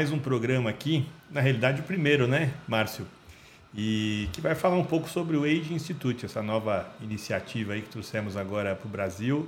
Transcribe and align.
mais 0.00 0.10
um 0.10 0.18
programa 0.18 0.70
aqui, 0.70 1.04
na 1.30 1.42
realidade 1.42 1.82
o 1.82 1.84
primeiro, 1.84 2.26
né, 2.26 2.54
Márcio? 2.66 3.06
E 3.76 4.30
que 4.32 4.40
vai 4.40 4.54
falar 4.54 4.76
um 4.76 4.84
pouco 4.84 5.06
sobre 5.10 5.36
o 5.36 5.44
Age 5.44 5.74
Institute, 5.74 6.24
essa 6.24 6.42
nova 6.42 6.90
iniciativa 7.02 7.74
aí 7.74 7.82
que 7.82 7.90
trouxemos 7.90 8.34
agora 8.34 8.74
para 8.74 8.86
o 8.86 8.90
Brasil. 8.90 9.46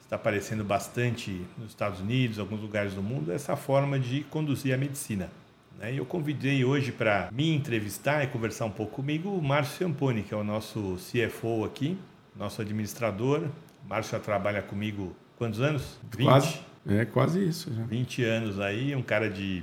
Está 0.00 0.14
aparecendo 0.14 0.62
bastante 0.62 1.44
nos 1.58 1.70
Estados 1.70 1.98
Unidos, 1.98 2.38
alguns 2.38 2.60
lugares 2.60 2.94
do 2.94 3.02
mundo, 3.02 3.32
essa 3.32 3.56
forma 3.56 3.98
de 3.98 4.20
conduzir 4.30 4.72
a 4.72 4.78
medicina. 4.78 5.28
Né? 5.76 5.92
Eu 5.92 6.06
convidei 6.06 6.64
hoje 6.64 6.92
para 6.92 7.28
me 7.32 7.52
entrevistar 7.52 8.22
e 8.22 8.28
conversar 8.28 8.66
um 8.66 8.70
pouco 8.70 8.92
comigo 8.92 9.28
o 9.30 9.42
Márcio 9.42 9.78
Ciamponi, 9.78 10.22
que 10.22 10.32
é 10.32 10.36
o 10.36 10.44
nosso 10.44 10.96
CFO 11.10 11.64
aqui, 11.64 11.98
nosso 12.36 12.62
administrador. 12.62 13.48
O 13.84 13.88
Márcio 13.88 14.12
já 14.12 14.20
trabalha 14.20 14.62
comigo 14.62 15.16
quantos 15.36 15.60
anos? 15.60 15.98
20? 16.16 16.24
Quase. 16.24 16.60
É 16.86 17.04
quase 17.04 17.44
isso. 17.44 17.74
Já. 17.74 17.82
20 17.82 18.22
anos 18.22 18.60
aí, 18.60 18.94
um 18.94 19.02
cara 19.02 19.28
de, 19.28 19.62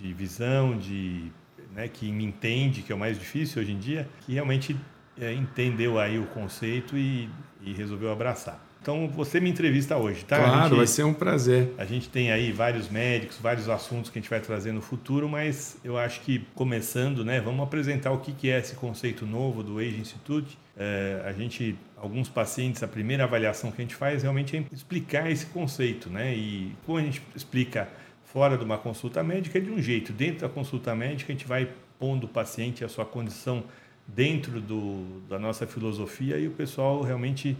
de 0.00 0.12
visão, 0.12 0.76
de, 0.76 1.32
né, 1.74 1.88
que 1.88 2.10
me 2.12 2.24
entende, 2.24 2.82
que 2.82 2.92
é 2.92 2.94
o 2.94 2.98
mais 2.98 3.18
difícil 3.18 3.62
hoje 3.62 3.72
em 3.72 3.78
dia, 3.78 4.08
que 4.24 4.34
realmente 4.34 4.76
é, 5.18 5.32
entendeu 5.32 5.98
aí 5.98 6.18
o 6.18 6.26
conceito 6.26 6.96
e, 6.96 7.28
e 7.62 7.72
resolveu 7.72 8.12
abraçar. 8.12 8.64
Então 8.80 9.08
você 9.08 9.40
me 9.40 9.50
entrevista 9.50 9.96
hoje, 9.96 10.24
tá? 10.24 10.36
Claro, 10.36 10.68
gente, 10.68 10.76
vai 10.76 10.86
ser 10.86 11.02
um 11.02 11.12
prazer. 11.12 11.74
A 11.76 11.84
gente 11.84 12.08
tem 12.08 12.30
aí 12.30 12.52
vários 12.52 12.88
médicos, 12.88 13.36
vários 13.42 13.68
assuntos 13.68 14.10
que 14.10 14.18
a 14.18 14.22
gente 14.22 14.30
vai 14.30 14.38
trazer 14.38 14.70
no 14.70 14.80
futuro, 14.80 15.28
mas 15.28 15.76
eu 15.82 15.98
acho 15.98 16.20
que 16.20 16.46
começando, 16.54 17.24
né, 17.24 17.40
vamos 17.40 17.64
apresentar 17.64 18.12
o 18.12 18.18
que 18.18 18.48
é 18.48 18.60
esse 18.60 18.76
conceito 18.76 19.26
novo 19.26 19.64
do 19.64 19.78
Age 19.78 19.98
Institute. 19.98 20.56
É, 20.76 21.20
a 21.24 21.32
gente, 21.32 21.76
alguns 21.96 22.28
pacientes, 22.28 22.80
a 22.82 22.86
primeira 22.86 23.24
avaliação 23.24 23.72
que 23.72 23.82
a 23.82 23.84
gente 23.84 23.96
faz 23.96 24.22
realmente 24.22 24.56
é 24.56 24.62
explicar 24.70 25.28
esse 25.32 25.46
conceito, 25.46 26.08
né? 26.08 26.32
E 26.32 26.72
como 26.84 26.98
a 26.98 27.02
gente 27.02 27.20
explica 27.34 27.88
fora 28.32 28.58
de 28.58 28.64
uma 28.64 28.78
consulta 28.78 29.22
médica 29.22 29.58
é 29.58 29.60
de 29.60 29.70
um 29.70 29.80
jeito, 29.80 30.12
dentro 30.12 30.40
da 30.40 30.48
consulta 30.48 30.94
médica 30.94 31.32
a 31.32 31.34
gente 31.36 31.46
vai 31.46 31.68
pondo 31.98 32.24
o 32.24 32.28
paciente 32.28 32.84
a 32.84 32.88
sua 32.88 33.04
condição 33.04 33.64
dentro 34.06 34.60
do, 34.60 35.20
da 35.28 35.38
nossa 35.38 35.66
filosofia 35.66 36.38
e 36.38 36.46
o 36.46 36.50
pessoal 36.50 37.02
realmente 37.02 37.56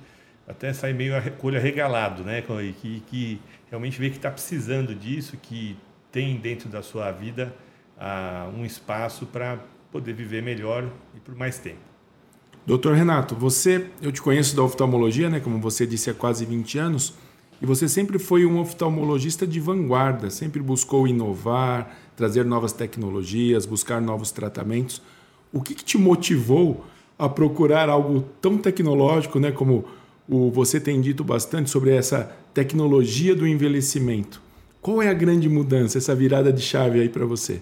até 0.47 0.73
sai 0.73 0.93
meio 0.93 1.17
a 1.17 1.19
recolha 1.19 1.59
regalado, 1.59 2.23
né? 2.23 2.43
Que, 2.81 3.03
que 3.07 3.41
realmente 3.69 3.99
vê 3.99 4.11
que 4.11 4.17
está 4.17 4.31
precisando 4.31 4.95
disso, 4.95 5.37
que 5.37 5.77
tem 6.13 6.37
dentro 6.37 6.69
da 6.69 6.83
sua 6.83 7.11
vida 7.11 7.53
ah, 7.99 8.49
um 8.57 8.65
espaço 8.65 9.27
para 9.27 9.59
poder 9.91 10.13
viver 10.13 10.43
melhor 10.43 10.89
e 11.17 11.21
por 11.21 11.35
mais 11.35 11.59
tempo. 11.59 11.81
Doutor 12.65 12.95
Renato, 12.95 13.35
você, 13.35 13.87
eu 14.03 14.13
te 14.13 14.21
conheço 14.21 14.55
da 14.55 14.63
oftalmologia, 14.63 15.29
né? 15.29 15.41
Como 15.41 15.61
você 15.61 15.87
disse, 15.87 16.11
há 16.11 16.15
quase 16.15 16.45
20 16.45 16.79
anos. 16.79 17.15
E 17.61 17.67
você 17.67 17.89
sempre 17.89 18.19
foi 18.19 18.45
um 18.45 18.61
oftalmologista 18.61 19.47
de 19.47 19.59
vanguarda, 19.59 20.31
sempre 20.31 20.61
buscou 20.61 21.09
inovar, 21.09 21.97
trazer 22.17 22.45
novas 22.45 22.73
tecnologias, 22.73 23.65
buscar 23.65 24.01
novos 24.01 24.31
tratamentos. 24.31 25.01
O 25.53 25.63
que, 25.63 25.75
que 25.75 25.85
te 25.85 25.97
motivou 25.97 26.85
a 27.19 27.29
procurar 27.29 27.89
algo 27.89 28.25
tão 28.41 28.59
tecnológico, 28.59 29.41
né? 29.41 29.51
Como 29.51 29.87
o, 30.29 30.51
você 30.51 30.79
tem 30.79 31.01
dito 31.01 31.25
bastante 31.25 31.71
sobre 31.71 31.95
essa 31.95 32.31
tecnologia 32.53 33.35
do 33.35 33.47
envelhecimento. 33.47 34.43
Qual 34.83 35.03
é 35.03 35.09
a 35.09 35.15
grande 35.15 35.49
mudança, 35.49 35.99
essa 35.99 36.15
virada 36.15 36.53
de 36.53 36.61
chave 36.61 37.01
aí 37.01 37.09
para 37.09 37.25
você? 37.25 37.61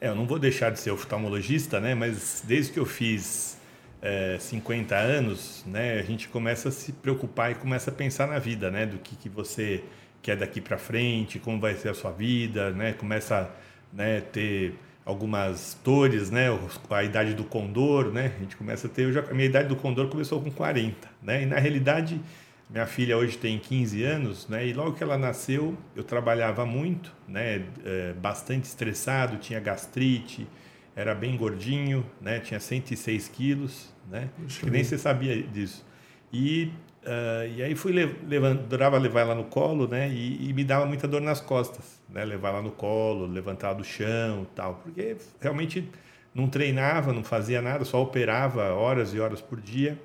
É, 0.00 0.08
eu 0.08 0.14
não 0.14 0.26
vou 0.26 0.38
deixar 0.38 0.70
de 0.70 0.80
ser 0.80 0.90
oftalmologista, 0.90 1.80
né? 1.80 1.94
Mas 1.94 2.42
desde 2.46 2.72
que 2.72 2.78
eu 2.78 2.86
fiz 2.86 3.56
é, 4.02 4.38
50 4.38 4.96
anos, 4.96 5.64
né, 5.66 5.98
a 5.98 6.02
gente 6.02 6.28
começa 6.28 6.68
a 6.70 6.72
se 6.72 6.92
preocupar 6.92 7.52
e 7.52 7.54
começa 7.54 7.90
a 7.90 7.94
pensar 7.94 8.26
na 8.26 8.38
vida, 8.38 8.70
né? 8.70 8.86
Do 8.86 8.98
que, 8.98 9.14
que 9.14 9.28
você 9.28 9.84
quer 10.22 10.36
daqui 10.36 10.60
para 10.60 10.78
frente, 10.78 11.38
como 11.38 11.60
vai 11.60 11.74
ser 11.74 11.90
a 11.90 11.94
sua 11.94 12.10
vida, 12.10 12.70
né? 12.70 12.92
Começa 12.92 13.50
né, 13.92 14.20
ter 14.20 14.74
algumas 15.04 15.78
dores, 15.84 16.30
né? 16.30 16.46
A 16.88 17.04
idade 17.04 17.34
do 17.34 17.44
condor, 17.44 18.12
né? 18.12 18.32
A 18.36 18.40
gente 18.40 18.56
começa 18.56 18.86
a 18.86 18.90
ter. 18.90 19.12
Já, 19.12 19.20
a 19.20 19.34
minha 19.34 19.46
idade 19.46 19.68
do 19.68 19.76
condor 19.76 20.08
começou 20.08 20.40
com 20.40 20.50
40, 20.50 21.08
né? 21.22 21.42
E 21.42 21.46
na 21.46 21.58
realidade, 21.58 22.20
minha 22.68 22.86
filha 22.86 23.16
hoje 23.16 23.36
tem 23.36 23.58
15 23.58 24.02
anos, 24.02 24.48
né? 24.48 24.66
E 24.66 24.72
logo 24.72 24.92
que 24.92 25.02
ela 25.02 25.18
nasceu, 25.18 25.76
eu 25.94 26.04
trabalhava 26.04 26.64
muito, 26.64 27.12
né? 27.28 27.64
É, 27.84 28.12
bastante 28.14 28.64
estressado, 28.64 29.36
tinha 29.38 29.60
gastrite, 29.60 30.46
era 30.94 31.14
bem 31.14 31.36
gordinho, 31.36 32.04
né? 32.20 32.40
Tinha 32.40 32.60
106 32.60 33.28
quilos, 33.28 33.94
né? 34.10 34.28
Puxa 34.36 34.60
que 34.60 34.70
nem 34.70 34.84
você 34.84 34.98
sabia 34.98 35.42
disso. 35.42 35.84
E 36.32 36.72
Uh, 37.00 37.48
e 37.56 37.62
aí 37.62 37.74
fui 37.74 37.92
levando, 37.92 38.60
adorava 38.60 38.98
levar 38.98 39.20
ela 39.20 39.34
no 39.34 39.44
colo, 39.44 39.88
né? 39.88 40.10
E, 40.10 40.50
e, 40.50 40.52
me 40.52 40.62
dava 40.62 40.84
muita 40.84 41.08
dor 41.08 41.22
nas 41.22 41.40
costas, 41.40 41.98
né? 42.10 42.22
Levar 42.26 42.50
ela 42.50 42.62
no 42.62 42.70
colo, 42.70 43.26
levantar 43.26 43.72
do 43.72 43.82
chão, 43.82 44.46
tal, 44.54 44.74
porque 44.74 45.16
realmente 45.40 45.88
não 46.34 46.46
treinava, 46.46 47.10
não 47.12 47.24
fazia 47.24 47.62
nada, 47.62 47.86
só 47.86 48.02
operava 48.02 48.74
horas 48.74 49.14
e 49.14 49.20
horas 49.20 49.40
por 49.40 49.62
dia. 49.62 49.98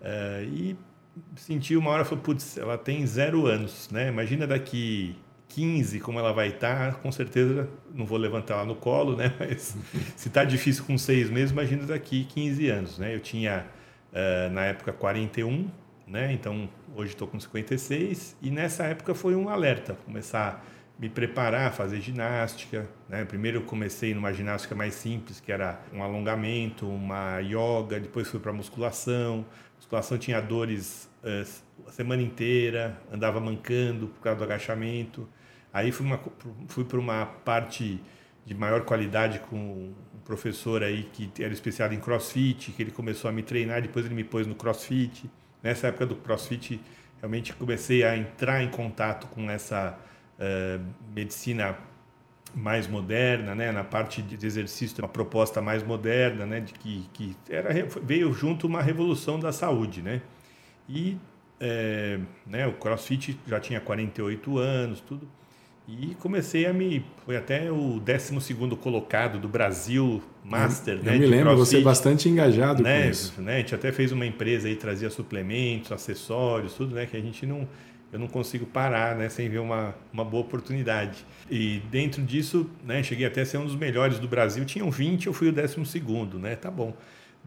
Uh, 0.00 0.44
e 0.44 0.76
senti 1.36 1.76
uma 1.76 1.90
hora, 1.90 2.04
falei, 2.04 2.24
putz, 2.24 2.56
ela 2.56 2.78
tem 2.78 3.06
zero 3.06 3.46
anos, 3.46 3.90
né? 3.90 4.08
Imagina 4.08 4.46
daqui 4.46 5.14
15 5.54 6.00
como 6.00 6.18
ela 6.18 6.32
vai 6.32 6.48
estar, 6.48 6.94
com 6.96 7.10
certeza 7.12 7.68
não 7.94 8.06
vou 8.06 8.18
levantar 8.18 8.54
ela 8.54 8.64
no 8.64 8.74
colo, 8.74 9.16
né? 9.16 9.32
Mas 9.40 9.76
se 10.16 10.28
está 10.28 10.44
difícil 10.44 10.84
com 10.84 10.96
seis 10.98 11.30
meses, 11.30 11.50
imagina 11.50 11.84
daqui 11.86 12.24
15 12.24 12.68
anos, 12.68 12.98
né? 12.98 13.14
Eu 13.14 13.20
tinha 13.20 13.66
uh, 14.12 14.52
na 14.52 14.64
época 14.64 14.92
41 14.92 15.68
né? 16.12 16.32
Então, 16.32 16.68
hoje 16.94 17.12
estou 17.12 17.26
com 17.26 17.40
56 17.40 18.36
e 18.42 18.50
nessa 18.50 18.84
época 18.84 19.14
foi 19.14 19.34
um 19.34 19.48
alerta, 19.48 19.94
começar 20.04 20.62
a 20.62 21.00
me 21.00 21.08
preparar, 21.08 21.72
fazer 21.72 22.00
ginástica, 22.00 22.88
né? 23.08 23.24
Primeiro 23.24 23.58
eu 23.58 23.62
comecei 23.62 24.14
numa 24.14 24.32
ginástica 24.32 24.74
mais 24.74 24.94
simples, 24.94 25.40
que 25.40 25.50
era 25.50 25.80
um 25.92 26.02
alongamento, 26.02 26.86
uma 26.86 27.38
yoga, 27.40 27.98
depois 27.98 28.28
fui 28.28 28.38
para 28.38 28.52
musculação. 28.52 29.44
Musculação 29.76 30.18
tinha 30.18 30.40
dores 30.40 31.08
uh, 31.24 31.88
a 31.88 31.92
semana 31.92 32.22
inteira, 32.22 33.00
andava 33.10 33.40
mancando 33.40 34.08
por 34.08 34.20
causa 34.20 34.38
do 34.38 34.44
agachamento. 34.44 35.26
Aí 35.72 35.90
fui, 35.90 36.06
fui 36.68 36.84
para 36.84 36.98
uma 36.98 37.26
parte 37.26 38.00
de 38.44 38.54
maior 38.54 38.84
qualidade 38.84 39.38
com 39.38 39.56
um 39.56 39.94
professor 40.24 40.82
aí 40.82 41.04
que 41.12 41.30
era 41.42 41.52
especializado 41.52 41.94
em 41.94 42.00
crossfit, 42.00 42.72
que 42.72 42.82
ele 42.82 42.90
começou 42.90 43.28
a 43.28 43.32
me 43.32 43.42
treinar, 43.42 43.80
depois 43.80 44.04
ele 44.04 44.14
me 44.14 44.24
pôs 44.24 44.46
no 44.46 44.54
crossfit. 44.54 45.30
Nessa 45.62 45.88
época 45.88 46.06
do 46.06 46.16
CrossFit, 46.16 46.80
realmente 47.18 47.52
comecei 47.54 48.02
a 48.02 48.16
entrar 48.16 48.62
em 48.62 48.68
contato 48.68 49.28
com 49.28 49.48
essa 49.48 49.96
uh, 50.38 50.84
medicina 51.14 51.78
mais 52.54 52.86
moderna, 52.86 53.54
né, 53.54 53.72
na 53.72 53.84
parte 53.84 54.20
de 54.20 54.44
exercício, 54.44 54.98
uma 54.98 55.08
proposta 55.08 55.62
mais 55.62 55.82
moderna, 55.82 56.44
né, 56.44 56.60
de 56.60 56.74
que, 56.74 57.08
que 57.12 57.36
era, 57.48 57.70
veio 58.02 58.32
junto 58.32 58.66
uma 58.66 58.82
revolução 58.82 59.40
da 59.40 59.52
saúde, 59.52 60.02
né, 60.02 60.20
e 60.86 61.16
é, 61.58 62.18
né, 62.44 62.66
o 62.66 62.72
CrossFit 62.74 63.38
já 63.46 63.58
tinha 63.58 63.80
48 63.80 64.58
anos, 64.58 65.00
tudo, 65.00 65.26
e 66.00 66.14
comecei 66.14 66.66
a 66.66 66.72
me. 66.72 67.04
Foi 67.24 67.36
até 67.36 67.70
o 67.70 68.00
12 68.00 68.54
colocado 68.80 69.38
do 69.38 69.48
Brasil 69.48 70.22
Master. 70.44 70.96
Eu, 70.96 71.02
né, 71.02 71.16
eu 71.16 71.20
me 71.20 71.26
lembro, 71.26 71.56
você 71.56 71.78
é 71.78 71.80
bastante 71.80 72.28
engajado 72.28 72.82
né, 72.82 73.02
com 73.02 73.10
isso. 73.10 73.40
Né, 73.40 73.56
a 73.56 73.58
gente 73.58 73.74
até 73.74 73.92
fez 73.92 74.10
uma 74.10 74.24
empresa 74.24 74.68
aí, 74.68 74.76
trazia 74.76 75.10
suplementos, 75.10 75.92
acessórios, 75.92 76.74
tudo, 76.74 76.94
né? 76.94 77.06
Que 77.06 77.16
a 77.16 77.20
gente 77.20 77.44
não. 77.44 77.68
Eu 78.12 78.18
não 78.18 78.26
consigo 78.26 78.66
parar, 78.66 79.16
né? 79.16 79.28
Sem 79.28 79.48
ver 79.48 79.58
uma, 79.58 79.94
uma 80.12 80.24
boa 80.24 80.42
oportunidade. 80.42 81.24
E 81.50 81.80
dentro 81.90 82.22
disso, 82.22 82.68
né? 82.84 83.02
Cheguei 83.02 83.26
até 83.26 83.40
a 83.42 83.46
ser 83.46 83.58
um 83.58 83.64
dos 83.64 83.76
melhores 83.76 84.18
do 84.18 84.28
Brasil. 84.28 84.64
Tinham 84.64 84.90
20, 84.90 85.26
eu 85.26 85.32
fui 85.32 85.48
o 85.48 85.52
12, 85.52 85.78
né? 86.38 86.56
Tá 86.56 86.70
bom. 86.70 86.94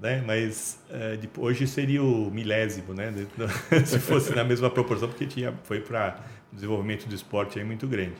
Né? 0.01 0.23
Mas 0.25 0.79
é, 0.89 1.17
hoje 1.37 1.67
seria 1.67 2.03
o 2.03 2.31
milésimo, 2.31 2.93
né? 2.93 3.13
Se 3.85 3.99
fosse 3.99 4.35
na 4.35 4.43
mesma 4.43 4.69
proporção, 4.69 5.07
porque 5.07 5.25
tinha, 5.25 5.53
foi 5.63 5.79
para 5.79 6.19
desenvolvimento 6.51 7.07
do 7.07 7.13
esporte 7.13 7.59
aí 7.59 7.65
muito 7.65 7.87
grande. 7.87 8.15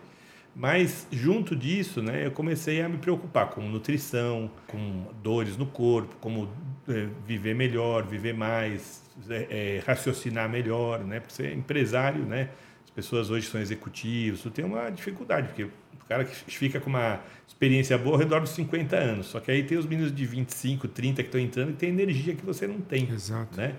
Mas 0.55 1.05
junto 1.11 1.53
disso, 1.53 2.01
né, 2.01 2.25
eu 2.25 2.31
comecei 2.31 2.81
a 2.81 2.87
me 2.87 2.97
preocupar 2.97 3.49
com 3.49 3.61
nutrição, 3.67 4.49
com 4.67 5.07
dores 5.21 5.57
no 5.57 5.65
corpo, 5.65 6.15
como 6.21 6.49
é, 6.87 7.09
viver 7.27 7.53
melhor, 7.53 8.05
viver 8.05 8.33
mais, 8.33 9.03
é, 9.29 9.47
é, 9.49 9.83
raciocinar 9.85 10.49
melhor, 10.49 11.03
né? 11.03 11.19
Porque 11.19 11.33
ser 11.33 11.53
empresário, 11.53 12.23
né? 12.23 12.49
As 12.85 12.89
pessoas 12.89 13.29
hoje 13.29 13.47
são 13.47 13.59
executivos, 13.59 14.41
tu 14.41 14.49
tem 14.49 14.63
uma 14.63 14.89
dificuldade, 14.89 15.49
porque 15.49 15.63
o 15.63 16.07
cara 16.07 16.23
que 16.23 16.33
fica 16.33 16.79
com 16.79 16.89
uma 16.89 17.19
experiência 17.45 17.97
boa 17.97 18.15
ao 18.15 18.19
redor 18.19 18.39
dos 18.39 18.51
50 18.51 18.95
anos, 18.95 19.25
só 19.25 19.41
que 19.41 19.51
aí 19.51 19.63
tem 19.63 19.77
os 19.77 19.85
meninos 19.85 20.15
de 20.15 20.25
25, 20.25 20.87
30 20.87 21.21
que 21.21 21.27
estão 21.27 21.41
entrando 21.41 21.71
e 21.71 21.73
tem 21.73 21.89
energia 21.89 22.33
que 22.33 22.45
você 22.45 22.65
não 22.65 22.79
tem, 22.79 23.09
Exato. 23.09 23.57
né? 23.57 23.75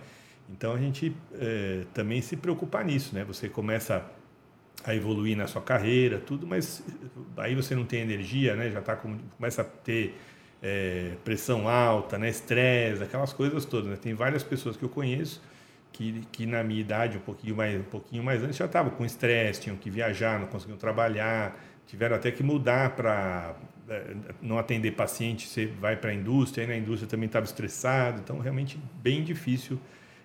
Então 0.51 0.75
a 0.75 0.79
gente 0.79 1.17
é, 1.35 1.85
também 1.95 2.21
se 2.21 2.37
preocupar 2.37 2.85
nisso, 2.85 3.15
né? 3.15 3.25
Você 3.25 3.49
começa 3.49 4.05
a 4.85 4.95
evoluir 4.95 5.37
na 5.37 5.47
sua 5.47 5.63
carreira, 5.63 6.19
tudo, 6.19 6.47
mas 6.47 6.83
aí 7.37 7.55
você 7.55 7.75
não 7.75 7.85
tem 7.85 8.01
energia, 8.01 8.55
né? 8.55 8.71
Já 8.71 8.81
tá 8.81 8.95
com, 8.95 9.19
começa 9.37 9.63
a 9.63 9.65
ter 9.65 10.17
é, 10.63 11.13
pressão 11.25 11.69
alta, 11.69 12.19
né? 12.19 12.29
Estresse, 12.29 13.03
aquelas 13.03 13.33
coisas 13.33 13.65
todas. 13.65 13.91
Né? 13.91 13.97
Tem 13.97 14.15
várias 14.15 14.43
pessoas 14.43 14.77
que 14.77 14.83
eu 14.83 14.89
conheço 14.89 15.43
que, 15.97 16.23
que 16.31 16.45
na 16.45 16.63
minha 16.63 16.81
idade, 16.81 17.17
um 17.17 17.21
pouquinho 17.21 17.57
mais, 17.57 17.81
um 17.81 17.85
pouquinho 17.85 18.23
mais 18.23 18.43
antes, 18.43 18.57
já 18.57 18.67
estavam 18.67 18.91
com 18.93 19.05
estresse, 19.05 19.63
tinham 19.63 19.77
que 19.79 19.89
viajar, 19.89 20.39
não 20.39 20.47
conseguiam 20.47 20.77
trabalhar, 20.77 21.59
tiveram 21.87 22.17
até 22.17 22.31
que 22.31 22.43
mudar 22.43 22.91
para 22.91 23.57
é, 23.89 24.15
não 24.43 24.59
atender 24.59 24.93
paciente, 24.93 25.49
você 25.49 25.65
vai 25.65 25.97
para 25.97 26.11
a 26.11 26.15
indústria, 26.15 26.65
aí 26.65 26.69
na 26.69 26.77
indústria 26.77 27.09
também 27.09 27.27
estava 27.27 27.47
estressado, 27.47 28.21
então 28.21 28.39
realmente 28.39 28.79
bem 29.03 29.25
difícil 29.25 29.81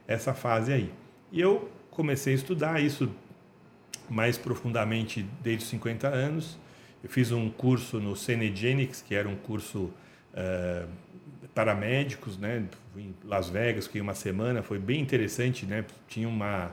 essa 0.06 0.34
fase 0.34 0.74
aí. 0.74 0.92
E 1.32 1.40
eu 1.40 1.72
comecei 1.90 2.34
a 2.34 2.36
estudar 2.36 2.82
isso 2.82 3.10
mais 4.12 4.38
profundamente 4.38 5.26
desde 5.42 5.64
os 5.64 5.70
50 5.70 6.08
anos. 6.08 6.60
Eu 7.04 7.10
fiz 7.10 7.32
um 7.32 7.50
curso 7.50 8.00
no 8.00 8.16
Cenegenics, 8.16 9.02
que 9.02 9.16
era 9.16 9.28
um 9.28 9.36
curso 9.36 9.92
uh, 10.34 10.88
para 11.56 11.74
médicos, 11.74 12.38
né? 12.38 12.66
Em 12.96 13.16
Las 13.24 13.50
Vegas, 13.50 13.88
fiquei 13.88 14.02
uma 14.02 14.14
semana, 14.14 14.62
foi 14.62 14.78
bem 14.78 15.02
interessante, 15.02 15.66
né? 15.66 15.86
Tinha 16.08 16.28
uma 16.28 16.72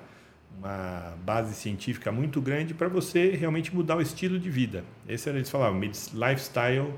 uma 0.59 1.15
base 1.25 1.55
científica 1.55 2.11
muito 2.11 2.41
grande 2.41 2.75
para 2.75 2.89
você 2.89 3.31
realmente 3.31 3.73
mudar 3.73 3.97
o 3.97 4.01
estilo 4.01 4.41
de 4.41 4.51
vida. 4.51 4.83
Esse 5.07 5.29
era 5.29 5.39
eles 5.39 5.49
falavam, 5.49 5.81
lifestyle 5.81 6.95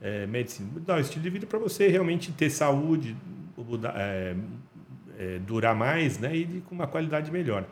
é, 0.00 0.26
medicine, 0.26 0.70
mudar 0.72 0.96
o 0.96 1.00
estilo 1.00 1.22
de 1.22 1.28
vida 1.28 1.46
para 1.46 1.58
você 1.58 1.88
realmente 1.88 2.32
ter 2.32 2.48
saúde, 2.48 3.14
mudar, 3.56 3.94
é, 3.96 4.34
é, 5.18 5.38
durar 5.40 5.74
mais, 5.74 6.18
né, 6.18 6.34
e 6.34 6.62
com 6.66 6.74
uma 6.74 6.86
qualidade 6.86 7.30
melhor. 7.30 7.66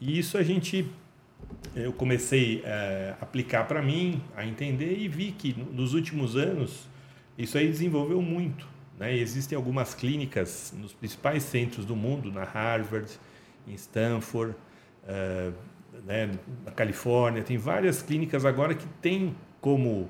E 0.00 0.18
isso 0.18 0.38
a 0.38 0.42
gente 0.42 0.90
eu 1.74 1.92
comecei 1.92 2.64
a 2.64 3.22
aplicar 3.22 3.64
para 3.64 3.80
mim, 3.80 4.22
a 4.36 4.44
entender 4.44 4.98
e 4.98 5.08
vi 5.08 5.32
que 5.32 5.54
nos 5.72 5.94
últimos 5.94 6.36
anos 6.36 6.88
isso 7.38 7.56
aí 7.56 7.68
desenvolveu 7.68 8.20
muito. 8.20 8.66
Né? 8.98 9.16
Existem 9.16 9.56
algumas 9.56 9.94
clínicas 9.94 10.74
nos 10.76 10.92
principais 10.92 11.42
centros 11.42 11.86
do 11.86 11.96
mundo, 11.96 12.30
na 12.30 12.44
Harvard, 12.44 13.10
em 13.66 13.74
Stanford, 13.74 14.54
uh, 15.04 15.54
né, 16.06 16.30
na 16.64 16.72
Califórnia, 16.72 17.42
tem 17.42 17.56
várias 17.56 18.02
clínicas 18.02 18.44
agora 18.44 18.74
que 18.74 18.86
tem 19.00 19.34
como 19.60 20.08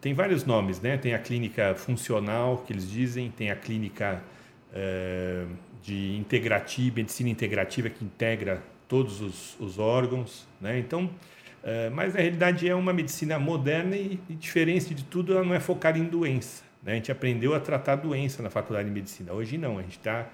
tem 0.00 0.14
vários 0.14 0.44
nomes, 0.44 0.80
né? 0.80 0.96
Tem 0.96 1.12
a 1.12 1.18
clínica 1.18 1.74
funcional 1.74 2.58
que 2.58 2.72
eles 2.72 2.88
dizem, 2.88 3.30
tem 3.30 3.50
a 3.50 3.56
clínica 3.56 4.22
uh, 4.70 5.52
de 5.82 6.16
integrativa, 6.16 6.96
medicina 6.96 7.28
integrativa 7.28 7.90
que 7.90 8.04
integra 8.04 8.62
todos 8.88 9.20
os, 9.20 9.60
os 9.60 9.78
órgãos, 9.78 10.48
né? 10.60 10.78
Então, 10.78 11.04
uh, 11.04 11.94
mas 11.94 12.14
na 12.14 12.20
realidade 12.20 12.68
é 12.68 12.74
uma 12.74 12.92
medicina 12.92 13.38
moderna 13.38 13.94
e, 13.94 14.18
e 14.28 14.34
diferente 14.34 14.94
de 14.94 15.04
tudo, 15.04 15.34
ela 15.34 15.44
não 15.44 15.54
é 15.54 15.60
focada 15.60 15.98
em 15.98 16.04
doença. 16.04 16.64
Né? 16.82 16.92
A 16.92 16.94
gente 16.96 17.12
aprendeu 17.12 17.54
a 17.54 17.60
tratar 17.60 17.96
doença 17.96 18.42
na 18.42 18.50
faculdade 18.50 18.88
de 18.88 18.94
medicina. 18.94 19.32
Hoje 19.32 19.58
não, 19.58 19.78
a 19.78 19.82
gente 19.82 19.98
está 19.98 20.28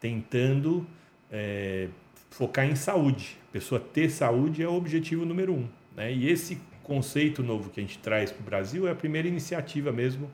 tentando 0.00 0.86
é, 1.30 1.88
focar 2.30 2.64
em 2.64 2.74
saúde. 2.74 3.36
A 3.50 3.52
pessoa 3.52 3.80
ter 3.80 4.10
saúde 4.10 4.62
é 4.62 4.68
o 4.68 4.74
objetivo 4.74 5.24
número 5.24 5.52
um. 5.52 5.68
Né? 5.94 6.12
E 6.12 6.28
esse 6.28 6.58
conceito 6.82 7.42
novo 7.42 7.70
que 7.70 7.78
a 7.78 7.82
gente 7.82 7.98
traz 7.98 8.32
para 8.32 8.40
o 8.40 8.44
Brasil 8.44 8.88
é 8.88 8.90
a 8.90 8.94
primeira 8.94 9.28
iniciativa 9.28 9.92
mesmo 9.92 10.30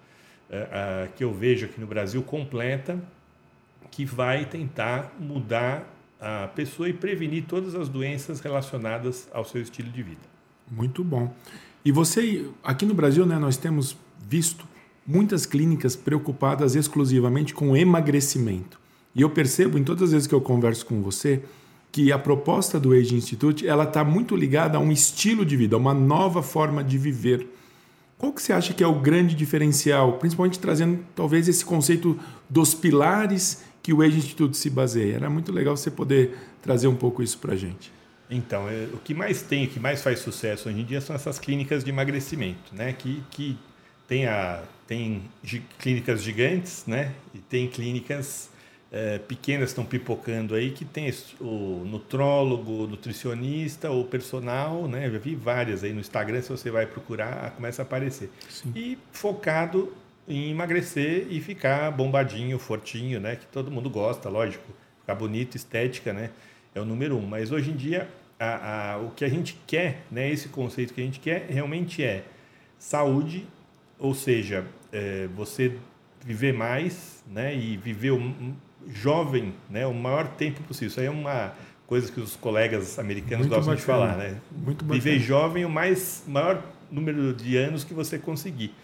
é, 0.51 1.09
que 1.15 1.23
eu 1.23 1.33
vejo 1.33 1.67
aqui 1.67 1.81
no 1.81 1.87
Brasil 1.87 2.23
completa, 2.23 2.99
que 3.91 4.05
vai 4.05 4.45
tentar 4.45 5.15
mudar 5.19 5.98
a 6.21 6.49
pessoa 6.49 6.89
e 6.89 6.93
prevenir 6.93 7.45
todas 7.47 7.75
as 7.75 7.89
doenças 7.89 8.41
relacionadas 8.41 9.29
ao 9.33 9.45
seu 9.45 9.63
estilo 9.63 9.91
de 9.91 10.03
vida. 10.03 10.21
Muito 10.71 11.05
bom. 11.05 11.33
E 11.85 11.93
você, 11.93 12.47
aqui 12.63 12.85
no 12.85 12.95
Brasil, 12.95 13.25
né, 13.25 13.39
nós 13.39 13.57
temos 13.57 13.97
visto 14.29 14.67
muitas 15.07 15.47
clínicas 15.47 15.97
preocupadas 15.97 16.75
exclusivamente 16.75 17.55
com 17.55 17.77
emagrecimento. 17.77 18.79
E 19.15 19.23
eu 19.23 19.31
percebo 19.31 19.79
em 19.79 19.85
todas 19.85 20.05
as 20.05 20.13
vezes 20.13 20.27
que 20.27 20.35
eu 20.35 20.41
converso 20.41 20.85
com 20.85 21.01
você 21.01 21.43
que 21.91 22.13
a 22.13 22.19
proposta 22.19 22.79
do 22.79 22.93
Age 22.93 23.15
Institute 23.15 23.67
ela 23.67 23.85
está 23.85 24.05
muito 24.05 24.37
ligada 24.37 24.77
a 24.77 24.81
um 24.81 24.93
estilo 24.93 25.45
de 25.45 25.57
vida, 25.57 25.75
a 25.75 25.79
uma 25.79 25.95
nova 25.95 26.43
forma 26.43 26.85
de 26.85 26.99
viver. 26.99 27.49
Qual 28.19 28.33
que 28.33 28.43
você 28.43 28.53
acha 28.53 28.75
que 28.75 28.85
é 28.85 28.87
o 28.87 29.01
grande 29.01 29.35
diferencial, 29.35 30.15
principalmente 30.15 30.59
trazendo 30.59 30.99
talvez 31.15 31.49
esse 31.49 31.65
conceito 31.65 32.19
dos 32.51 32.75
pilares 32.75 33.63
que 33.89 33.93
o 33.95 34.03
Age 34.03 34.19
Institute 34.19 34.55
se 34.55 34.69
baseia? 34.69 35.15
Era 35.15 35.31
muito 35.31 35.51
legal 35.51 35.75
você 35.75 35.91
poder 35.91 36.37
trazer 36.61 36.89
um 36.89 36.95
pouco 36.95 37.23
isso 37.23 37.39
para 37.39 37.55
a 37.55 37.57
gente. 37.57 37.91
Então, 38.29 38.69
é, 38.69 38.87
o 38.93 38.99
que 38.99 39.15
mais 39.15 39.41
tem, 39.41 39.65
o 39.65 39.69
que 39.71 39.81
mais 39.81 40.03
faz 40.03 40.19
sucesso 40.19 40.69
hoje 40.69 40.79
em 40.79 40.85
dia 40.85 41.01
são 41.01 41.17
essas 41.17 41.39
clínicas 41.39 41.83
de 41.83 41.89
emagrecimento, 41.89 42.75
né? 42.75 42.93
Que, 42.93 43.23
que 43.31 43.57
tem, 44.07 44.27
a, 44.27 44.63
tem 44.87 45.23
clínicas 45.79 46.23
gigantes, 46.23 46.85
né? 46.87 47.15
E 47.35 47.39
tem 47.39 47.67
clínicas 47.67 48.51
é, 48.93 49.17
pequenas 49.21 49.71
estão 49.71 49.87
pipocando 49.87 50.55
aí 50.55 50.71
que 50.71 50.85
tem 50.85 51.11
o 51.41 51.83
nutrólogo, 51.87 52.87
nutricionista, 52.87 53.91
o 53.91 54.05
personal, 54.05 54.87
né? 54.87 55.11
Já 55.11 55.19
vi 55.19 55.35
várias 55.35 55.83
aí 55.83 55.95
no 55.95 56.01
Instagram, 56.01 56.43
se 56.43 56.51
você 56.51 56.71
vai 56.71 56.85
procurar, 56.85 57.53
começa 57.53 57.81
a 57.81 57.85
aparecer. 57.85 58.31
Sim. 58.51 58.71
E 58.77 58.99
focado 59.13 59.91
em 60.29 60.51
emagrecer 60.51 61.27
e 61.31 61.41
ficar 61.41 61.91
bombadinho, 61.91 62.59
fortinho, 62.59 63.19
né? 63.19 63.37
Que 63.37 63.47
todo 63.47 63.71
mundo 63.71 63.89
gosta, 63.89 64.29
lógico. 64.29 64.73
Ficar 65.01 65.15
bonito, 65.15 65.57
estética, 65.57 66.13
né? 66.13 66.31
É 66.75 66.81
o 66.81 66.85
número 66.85 67.17
um. 67.17 67.27
Mas 67.27 67.51
hoje 67.51 67.71
em 67.71 67.77
dia, 67.77 68.09
a, 68.39 68.93
a, 68.93 68.99
o 68.99 69.11
que 69.11 69.25
a 69.25 69.29
gente 69.29 69.59
quer, 69.67 70.03
né? 70.11 70.31
Esse 70.31 70.49
conceito 70.49 70.93
que 70.93 71.01
a 71.01 71.05
gente 71.05 71.19
quer 71.19 71.47
realmente 71.49 72.03
é 72.03 72.25
saúde, 72.79 73.47
ou 73.99 74.15
seja, 74.15 74.65
é, 74.93 75.27
você 75.35 75.73
viver 76.25 76.53
mais, 76.53 77.25
né? 77.27 77.57
E 77.57 77.77
viver 77.77 78.13
um, 78.13 78.55
jovem, 78.87 79.55
né, 79.69 79.87
o 79.87 79.95
maior 79.95 80.29
tempo 80.29 80.63
possível. 80.63 80.89
Isso 80.89 81.01
aí 81.01 81.07
é 81.07 81.11
uma 81.11 81.53
coisa 81.87 82.11
que 82.11 82.21
os 82.21 82.37
colegas 82.37 82.99
americanos 82.99 83.47
Muito 83.47 83.57
gostam 83.57 83.75
bacana. 83.75 83.77
de 83.77 83.83
falar, 83.83 84.17
né? 84.17 84.41
Muito 84.53 84.85
Viver 84.85 85.19
jovem 85.19 85.65
o 85.65 85.71
mais 85.71 86.25
maior 86.27 86.63
número 86.91 87.33
de 87.35 87.57
anos 87.57 87.85
que 87.85 87.95
você 87.95 88.19
conseguir. 88.19 88.75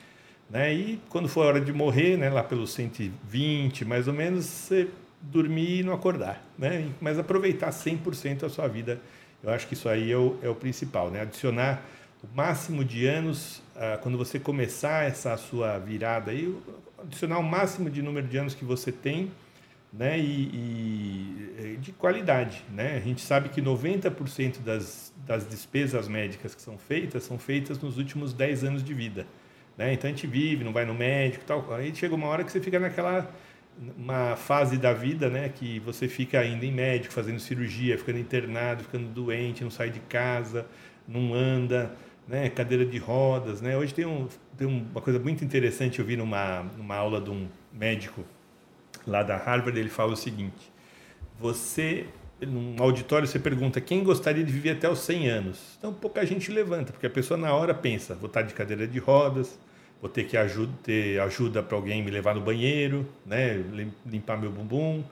Né? 0.48 0.74
E 0.74 1.00
quando 1.08 1.28
for 1.28 1.42
a 1.42 1.48
hora 1.48 1.60
de 1.60 1.72
morrer, 1.72 2.16
né, 2.16 2.30
lá 2.30 2.42
pelos 2.42 2.72
120, 2.72 3.84
mais 3.84 4.06
ou 4.06 4.14
menos, 4.14 4.44
você 4.44 4.88
dormir 5.20 5.80
e 5.80 5.82
não 5.82 5.92
acordar, 5.92 6.44
né? 6.58 6.90
Mas 7.00 7.18
aproveitar 7.18 7.70
100% 7.70 8.44
a 8.44 8.48
sua 8.48 8.68
vida. 8.68 9.00
Eu 9.42 9.50
acho 9.50 9.66
que 9.66 9.74
isso 9.74 9.88
aí 9.88 10.12
é 10.12 10.16
o, 10.16 10.36
é 10.42 10.48
o 10.48 10.54
principal, 10.54 11.10
né? 11.10 11.22
Adicionar 11.22 11.82
o 12.22 12.36
máximo 12.36 12.84
de 12.84 13.06
anos 13.06 13.62
ah, 13.76 13.98
quando 14.00 14.16
você 14.16 14.38
começar 14.38 15.04
essa 15.04 15.36
sua 15.36 15.78
virada 15.78 16.30
aí, 16.30 16.54
adicionar 17.02 17.38
o 17.38 17.42
máximo 17.42 17.90
de 17.90 18.02
número 18.02 18.26
de 18.26 18.36
anos 18.36 18.54
que 18.54 18.64
você 18.64 18.92
tem 18.92 19.30
né, 19.92 20.18
e, 20.18 20.50
e, 21.62 21.78
de 21.80 21.92
qualidade. 21.92 22.64
Né? 22.70 22.96
A 22.96 23.00
gente 23.00 23.20
sabe 23.20 23.48
que 23.48 23.60
90% 23.60 24.60
das, 24.60 25.12
das 25.26 25.46
despesas 25.48 26.08
médicas 26.08 26.54
que 26.54 26.62
são 26.62 26.78
feitas 26.78 27.24
são 27.24 27.38
feitas 27.38 27.78
nos 27.78 27.98
últimos 27.98 28.32
10 28.32 28.64
anos 28.64 28.84
de 28.84 28.94
vida. 28.94 29.26
Né? 29.76 29.92
Então 29.92 30.08
a 30.08 30.12
gente 30.12 30.26
vive, 30.26 30.64
não 30.64 30.72
vai 30.72 30.84
no 30.84 30.94
médico 30.94 31.44
tal. 31.44 31.72
Aí 31.74 31.94
chega 31.94 32.14
uma 32.14 32.28
hora 32.28 32.44
que 32.44 32.52
você 32.52 32.60
fica 32.60 32.78
naquela 32.78 33.30
uma 33.96 34.36
fase 34.36 34.78
da 34.78 34.92
vida 34.92 35.28
né, 35.28 35.48
que 35.48 35.80
você 35.80 36.06
fica 36.08 36.44
indo 36.44 36.64
em 36.64 36.72
médico, 36.72 37.12
fazendo 37.12 37.40
cirurgia, 37.40 37.98
ficando 37.98 38.18
internado, 38.18 38.84
ficando 38.84 39.08
doente, 39.08 39.64
não 39.64 39.70
sai 39.70 39.90
de 39.90 40.00
casa, 40.00 40.66
não 41.08 41.34
anda, 41.34 41.94
né, 42.28 42.48
cadeira 42.48 42.84
de 42.86 42.98
rodas. 42.98 43.60
Né? 43.60 43.76
Hoje 43.76 43.92
tem, 43.92 44.06
um, 44.06 44.28
tem 44.56 44.66
uma 44.66 45.00
coisa 45.00 45.18
muito 45.18 45.44
interessante, 45.44 45.98
eu 45.98 46.04
vi 46.04 46.16
numa, 46.16 46.62
numa 46.76 46.94
aula 46.94 47.20
de 47.20 47.30
um 47.30 47.48
médico 47.72 48.24
lá 49.06 49.22
da 49.22 49.36
Harvard, 49.36 49.78
ele 49.78 49.90
fala 49.90 50.12
o 50.12 50.16
seguinte: 50.16 50.72
você, 51.38 52.06
num 52.40 52.76
auditório, 52.78 53.26
você 53.26 53.38
pergunta 53.38 53.80
quem 53.80 54.02
gostaria 54.02 54.44
de 54.44 54.52
viver 54.52 54.70
até 54.70 54.88
os 54.88 55.00
100 55.00 55.28
anos. 55.28 55.60
Então, 55.78 55.92
pouca 55.92 56.24
gente 56.26 56.50
levanta, 56.50 56.92
porque 56.92 57.06
a 57.06 57.10
pessoa 57.10 57.38
na 57.38 57.52
hora 57.54 57.74
pensa: 57.74 58.14
vou 58.14 58.26
estar 58.26 58.42
de 58.42 58.54
cadeira 58.54 58.86
de 58.86 58.98
rodas, 58.98 59.58
vou 60.00 60.10
ter 60.10 60.24
que 60.24 60.36
ajuda, 60.36 60.72
ter 60.82 61.20
ajuda 61.20 61.62
para 61.62 61.76
alguém 61.76 62.02
me 62.02 62.10
levar 62.10 62.34
no 62.34 62.40
banheiro, 62.40 63.06
né, 63.24 63.62
limpar 64.06 64.38
meu 64.38 64.50
bumbum. 64.50 65.02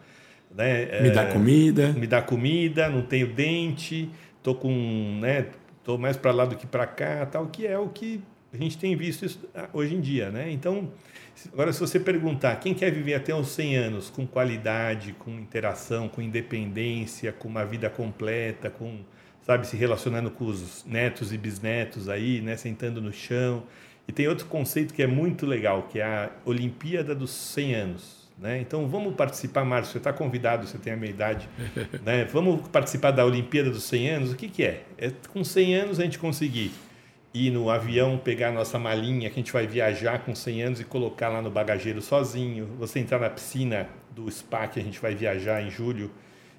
Né, 0.54 1.00
me 1.00 1.08
é, 1.08 1.10
dar 1.10 1.32
comida. 1.32 1.88
Me 1.92 2.06
dar 2.06 2.22
comida, 2.22 2.88
não 2.88 3.02
tenho 3.02 3.26
dente, 3.26 4.10
tô 4.42 4.54
com, 4.54 5.18
né, 5.20 5.46
tô 5.82 5.96
mais 5.96 6.16
para 6.16 6.30
lá 6.32 6.44
do 6.44 6.56
que 6.56 6.66
para 6.66 6.86
cá, 6.86 7.24
tal, 7.24 7.46
que 7.46 7.66
é 7.66 7.78
o 7.78 7.88
que 7.88 8.22
a 8.52 8.56
gente 8.56 8.76
tem 8.78 8.94
visto 8.94 9.24
isso 9.24 9.48
ah, 9.54 9.68
hoje 9.72 9.94
em 9.94 10.00
dia, 10.00 10.30
né? 10.30 10.50
Então, 10.50 10.90
Agora, 11.52 11.72
se 11.72 11.80
você 11.80 11.98
perguntar 11.98 12.56
quem 12.56 12.74
quer 12.74 12.90
viver 12.90 13.14
até 13.14 13.34
uns 13.34 13.48
100 13.48 13.76
anos 13.76 14.10
com 14.10 14.26
qualidade, 14.26 15.12
com 15.18 15.30
interação, 15.30 16.08
com 16.08 16.20
independência, 16.20 17.32
com 17.32 17.48
uma 17.48 17.64
vida 17.64 17.90
completa, 17.90 18.70
com, 18.70 18.98
sabe, 19.42 19.66
se 19.66 19.76
relacionando 19.76 20.30
com 20.30 20.44
os 20.44 20.84
netos 20.84 21.32
e 21.32 21.38
bisnetos 21.38 22.08
aí, 22.08 22.40
né, 22.40 22.56
sentando 22.56 23.00
no 23.00 23.12
chão. 23.12 23.64
E 24.06 24.12
tem 24.12 24.28
outro 24.28 24.46
conceito 24.46 24.94
que 24.94 25.02
é 25.02 25.06
muito 25.06 25.46
legal, 25.46 25.88
que 25.90 25.98
é 25.98 26.04
a 26.04 26.30
Olimpíada 26.44 27.14
dos 27.14 27.30
100 27.30 27.74
anos. 27.74 28.22
Né? 28.38 28.60
Então, 28.60 28.88
vamos 28.88 29.14
participar, 29.14 29.64
Márcio, 29.64 29.92
você 29.92 29.98
está 29.98 30.12
convidado, 30.12 30.66
você 30.66 30.78
tem 30.78 30.92
a 30.92 30.96
minha 30.96 31.10
idade. 31.10 31.48
né? 32.04 32.24
Vamos 32.26 32.68
participar 32.68 33.10
da 33.10 33.24
Olimpíada 33.24 33.70
dos 33.70 33.84
100 33.84 34.10
anos? 34.10 34.32
O 34.32 34.36
que, 34.36 34.48
que 34.48 34.64
é? 34.64 34.84
É 34.98 35.12
com 35.32 35.42
100 35.42 35.74
anos 35.76 36.00
a 36.00 36.04
gente 36.04 36.18
conseguir 36.18 36.72
ir 37.34 37.50
no 37.50 37.70
avião, 37.70 38.18
pegar 38.18 38.52
nossa 38.52 38.78
malinha, 38.78 39.28
que 39.30 39.34
a 39.34 39.42
gente 39.42 39.52
vai 39.52 39.66
viajar 39.66 40.24
com 40.24 40.34
100 40.34 40.62
anos 40.62 40.80
e 40.80 40.84
colocar 40.84 41.28
lá 41.28 41.40
no 41.40 41.50
bagageiro 41.50 42.00
sozinho. 42.02 42.66
Você 42.78 42.98
entrar 42.98 43.18
na 43.18 43.30
piscina 43.30 43.88
do 44.10 44.30
spa, 44.30 44.66
que 44.68 44.78
a 44.78 44.82
gente 44.82 45.00
vai 45.00 45.14
viajar 45.14 45.62
em 45.62 45.70
julho, 45.70 46.10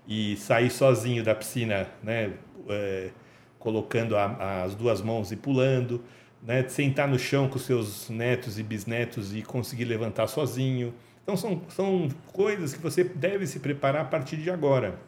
e 0.08 0.36
sair 0.38 0.70
sozinho 0.70 1.24
da 1.24 1.36
piscina, 1.36 1.88
né? 2.02 2.34
É, 2.70 3.10
colocando 3.60 4.18
a, 4.18 4.64
as 4.64 4.76
duas 4.76 5.02
mãos 5.02 5.32
e 5.32 5.36
pulando. 5.38 6.04
né, 6.42 6.68
sentar 6.68 7.08
no 7.08 7.18
chão 7.18 7.48
com 7.48 7.58
seus 7.58 8.10
netos 8.10 8.60
e 8.60 8.64
bisnetos 8.64 9.34
e 9.34 9.42
conseguir 9.42 9.86
levantar 9.86 10.28
sozinho. 10.28 10.94
Então 11.24 11.38
são, 11.38 11.62
são 11.70 12.10
coisas 12.34 12.74
que 12.74 12.82
você 12.82 13.04
deve 13.04 13.48
se 13.48 13.60
preparar 13.60 14.02
a 14.02 14.06
partir 14.06 14.36
de 14.38 14.52
agora. 14.52 15.00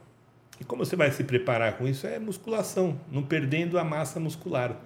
E 0.59 0.63
como 0.63 0.85
você 0.85 0.95
vai 0.95 1.11
se 1.11 1.25
preparar 1.25 1.77
com 1.77 1.85
isso? 1.85 2.07
É 2.07 2.17
musculação, 2.17 2.97
não 3.11 3.21
perdendo 3.21 3.77
a 3.77 3.83
massa 3.83 4.19
muscular. 4.19 4.79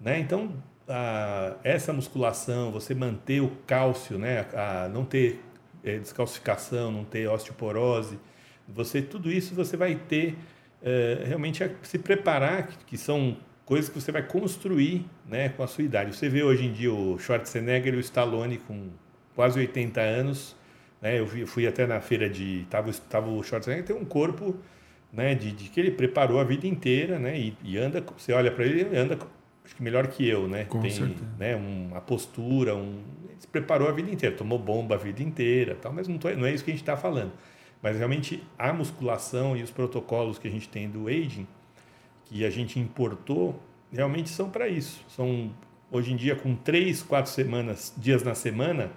Né? 0.00 0.20
Então, 0.20 0.52
a, 0.88 1.56
essa 1.62 1.92
musculação, 1.92 2.70
você 2.70 2.94
manter 2.94 3.40
o 3.40 3.50
cálcio, 3.66 4.18
né? 4.18 4.46
a, 4.54 4.88
não 4.88 5.04
ter 5.04 5.42
é, 5.84 5.98
descalcificação, 5.98 6.90
não 6.90 7.04
ter 7.04 7.28
osteoporose, 7.28 8.18
você 8.68 9.00
tudo 9.00 9.30
isso 9.30 9.54
você 9.54 9.76
vai 9.76 9.94
ter 9.94 10.36
é, 10.82 11.22
realmente 11.26 11.64
a 11.64 11.70
se 11.82 11.98
preparar, 11.98 12.68
que, 12.68 12.84
que 12.84 12.98
são 12.98 13.36
coisas 13.64 13.90
que 13.90 14.00
você 14.00 14.12
vai 14.12 14.22
construir 14.22 15.04
né, 15.26 15.50
com 15.50 15.62
a 15.62 15.66
sua 15.66 15.84
idade. 15.84 16.16
Você 16.16 16.28
vê 16.28 16.42
hoje 16.42 16.66
em 16.66 16.72
dia 16.72 16.92
o 16.92 17.18
Schwarzenegger 17.18 17.94
e 17.94 17.96
o 17.96 18.00
Stallone 18.00 18.58
com 18.58 18.88
quase 19.34 19.58
80 19.58 20.00
anos. 20.00 20.56
Né, 21.00 21.20
eu 21.20 21.46
fui 21.46 21.66
até 21.66 21.86
na 21.86 22.00
feira 22.00 22.28
de. 22.28 22.66
Tava, 22.70 22.92
tava 23.10 23.28
o 23.30 23.42
Schwarzenegger 23.42 23.84
tem 23.84 23.96
um 23.96 24.04
corpo 24.04 24.56
né, 25.12 25.34
de, 25.34 25.52
de, 25.52 25.68
que 25.68 25.78
ele 25.78 25.90
preparou 25.90 26.40
a 26.40 26.44
vida 26.44 26.66
inteira 26.66 27.18
né, 27.18 27.38
e, 27.38 27.56
e 27.62 27.78
anda. 27.78 28.02
Você 28.16 28.32
olha 28.32 28.50
para 28.50 28.64
ele, 28.64 28.80
ele 28.80 28.96
anda 28.96 29.18
acho 29.68 29.76
que 29.76 29.82
melhor 29.82 30.06
que 30.08 30.26
eu. 30.26 30.48
Né, 30.48 30.64
com 30.64 30.80
tem 30.80 30.90
certeza. 30.90 31.24
né, 31.38 31.54
uma 31.54 32.00
postura, 32.00 32.74
um, 32.74 33.02
ele 33.28 33.36
se 33.38 33.46
preparou 33.46 33.86
a 33.88 33.92
vida 33.92 34.10
inteira, 34.10 34.34
tomou 34.34 34.58
bomba 34.58 34.94
a 34.94 34.98
vida 34.98 35.22
inteira, 35.22 35.76
tal, 35.76 35.92
mas 35.92 36.08
não, 36.08 36.16
tô, 36.16 36.30
não 36.30 36.46
é 36.46 36.52
isso 36.52 36.64
que 36.64 36.70
a 36.70 36.74
gente 36.74 36.82
está 36.82 36.96
falando. 36.96 37.32
Mas 37.82 37.96
realmente 37.96 38.42
a 38.58 38.72
musculação 38.72 39.56
e 39.56 39.62
os 39.62 39.70
protocolos 39.70 40.38
que 40.38 40.48
a 40.48 40.50
gente 40.50 40.68
tem 40.68 40.88
do 40.88 41.06
aging, 41.06 41.46
que 42.24 42.44
a 42.44 42.50
gente 42.50 42.80
importou, 42.80 43.62
realmente 43.92 44.30
são 44.30 44.50
para 44.50 44.66
isso. 44.66 45.04
São 45.08 45.52
hoje 45.90 46.12
em 46.12 46.16
dia 46.16 46.34
com 46.34 46.56
três, 46.56 47.02
quatro 47.02 47.30
semanas, 47.30 47.94
dias 47.96 48.22
na 48.22 48.34
semana, 48.34 48.90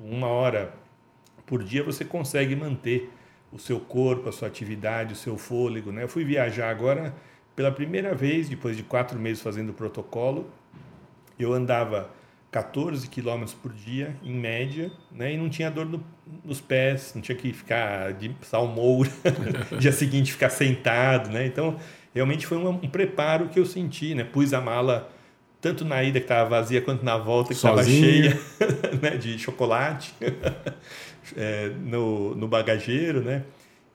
uma 0.00 0.26
hora 0.26 0.74
por 1.44 1.62
dia 1.62 1.82
você 1.84 2.04
consegue 2.04 2.56
manter 2.56 3.10
o 3.52 3.58
seu 3.58 3.78
corpo, 3.78 4.28
a 4.28 4.32
sua 4.32 4.48
atividade, 4.48 5.12
o 5.12 5.16
seu 5.16 5.38
fôlego. 5.38 5.92
Né? 5.92 6.02
Eu 6.02 6.08
fui 6.08 6.24
viajar 6.24 6.70
agora 6.70 7.14
pela 7.56 7.72
primeira 7.72 8.14
vez, 8.14 8.50
depois 8.50 8.76
de 8.76 8.82
quatro 8.82 9.18
meses 9.18 9.42
fazendo 9.42 9.70
o 9.70 9.72
protocolo. 9.72 10.48
Eu 11.38 11.54
andava 11.54 12.10
14 12.52 13.08
quilômetros 13.08 13.54
por 13.54 13.72
dia, 13.72 14.14
em 14.22 14.34
média, 14.34 14.92
né? 15.10 15.32
e 15.32 15.36
não 15.36 15.48
tinha 15.48 15.70
dor 15.70 15.86
no, 15.86 16.04
nos 16.44 16.60
pés, 16.60 17.12
não 17.14 17.22
tinha 17.22 17.36
que 17.36 17.52
ficar 17.52 18.12
de 18.12 18.34
salmoura, 18.42 19.10
dia 19.80 19.90
seguinte 19.90 20.32
ficar 20.32 20.50
sentado. 20.50 21.30
Né? 21.30 21.46
Então, 21.46 21.76
realmente 22.14 22.46
foi 22.46 22.58
um, 22.58 22.68
um, 22.68 22.88
preparo 22.88 23.48
que 23.48 23.58
eu 23.58 23.66
senti. 23.66 24.14
Né? 24.14 24.22
Pus 24.22 24.52
a 24.52 24.60
mala 24.60 25.10
tanto 25.60 25.84
na 25.84 26.02
ida 26.02 26.20
que 26.20 26.24
estava 26.24 26.48
vazia 26.48 26.80
quanto 26.80 27.04
na 27.04 27.16
volta 27.16 27.48
que 27.48 27.54
estava 27.54 27.82
cheia 27.82 28.38
né? 29.02 29.16
de 29.16 29.38
chocolate 29.38 30.14
é, 31.36 31.70
no, 31.80 32.34
no 32.34 32.46
bagageiro, 32.46 33.22
né? 33.22 33.42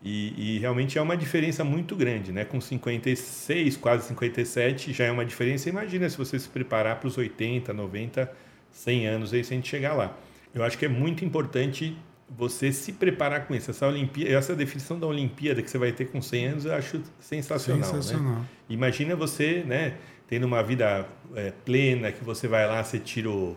E, 0.03 0.55
e, 0.55 0.59
realmente 0.59 0.97
é 0.97 1.01
uma 1.01 1.15
diferença 1.15 1.63
muito 1.63 1.95
grande, 1.95 2.31
né? 2.31 2.43
Com 2.43 2.59
56, 2.59 3.77
quase 3.77 4.07
57, 4.07 4.93
já 4.93 5.05
é 5.05 5.11
uma 5.11 5.23
diferença. 5.23 5.69
Imagina 5.69 6.09
se 6.09 6.17
você 6.17 6.39
se 6.39 6.49
preparar 6.49 6.99
para 6.99 7.07
os 7.07 7.17
80, 7.17 7.71
90, 7.71 8.31
100 8.71 9.07
anos 9.07 9.33
aí, 9.33 9.43
se 9.43 9.53
a 9.53 9.55
gente 9.55 9.69
chegar 9.69 9.93
lá. 9.93 10.17
Eu 10.55 10.63
acho 10.63 10.75
que 10.77 10.85
é 10.85 10.89
muito 10.89 11.23
importante 11.23 11.95
você 12.27 12.71
se 12.71 12.93
preparar 12.93 13.45
com 13.45 13.53
isso. 13.53 13.69
Essa, 13.69 13.87
Olimpíada, 13.87 14.31
essa 14.31 14.55
definição 14.55 14.97
da 14.97 15.05
Olimpíada 15.05 15.61
que 15.61 15.69
você 15.69 15.77
vai 15.77 15.91
ter 15.91 16.05
com 16.05 16.19
100 16.19 16.45
anos, 16.47 16.65
eu 16.65 16.73
acho 16.73 17.01
sensacional. 17.19 17.81
Né? 17.81 17.87
sensacional. 17.87 18.39
Né? 18.39 18.45
Imagina 18.69 19.15
você, 19.15 19.63
né? 19.65 19.97
Tendo 20.27 20.47
uma 20.47 20.63
vida 20.63 21.07
é, 21.35 21.51
plena, 21.63 22.11
que 22.11 22.23
você 22.23 22.47
vai 22.47 22.65
lá, 22.65 22.83
você 22.83 22.97
tira 22.97 23.29
o 23.29 23.55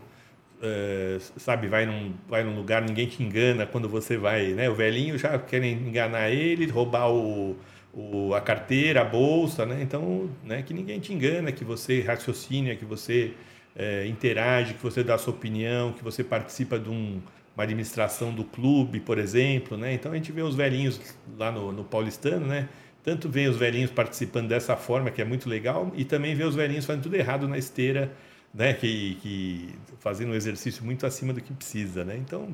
Uh, 0.57 1.19
sabe, 1.37 1.67
vai 1.67 1.85
num, 1.85 2.13
vai 2.29 2.43
num 2.43 2.55
lugar, 2.55 2.81
ninguém 2.81 3.07
te 3.07 3.21
engana 3.21 3.65
quando 3.65 3.89
você 3.89 4.17
vai, 4.17 4.53
né? 4.53 4.69
O 4.69 4.73
velhinho 4.73 5.17
já 5.17 5.37
querem 5.37 5.73
enganar 5.73 6.29
ele, 6.29 6.65
roubar 6.67 7.11
o, 7.11 7.57
o, 7.93 8.33
a 8.33 8.41
carteira, 8.41 9.01
a 9.01 9.05
bolsa, 9.05 9.65
né? 9.65 9.81
Então, 9.81 10.29
né, 10.43 10.61
que 10.61 10.73
ninguém 10.73 10.99
te 10.99 11.13
engana, 11.13 11.51
que 11.51 11.63
você 11.63 12.01
raciocina, 12.01 12.75
que 12.75 12.85
você 12.85 13.33
é, 13.75 14.05
interage, 14.07 14.73
que 14.75 14.83
você 14.83 15.03
dá 15.03 15.15
a 15.15 15.17
sua 15.17 15.33
opinião, 15.33 15.91
que 15.93 16.03
você 16.03 16.23
participa 16.23 16.79
de 16.79 16.89
um, 16.89 17.21
uma 17.55 17.63
administração 17.63 18.33
do 18.33 18.43
clube, 18.43 18.99
por 18.99 19.17
exemplo, 19.17 19.77
né? 19.77 19.93
Então 19.93 20.11
a 20.11 20.15
gente 20.15 20.31
vê 20.31 20.41
os 20.41 20.55
velhinhos 20.55 20.99
lá 21.37 21.51
no, 21.51 21.71
no 21.71 21.83
paulistano, 21.83 22.45
né? 22.45 22.69
Tanto 23.03 23.29
vê 23.29 23.47
os 23.47 23.57
velhinhos 23.57 23.91
participando 23.91 24.47
dessa 24.47 24.75
forma, 24.75 25.11
que 25.11 25.21
é 25.21 25.25
muito 25.25 25.47
legal, 25.47 25.91
e 25.95 26.03
também 26.03 26.33
vê 26.33 26.43
os 26.43 26.55
velhinhos 26.55 26.85
fazendo 26.85 27.03
tudo 27.03 27.15
errado 27.15 27.47
na 27.47 27.57
esteira, 27.57 28.11
né, 28.55 28.73
que, 28.73 29.15
que 29.21 29.75
fazendo 29.99 30.31
um 30.31 30.35
exercício 30.35 30.83
muito 30.83 31.05
acima 31.05 31.33
do 31.33 31.41
que 31.41 31.53
precisa, 31.53 32.05
né? 32.05 32.15
Então, 32.17 32.47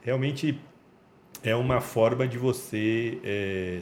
realmente 0.00 0.58
é 1.42 1.54
uma 1.56 1.80
forma 1.80 2.28
de 2.28 2.38
você 2.38 3.18
é, 3.24 3.80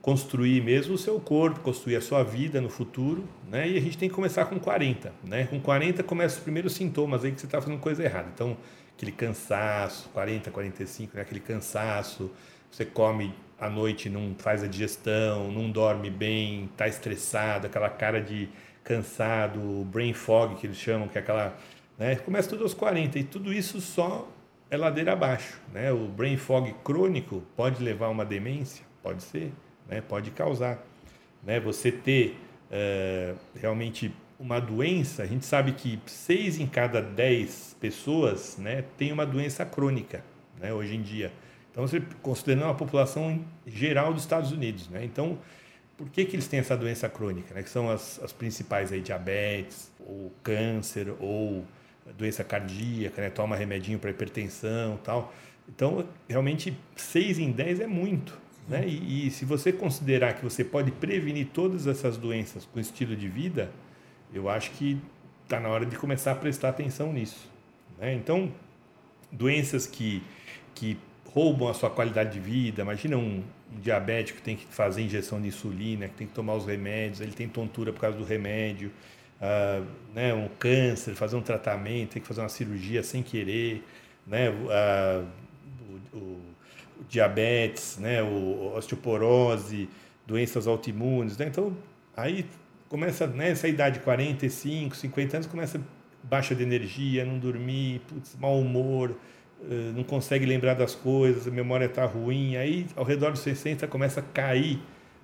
construir 0.00 0.62
mesmo 0.62 0.94
o 0.94 0.98
seu 0.98 1.20
corpo, 1.20 1.60
construir 1.60 1.96
a 1.96 2.00
sua 2.00 2.22
vida 2.22 2.62
no 2.62 2.70
futuro, 2.70 3.28
né? 3.50 3.68
E 3.68 3.76
a 3.76 3.80
gente 3.80 3.98
tem 3.98 4.08
que 4.08 4.14
começar 4.14 4.46
com 4.46 4.58
40, 4.58 5.12
né? 5.22 5.46
Com 5.46 5.60
40 5.60 6.02
começa 6.02 6.38
os 6.38 6.42
primeiros 6.42 6.72
sintomas 6.72 7.24
aí 7.24 7.32
que 7.32 7.40
você 7.40 7.46
está 7.46 7.60
fazendo 7.60 7.78
coisa 7.78 8.02
errada. 8.02 8.30
Então, 8.34 8.56
aquele 8.96 9.12
cansaço, 9.12 10.08
40, 10.14 10.50
45, 10.50 11.14
né? 11.14 11.22
aquele 11.22 11.40
cansaço, 11.40 12.30
você 12.70 12.86
come 12.86 13.34
à 13.60 13.68
noite, 13.68 14.08
não 14.08 14.34
faz 14.38 14.62
a 14.62 14.66
digestão, 14.66 15.52
não 15.52 15.70
dorme 15.70 16.08
bem, 16.08 16.70
está 16.72 16.88
estressado, 16.88 17.66
aquela 17.66 17.90
cara 17.90 18.20
de 18.20 18.48
cansado, 18.84 19.60
brain 19.84 20.12
fog 20.12 20.56
que 20.56 20.66
eles 20.66 20.76
chamam, 20.76 21.08
que 21.08 21.18
é 21.18 21.20
aquela, 21.20 21.56
né? 21.98 22.16
Começa 22.16 22.48
tudo 22.48 22.62
aos 22.62 22.74
40 22.74 23.18
e 23.18 23.24
tudo 23.24 23.52
isso 23.52 23.80
só 23.80 24.28
é 24.70 24.76
ladeira 24.76 25.12
abaixo, 25.12 25.60
né? 25.72 25.92
O 25.92 26.08
brain 26.08 26.36
fog 26.36 26.74
crônico 26.84 27.42
pode 27.56 27.82
levar 27.82 28.06
a 28.06 28.10
uma 28.10 28.24
demência, 28.24 28.84
pode 29.02 29.22
ser, 29.22 29.52
né? 29.88 30.00
Pode 30.00 30.30
causar, 30.30 30.84
né? 31.42 31.60
Você 31.60 31.92
ter 31.92 32.38
uh, 32.70 33.36
realmente 33.54 34.14
uma 34.42 34.58
doença, 34.58 35.22
a 35.22 35.26
gente 35.26 35.46
sabe 35.46 35.72
que 35.72 36.00
6 36.04 36.58
em 36.58 36.66
cada 36.66 37.00
10 37.00 37.76
pessoas, 37.80 38.58
né, 38.58 38.82
tem 38.98 39.12
uma 39.12 39.24
doença 39.24 39.64
crônica, 39.64 40.24
né, 40.58 40.74
hoje 40.74 40.96
em 40.96 41.00
dia. 41.00 41.32
Então, 41.70 41.86
você 41.86 42.02
considerando 42.20 42.70
a 42.70 42.74
população 42.74 43.42
geral 43.64 44.12
dos 44.12 44.22
Estados 44.22 44.52
Unidos, 44.52 44.88
né? 44.90 45.02
Então, 45.04 45.38
por 46.02 46.10
que, 46.10 46.24
que 46.24 46.34
eles 46.34 46.48
têm 46.48 46.58
essa 46.58 46.76
doença 46.76 47.08
crônica, 47.08 47.54
né? 47.54 47.62
que 47.62 47.70
são 47.70 47.88
as, 47.88 48.20
as 48.24 48.32
principais 48.32 48.90
aí, 48.90 49.00
diabetes, 49.00 49.88
ou 50.00 50.32
câncer, 50.42 51.14
ou 51.20 51.64
doença 52.18 52.42
cardíaca, 52.42 53.22
né? 53.22 53.30
toma 53.30 53.54
remedinho 53.54 54.00
para 54.00 54.10
hipertensão 54.10 54.98
tal. 55.04 55.32
Então, 55.68 56.04
realmente, 56.28 56.76
6 56.96 57.38
em 57.38 57.52
10 57.52 57.82
é 57.82 57.86
muito. 57.86 58.36
Né? 58.68 58.84
E, 58.84 59.28
e, 59.28 59.30
se 59.30 59.44
você 59.44 59.72
considerar 59.72 60.32
que 60.32 60.42
você 60.42 60.64
pode 60.64 60.90
prevenir 60.90 61.50
todas 61.52 61.86
essas 61.86 62.16
doenças 62.16 62.64
com 62.64 62.80
estilo 62.80 63.14
de 63.14 63.28
vida, 63.28 63.70
eu 64.34 64.48
acho 64.48 64.72
que 64.72 65.00
está 65.44 65.60
na 65.60 65.68
hora 65.68 65.86
de 65.86 65.94
começar 65.94 66.32
a 66.32 66.34
prestar 66.34 66.70
atenção 66.70 67.12
nisso. 67.12 67.48
Né? 67.96 68.12
Então, 68.12 68.52
doenças 69.30 69.86
que, 69.86 70.20
que 70.74 70.98
roubam 71.26 71.68
a 71.68 71.74
sua 71.74 71.90
qualidade 71.90 72.32
de 72.32 72.40
vida, 72.40 72.82
imagina 72.82 73.16
um, 73.16 73.44
diabético 73.80 74.40
tem 74.42 74.56
que 74.56 74.66
fazer 74.66 75.02
injeção 75.02 75.40
de 75.40 75.48
insulina, 75.48 76.08
que 76.08 76.14
tem 76.14 76.26
que 76.26 76.32
tomar 76.32 76.54
os 76.54 76.66
remédios, 76.66 77.20
ele 77.20 77.32
tem 77.32 77.48
tontura 77.48 77.92
por 77.92 78.00
causa 78.00 78.16
do 78.16 78.24
remédio, 78.24 78.90
uh, 79.40 79.86
né, 80.14 80.32
um 80.34 80.48
câncer, 80.58 81.14
fazer 81.14 81.36
um 81.36 81.42
tratamento, 81.42 82.12
tem 82.12 82.22
que 82.22 82.28
fazer 82.28 82.40
uma 82.40 82.48
cirurgia 82.48 83.02
sem 83.02 83.22
querer, 83.22 83.84
né, 84.26 84.50
uh, 84.50 85.26
o, 86.14 86.16
o, 86.16 86.20
o, 87.00 87.04
diabetes, 87.08 87.98
né, 87.98 88.22
o, 88.22 88.74
osteoporose, 88.76 89.88
doenças 90.26 90.66
autoimunes, 90.66 91.36
né, 91.36 91.46
então 91.46 91.76
aí 92.16 92.46
começa 92.88 93.26
nessa 93.26 93.66
né, 93.66 93.72
idade 93.72 94.00
45, 94.00 94.94
50 94.94 95.36
anos 95.36 95.46
começa 95.46 95.80
baixa 96.22 96.54
de 96.54 96.62
energia, 96.62 97.24
não 97.24 97.38
dormir, 97.38 98.00
putz, 98.08 98.36
mau 98.38 98.58
humor, 98.60 99.16
não 99.94 100.02
consegue 100.02 100.44
lembrar 100.44 100.74
das 100.74 100.94
coisas, 100.94 101.46
a 101.46 101.50
memória 101.50 101.86
está 101.86 102.04
ruim, 102.04 102.56
aí 102.56 102.86
ao 102.96 103.04
redor 103.04 103.30
dos 103.30 103.40
60 103.40 103.86
começa 103.86 104.20
a 104.20 104.22
cair, 104.22 104.80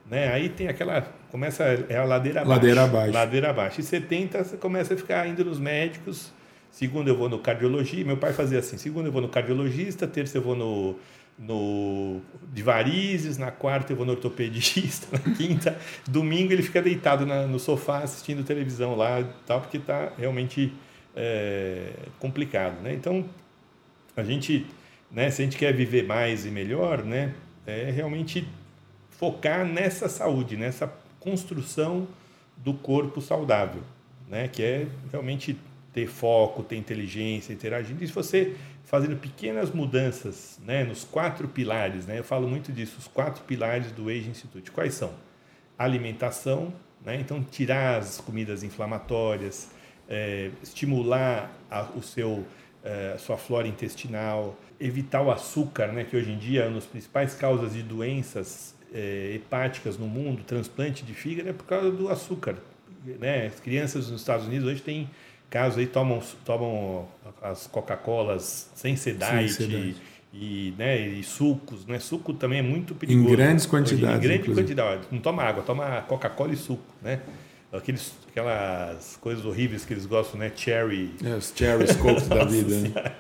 né? 0.08 0.32
Aí 0.32 0.48
tem 0.48 0.68
aquela 0.68 1.02
começa 1.30 1.64
é 1.88 1.96
a 1.96 2.04
ladeira 2.04 2.40
abaixo, 2.40 2.60
ladeira 2.60 2.84
abaixo, 2.84 3.12
ladeira 3.12 3.50
abaixo. 3.50 3.80
E 3.80 3.84
70 3.84 4.44
você 4.44 4.56
começa 4.56 4.94
a 4.94 4.96
ficar 4.96 5.26
indo 5.28 5.44
nos 5.44 5.58
médicos. 5.58 6.32
Segundo 6.70 7.08
eu 7.08 7.16
vou 7.16 7.28
no 7.28 7.38
cardiologista, 7.38 8.06
meu 8.06 8.16
pai 8.16 8.32
fazia 8.32 8.58
assim. 8.58 8.78
Segundo 8.78 9.06
eu 9.06 9.12
vou 9.12 9.22
no 9.22 9.28
cardiologista, 9.28 10.06
terça 10.06 10.38
eu 10.38 10.42
vou 10.42 10.54
no 10.54 10.96
no 11.38 12.20
de 12.52 12.62
varizes, 12.62 13.38
na 13.38 13.52
quarta 13.52 13.92
eu 13.92 13.96
vou 13.96 14.04
no 14.04 14.12
ortopedista, 14.12 15.06
na 15.16 15.34
quinta, 15.34 15.78
domingo 16.08 16.52
ele 16.52 16.62
fica 16.62 16.82
deitado 16.82 17.24
na, 17.24 17.46
no 17.46 17.60
sofá 17.60 17.98
assistindo 17.98 18.42
televisão 18.42 18.96
lá, 18.96 19.22
tal, 19.46 19.60
porque 19.60 19.76
está 19.76 20.12
realmente 20.18 20.72
é, 21.14 21.92
complicado, 22.18 22.82
né? 22.82 22.92
Então 22.92 23.24
a 24.20 24.24
gente, 24.24 24.66
né, 25.10 25.30
se 25.30 25.42
a 25.42 25.44
gente 25.44 25.56
quer 25.56 25.72
viver 25.72 26.04
mais 26.04 26.44
e 26.44 26.50
melhor, 26.50 27.04
né, 27.04 27.34
é 27.66 27.90
realmente 27.90 28.46
focar 29.10 29.64
nessa 29.64 30.08
saúde, 30.08 30.56
nessa 30.56 30.92
construção 31.20 32.06
do 32.56 32.74
corpo 32.74 33.20
saudável, 33.20 33.82
né, 34.28 34.48
que 34.48 34.62
é 34.62 34.86
realmente 35.10 35.58
ter 35.92 36.06
foco, 36.06 36.62
ter 36.62 36.76
inteligência, 36.76 37.52
interagindo. 37.52 38.02
E 38.02 38.06
se 38.06 38.12
você 38.12 38.56
fazendo 38.84 39.16
pequenas 39.16 39.70
mudanças 39.70 40.58
né, 40.64 40.82
nos 40.82 41.04
quatro 41.04 41.46
pilares, 41.46 42.06
né, 42.06 42.18
eu 42.18 42.24
falo 42.24 42.48
muito 42.48 42.72
disso, 42.72 42.96
os 42.98 43.06
quatro 43.06 43.42
pilares 43.44 43.92
do 43.92 44.08
Age 44.08 44.28
Institute. 44.28 44.70
Quais 44.70 44.94
são? 44.94 45.12
Alimentação, 45.78 46.72
né, 47.04 47.20
então 47.20 47.42
tirar 47.42 47.98
as 47.98 48.18
comidas 48.20 48.62
inflamatórias, 48.62 49.70
é, 50.08 50.50
estimular 50.62 51.52
a, 51.70 51.82
o 51.94 52.02
seu, 52.02 52.46
é, 52.88 53.12
a 53.14 53.18
sua 53.18 53.36
flora 53.36 53.68
intestinal, 53.68 54.58
evitar 54.80 55.20
o 55.20 55.30
açúcar, 55.30 55.88
né, 55.88 56.04
que 56.04 56.16
hoje 56.16 56.30
em 56.30 56.38
dia 56.38 56.62
é 56.62 56.66
uma 56.66 56.76
das 56.76 56.86
principais 56.86 57.34
causas 57.34 57.74
de 57.74 57.82
doenças 57.82 58.74
é, 58.94 59.32
hepáticas 59.34 59.98
no 59.98 60.06
mundo, 60.06 60.42
transplante 60.44 61.04
de 61.04 61.12
fígado, 61.12 61.50
é 61.50 61.52
por 61.52 61.66
causa 61.66 61.90
do 61.90 62.08
açúcar. 62.08 62.56
Né? 63.20 63.46
As 63.46 63.60
crianças 63.60 64.10
nos 64.10 64.22
Estados 64.22 64.46
Unidos 64.46 64.66
hoje 64.66 64.80
têm 64.80 65.08
casos 65.50 65.78
aí 65.78 65.86
tomam 65.86 66.22
tomam 66.44 67.06
as 67.42 67.66
Coca-Colas 67.66 68.70
sem 68.74 68.96
sedate. 68.96 69.96
E, 70.30 70.74
né, 70.76 71.00
e 71.00 71.22
sucos, 71.22 71.86
né? 71.86 71.98
Suco 71.98 72.34
também 72.34 72.58
é 72.58 72.62
muito 72.62 72.94
perigoso. 72.94 73.26
Em 73.26 73.30
grandes 73.30 73.64
quantidades. 73.64 74.18
Em 74.18 74.20
grande 74.20 74.42
inclusive. 74.42 74.66
quantidade. 74.66 75.08
Não 75.10 75.20
toma 75.20 75.42
água, 75.42 75.62
toma 75.62 76.02
Coca-Cola 76.02 76.52
e 76.52 76.56
suco, 76.56 76.84
né? 77.00 77.20
Aqueles, 77.72 78.14
aquelas 78.28 79.18
coisas 79.20 79.44
horríveis 79.44 79.84
que 79.84 79.92
eles 79.92 80.06
gostam, 80.06 80.40
né? 80.40 80.50
Cherry. 80.54 81.14
É, 81.22 81.34
os 81.34 81.52
cherry 81.54 81.86
scopes 81.86 82.26
da 82.26 82.44
vida. 82.44 82.74
Né? 82.76 83.14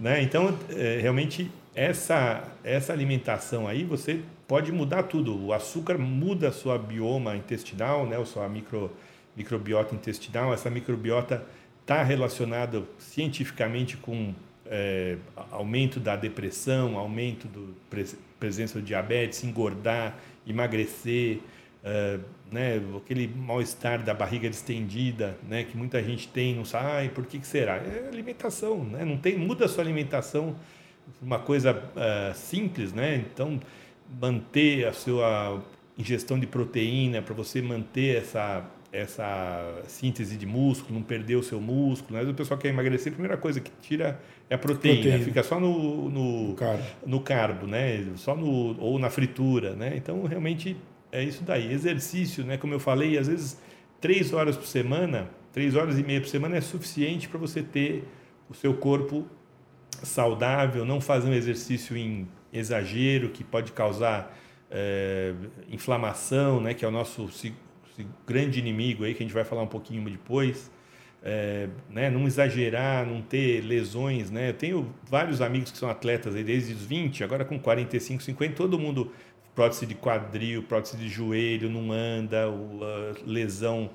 né? 0.00 0.22
Então, 0.22 0.56
é, 0.70 0.98
realmente, 1.00 1.50
essa, 1.74 2.42
essa 2.64 2.92
alimentação 2.92 3.68
aí, 3.68 3.84
você 3.84 4.20
pode 4.48 4.72
mudar 4.72 5.02
tudo. 5.04 5.38
O 5.46 5.52
açúcar 5.52 5.98
muda 5.98 6.48
a 6.48 6.52
sua 6.52 6.78
bioma 6.78 7.36
intestinal, 7.36 8.06
né? 8.06 8.18
A 8.18 8.24
sua 8.24 8.48
micro, 8.48 8.90
microbiota 9.36 9.94
intestinal. 9.94 10.52
Essa 10.54 10.70
microbiota 10.70 11.44
está 11.82 12.02
relacionada 12.02 12.82
cientificamente 12.98 13.98
com 13.98 14.34
é, 14.64 15.16
aumento 15.50 15.98
da 15.98 16.14
depressão, 16.16 16.96
aumento 16.96 17.48
da 17.48 18.04
presença 18.38 18.78
do 18.78 18.84
diabetes, 18.84 19.42
engordar, 19.42 20.16
emagrecer, 20.46 21.40
é, 21.82 22.18
né, 22.50 22.80
aquele 22.96 23.28
mal-estar 23.28 24.02
da 24.02 24.12
barriga 24.12 24.48
distendida, 24.48 25.38
né, 25.48 25.64
que 25.64 25.76
muita 25.76 26.02
gente 26.02 26.28
tem, 26.28 26.54
não 26.54 26.64
sabe, 26.64 26.86
ai, 26.86 27.08
por 27.08 27.26
que, 27.26 27.38
que 27.38 27.46
será? 27.46 27.76
É 27.76 28.08
alimentação, 28.12 28.84
né? 28.84 29.04
não 29.04 29.16
tem, 29.16 29.38
muda 29.38 29.64
a 29.64 29.68
sua 29.68 29.84
alimentação, 29.84 30.56
uma 31.20 31.38
coisa 31.38 31.72
uh, 31.74 32.34
simples, 32.34 32.92
né? 32.92 33.16
Então, 33.16 33.58
manter 34.20 34.86
a 34.86 34.92
sua 34.92 35.62
ingestão 35.98 36.38
de 36.38 36.46
proteína, 36.46 37.20
para 37.20 37.34
você 37.34 37.60
manter 37.60 38.16
essa, 38.16 38.64
essa 38.92 39.82
síntese 39.86 40.36
de 40.36 40.46
músculo, 40.46 40.94
não 40.94 41.02
perder 41.02 41.36
o 41.36 41.42
seu 41.42 41.60
músculo. 41.60 42.18
Né? 42.18 42.30
O 42.30 42.34
pessoal 42.34 42.58
quer 42.58 42.68
emagrecer, 42.68 43.12
a 43.12 43.14
primeira 43.14 43.36
coisa 43.36 43.60
que 43.60 43.70
tira 43.82 44.20
é 44.48 44.54
a 44.54 44.58
proteína, 44.58 45.02
proteína. 45.02 45.24
fica 45.24 45.42
só 45.42 45.60
no, 45.60 46.08
no, 46.08 46.54
carbo. 46.54 46.84
no 47.06 47.20
carbo, 47.20 47.66
né? 47.66 48.06
só 48.16 48.34
no, 48.34 48.80
ou 48.80 48.98
na 48.98 49.10
fritura. 49.10 49.74
Né? 49.74 49.92
Então, 49.96 50.24
realmente, 50.24 50.76
é 51.12 51.22
isso 51.22 51.42
daí. 51.42 51.72
Exercício, 51.72 52.44
né? 52.44 52.56
como 52.56 52.74
eu 52.74 52.80
falei, 52.80 53.18
às 53.18 53.26
vezes 53.26 53.60
três 54.00 54.32
horas 54.32 54.56
por 54.56 54.66
semana, 54.66 55.30
três 55.52 55.74
horas 55.74 55.98
e 55.98 56.02
meia 56.02 56.20
por 56.20 56.28
semana 56.28 56.56
é 56.56 56.60
suficiente 56.60 57.28
para 57.28 57.38
você 57.38 57.62
ter 57.62 58.04
o 58.48 58.54
seu 58.54 58.74
corpo 58.74 59.26
saudável, 60.02 60.84
não 60.84 61.00
fazer 61.00 61.28
um 61.28 61.34
exercício 61.34 61.96
em 61.96 62.28
exagero 62.52 63.30
que 63.30 63.44
pode 63.44 63.72
causar 63.72 64.36
é, 64.70 65.34
inflamação, 65.68 66.60
né? 66.60 66.74
que 66.74 66.84
é 66.84 66.88
o 66.88 66.90
nosso 66.90 67.28
grande 68.26 68.58
inimigo 68.58 69.04
aí 69.04 69.14
que 69.14 69.22
a 69.22 69.26
gente 69.26 69.34
vai 69.34 69.44
falar 69.44 69.62
um 69.62 69.68
pouquinho 69.68 70.08
depois. 70.08 70.70
É, 71.22 71.68
né, 71.90 72.08
não 72.08 72.26
exagerar, 72.26 73.04
não 73.04 73.20
ter 73.20 73.60
lesões, 73.60 74.30
né? 74.30 74.48
Eu 74.48 74.54
tenho 74.54 74.94
vários 75.04 75.42
amigos 75.42 75.70
que 75.70 75.76
são 75.76 75.90
atletas 75.90 76.34
aí 76.34 76.42
desde 76.42 76.72
os 76.72 76.82
20, 76.86 77.22
agora 77.22 77.44
com 77.44 77.58
45, 77.58 78.22
50, 78.22 78.54
todo 78.54 78.78
mundo 78.78 79.12
prótese 79.60 79.84
de 79.84 79.94
quadril, 79.94 80.62
prótese 80.62 80.96
de 80.96 81.06
joelho, 81.06 81.68
não 81.68 81.92
anda, 81.92 82.46
lesão 83.26 83.90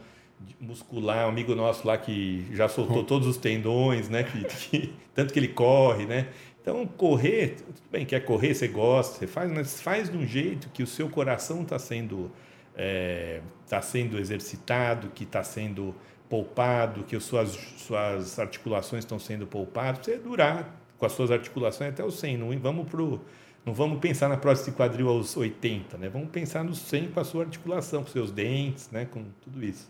muscular, 0.62 1.26
um 1.26 1.30
amigo 1.30 1.56
nosso 1.56 1.88
lá 1.88 1.98
que 1.98 2.46
já 2.52 2.68
soltou 2.68 3.04
todos 3.04 3.28
os 3.28 3.38
tendões, 3.38 4.08
né? 4.08 4.22
Que, 4.22 4.44
que, 4.46 4.94
tanto 5.16 5.34
que 5.34 5.40
ele 5.40 5.48
corre, 5.48 6.06
né? 6.06 6.28
Então, 6.62 6.86
correr, 6.86 7.56
tudo 7.58 7.82
bem, 7.92 8.06
quer 8.06 8.20
correr, 8.20 8.54
você 8.54 8.68
gosta, 8.68 9.18
você 9.18 9.26
faz, 9.26 9.52
mas 9.52 9.82
faz 9.82 10.08
de 10.08 10.16
um 10.16 10.26
jeito 10.26 10.70
que 10.70 10.84
o 10.84 10.88
seu 10.88 11.10
coração 11.10 11.64
está 11.64 11.80
sendo, 11.80 12.32
é, 12.76 13.42
tá 13.68 13.82
sendo 13.82 14.20
exercitado, 14.20 15.10
que 15.16 15.24
está 15.24 15.44
sendo 15.44 15.96
poupado, 16.30 17.04
que 17.06 17.16
as 17.16 17.24
suas, 17.24 17.50
suas 17.78 18.38
articulações 18.38 19.04
estão 19.04 19.18
sendo 19.18 19.48
poupadas, 19.48 20.06
para 20.06 20.14
você 20.14 20.20
durar 20.20 20.80
com 21.00 21.08
as 21.08 21.12
suas 21.12 21.32
articulações 21.32 21.90
até 21.90 22.04
o 22.04 22.12
100. 22.12 22.38
Não 22.38 22.60
vamos 22.60 22.88
pro 22.88 23.20
não 23.66 23.74
vamos 23.74 24.00
pensar 24.00 24.30
na 24.30 24.38
prótese 24.38 24.72
quadril 24.72 25.10
aos 25.10 25.36
80, 25.36 25.98
né? 25.98 26.08
Vamos 26.08 26.30
pensar 26.30 26.64
no 26.64 26.76
100 26.76 27.08
com 27.08 27.20
a 27.20 27.24
sua 27.24 27.44
articulação, 27.46 28.04
com 28.04 28.10
seus 28.10 28.32
dentes, 28.32 28.92
né? 28.92 29.06
Com 29.06 29.26
tudo 29.42 29.64
isso. 29.66 29.90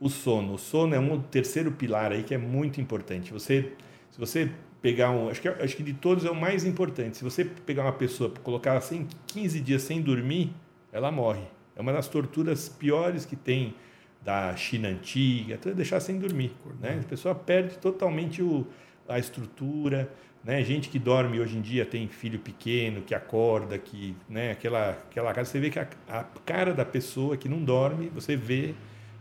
O 0.00 0.08
sono. 0.08 0.54
O 0.54 0.58
sono 0.58 0.94
é 0.94 0.98
um 0.98 1.20
terceiro 1.20 1.70
pilar 1.70 2.12
aí 2.12 2.22
que 2.22 2.34
é 2.34 2.38
muito 2.38 2.80
importante. 2.80 3.30
Você, 3.30 3.72
se 4.10 4.18
você 4.18 4.50
pegar 4.80 5.10
um, 5.10 5.28
acho 5.28 5.40
que, 5.42 5.48
acho 5.48 5.76
que 5.76 5.82
de 5.82 5.92
todos 5.92 6.24
é 6.24 6.30
o 6.30 6.34
mais 6.34 6.64
importante. 6.64 7.18
Se 7.18 7.24
você 7.24 7.44
pegar 7.44 7.82
uma 7.82 7.92
pessoa, 7.92 8.30
colocar 8.42 8.70
ela 8.70 8.80
sem 8.80 9.06
15 9.26 9.60
dias 9.60 9.82
sem 9.82 10.00
dormir, 10.00 10.54
ela 10.90 11.12
morre. 11.12 11.44
É 11.76 11.82
uma 11.82 11.92
das 11.92 12.08
torturas 12.08 12.70
piores 12.70 13.26
que 13.26 13.36
tem 13.36 13.74
da 14.22 14.56
China 14.56 14.88
antiga, 14.88 15.56
até 15.56 15.74
deixar 15.74 16.00
sem 16.00 16.18
dormir, 16.18 16.52
né? 16.80 17.00
A 17.02 17.06
pessoa 17.06 17.34
perde 17.34 17.76
totalmente 17.76 18.42
o, 18.42 18.66
a 19.06 19.18
estrutura, 19.18 20.10
né? 20.44 20.62
Gente 20.62 20.88
que 20.88 20.98
dorme 20.98 21.40
hoje 21.40 21.56
em 21.56 21.60
dia 21.60 21.86
tem 21.86 22.06
filho 22.06 22.38
pequeno, 22.38 23.00
que 23.00 23.14
acorda, 23.14 23.78
que, 23.78 24.14
né? 24.28 24.50
Aquela, 24.50 24.90
aquela 24.90 25.32
casa, 25.32 25.50
você 25.50 25.58
vê 25.58 25.70
que 25.70 25.78
a, 25.78 25.88
a 26.08 26.24
cara 26.44 26.74
da 26.74 26.84
pessoa 26.84 27.36
que 27.36 27.48
não 27.48 27.64
dorme, 27.64 28.10
você 28.14 28.36
vê, 28.36 28.74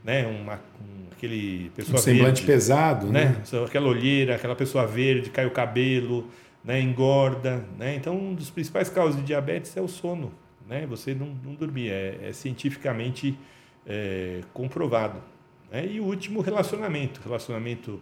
né? 0.04 0.28
Uma, 0.28 0.56
um, 0.56 1.08
aquele 1.12 1.72
pessoa 1.76 1.98
um 1.98 2.02
semblante 2.02 2.42
verde, 2.42 2.46
pesado, 2.46 3.08
né? 3.08 3.38
né? 3.52 3.66
Aquela 3.66 3.88
olheira, 3.88 4.36
aquela 4.36 4.56
pessoa 4.56 4.86
verde, 4.86 5.30
cai 5.30 5.46
o 5.46 5.52
cabelo, 5.52 6.28
né? 6.64 6.82
Engorda, 6.82 7.64
né? 7.80 7.96
Então, 7.96 8.18
um 8.18 8.34
dos 8.34 8.50
principais 8.50 8.90
causas 8.90 9.16
de 9.16 9.26
diabetes 9.26 9.78
é 9.78 9.82
o 9.82 9.88
sono, 9.88 10.34
né? 10.68 10.86
Você 10.88 11.14
não, 11.14 11.28
não 11.44 11.56
dormir, 11.56 11.90
é, 11.90 12.18
é 12.22 12.34
cientificamente 12.34 13.38
é, 13.88 14.42
comprovado. 14.54 15.22
Né? 15.72 15.88
E 15.88 16.00
o 16.00 16.04
último, 16.04 16.42
relacionamento, 16.42 17.22
relacionamento 17.24 18.02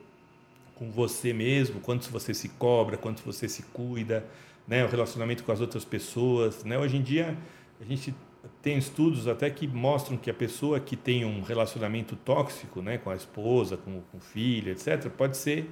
com 0.81 0.89
você 0.89 1.31
mesmo, 1.31 1.79
quanto 1.79 2.09
você 2.09 2.33
se 2.33 2.49
cobra, 2.49 2.97
quanto 2.97 3.21
você 3.21 3.47
se 3.47 3.61
cuida, 3.61 4.25
né, 4.67 4.83
o 4.83 4.87
relacionamento 4.87 5.43
com 5.43 5.51
as 5.51 5.61
outras 5.61 5.85
pessoas, 5.85 6.63
né? 6.63 6.75
Hoje 6.75 6.97
em 6.97 7.03
dia 7.03 7.37
a 7.79 7.85
gente 7.85 8.15
tem 8.63 8.79
estudos 8.79 9.27
até 9.27 9.47
que 9.51 9.67
mostram 9.67 10.17
que 10.17 10.27
a 10.27 10.33
pessoa 10.33 10.79
que 10.79 10.95
tem 10.95 11.23
um 11.23 11.43
relacionamento 11.43 12.15
tóxico, 12.15 12.81
né, 12.81 12.97
com 12.97 13.11
a 13.11 13.15
esposa, 13.15 13.77
com, 13.77 14.01
com 14.11 14.17
o 14.17 14.19
filho, 14.19 14.71
etc, 14.71 15.07
pode 15.11 15.37
ser 15.37 15.69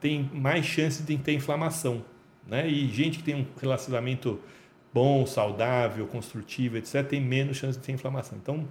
tem 0.00 0.30
mais 0.32 0.64
chance 0.64 1.02
de 1.02 1.18
ter 1.18 1.34
inflamação, 1.34 2.02
né? 2.46 2.66
E 2.66 2.88
gente 2.88 3.18
que 3.18 3.24
tem 3.24 3.34
um 3.34 3.46
relacionamento 3.60 4.40
bom, 4.90 5.26
saudável, 5.26 6.06
construtivo, 6.06 6.78
etc, 6.78 7.06
tem 7.06 7.20
menos 7.20 7.58
chance 7.58 7.78
de 7.78 7.84
ter 7.84 7.92
inflamação. 7.92 8.38
Então, 8.38 8.66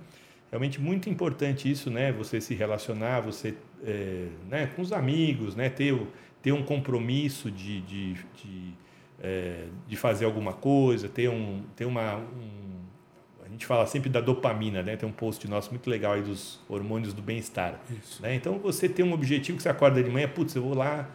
realmente 0.49 0.79
muito 0.79 1.09
importante 1.09 1.69
isso, 1.69 1.89
né? 1.89 2.11
Você 2.13 2.41
se 2.41 2.53
relacionar, 2.55 3.21
você 3.21 3.55
é, 3.83 4.27
né, 4.49 4.67
com 4.75 4.81
os 4.81 4.91
amigos, 4.91 5.55
né? 5.55 5.69
Ter, 5.69 5.95
ter 6.41 6.51
um 6.51 6.63
compromisso 6.63 7.51
de, 7.51 7.81
de, 7.81 8.13
de, 8.13 8.73
é, 9.21 9.65
de 9.87 9.95
fazer 9.95 10.25
alguma 10.25 10.53
coisa, 10.53 11.07
ter, 11.07 11.29
um, 11.29 11.63
ter 11.75 11.85
uma... 11.85 12.17
Um, 12.17 12.79
a 13.45 13.51
gente 13.51 13.65
fala 13.65 13.85
sempre 13.87 14.09
da 14.09 14.21
dopamina, 14.21 14.83
né? 14.83 14.95
Tem 14.95 15.09
um 15.09 15.11
post 15.11 15.47
nosso 15.47 15.71
muito 15.71 15.89
legal 15.89 16.13
aí 16.13 16.21
dos 16.21 16.59
hormônios 16.69 17.13
do 17.13 17.21
bem-estar. 17.21 17.79
Né? 18.19 18.35
Então, 18.35 18.59
você 18.59 18.87
tem 18.87 19.03
um 19.03 19.11
objetivo 19.11 19.57
que 19.57 19.63
você 19.63 19.69
acorda 19.69 20.03
de 20.03 20.09
manhã, 20.09 20.27
putz, 20.27 20.55
eu 20.55 20.61
vou 20.61 20.75
lá, 20.75 21.09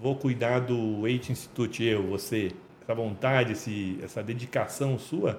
vou 0.00 0.16
cuidar 0.16 0.60
do 0.60 1.02
Weight 1.02 1.30
Institute, 1.30 1.84
eu, 1.84 2.06
você, 2.06 2.50
essa 2.82 2.94
vontade, 2.94 3.52
esse, 3.52 3.98
essa 4.02 4.22
dedicação 4.22 4.98
sua, 4.98 5.38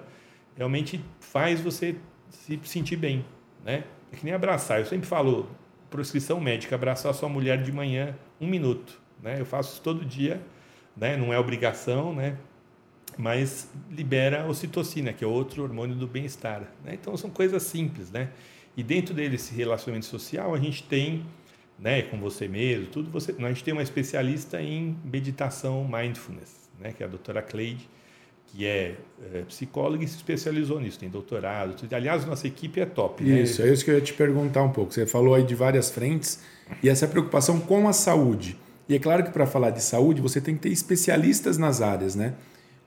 realmente 0.55 1.03
faz 1.19 1.59
você 1.59 1.95
se 2.29 2.59
sentir 2.63 2.95
bem, 2.95 3.25
né? 3.63 3.83
É 4.11 4.15
que 4.15 4.25
nem 4.25 4.33
abraçar. 4.33 4.79
Eu 4.79 4.85
sempre 4.85 5.07
falo, 5.07 5.49
prescrição 5.89 6.39
médica, 6.39 6.75
abraçar 6.75 7.13
sua 7.13 7.29
mulher 7.29 7.61
de 7.61 7.71
manhã 7.71 8.15
um 8.39 8.47
minuto, 8.47 8.99
né? 9.21 9.39
Eu 9.39 9.45
faço 9.45 9.73
isso 9.73 9.81
todo 9.81 10.05
dia, 10.05 10.41
né? 10.95 11.17
Não 11.17 11.33
é 11.33 11.39
obrigação, 11.39 12.13
né? 12.13 12.37
Mas 13.17 13.69
libera 13.89 14.45
ocitocina, 14.47 15.11
que 15.11 15.23
é 15.23 15.27
outro 15.27 15.63
hormônio 15.63 15.95
do 15.95 16.07
bem-estar, 16.07 16.61
né? 16.83 16.93
Então 16.93 17.15
são 17.17 17.29
coisas 17.29 17.63
simples, 17.63 18.11
né? 18.11 18.29
E 18.77 18.83
dentro 18.83 19.13
desse 19.13 19.55
relacionamento 19.55 20.05
social, 20.05 20.53
a 20.53 20.59
gente 20.59 20.83
tem, 20.83 21.25
né, 21.79 22.03
com 22.03 22.19
você 22.19 22.47
mesmo, 22.47 22.85
tudo 22.85 23.09
você, 23.09 23.35
a 23.39 23.47
gente 23.47 23.63
tem 23.63 23.73
uma 23.73 23.81
especialista 23.81 24.61
em 24.61 24.95
meditação 25.03 25.83
mindfulness, 25.83 26.69
né, 26.79 26.93
que 26.93 27.01
é 27.01 27.07
a 27.07 27.09
doutora 27.09 27.41
Cleide, 27.41 27.89
que 28.47 28.65
é, 28.65 28.95
é 29.33 29.41
psicóloga 29.43 30.03
e 30.03 30.07
se 30.07 30.15
especializou 30.15 30.79
nisso, 30.79 30.99
tem 30.99 31.09
doutorado. 31.09 31.75
Aliás, 31.91 32.25
nossa 32.25 32.47
equipe 32.47 32.79
é 32.79 32.85
top. 32.85 33.23
Né? 33.23 33.41
Isso, 33.41 33.61
é 33.61 33.71
isso 33.71 33.83
que 33.83 33.91
eu 33.91 33.95
ia 33.95 34.01
te 34.01 34.13
perguntar 34.13 34.63
um 34.63 34.71
pouco. 34.71 34.93
Você 34.93 35.05
falou 35.05 35.35
aí 35.35 35.43
de 35.43 35.53
várias 35.53 35.89
frentes 35.89 36.41
e 36.81 36.89
essa 36.89 37.07
preocupação 37.07 37.59
com 37.59 37.87
a 37.87 37.93
saúde. 37.93 38.57
E 38.89 38.95
é 38.95 38.99
claro 38.99 39.23
que 39.23 39.31
para 39.31 39.45
falar 39.45 39.71
de 39.71 39.83
saúde 39.83 40.21
você 40.21 40.39
tem 40.39 40.55
que 40.55 40.61
ter 40.61 40.69
especialistas 40.69 41.57
nas 41.57 41.81
áreas, 41.81 42.15
né? 42.15 42.35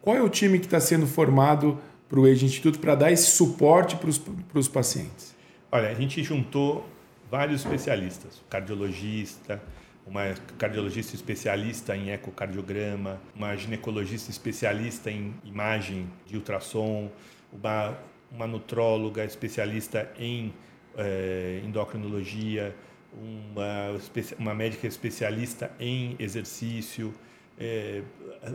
Qual 0.00 0.16
é 0.16 0.22
o 0.22 0.30
time 0.30 0.58
que 0.58 0.64
está 0.64 0.80
sendo 0.80 1.06
formado 1.06 1.78
para 2.08 2.18
o 2.18 2.24
Age 2.24 2.44
Instituto 2.46 2.78
para 2.80 2.94
dar 2.94 3.12
esse 3.12 3.30
suporte 3.30 3.96
para 3.96 4.58
os 4.58 4.68
pacientes? 4.68 5.36
Olha, 5.70 5.90
a 5.90 5.94
gente 5.94 6.22
juntou 6.24 6.86
vários 7.30 7.60
especialistas, 7.60 8.42
cardiologista, 8.48 9.62
uma 10.06 10.34
cardiologista 10.58 11.14
especialista 11.14 11.96
em 11.96 12.10
ecocardiograma, 12.10 13.20
uma 13.34 13.54
ginecologista 13.56 14.30
especialista 14.30 15.10
em 15.10 15.34
imagem 15.44 16.10
de 16.26 16.36
ultrassom, 16.36 17.10
uma, 17.52 17.96
uma 18.30 18.46
nutróloga 18.46 19.24
especialista 19.24 20.10
em 20.18 20.52
eh, 20.96 21.60
endocrinologia, 21.64 22.74
uma, 23.12 23.98
uma 24.38 24.54
médica 24.54 24.86
especialista 24.86 25.70
em 25.78 26.16
exercício, 26.18 27.12
eh, 27.58 28.02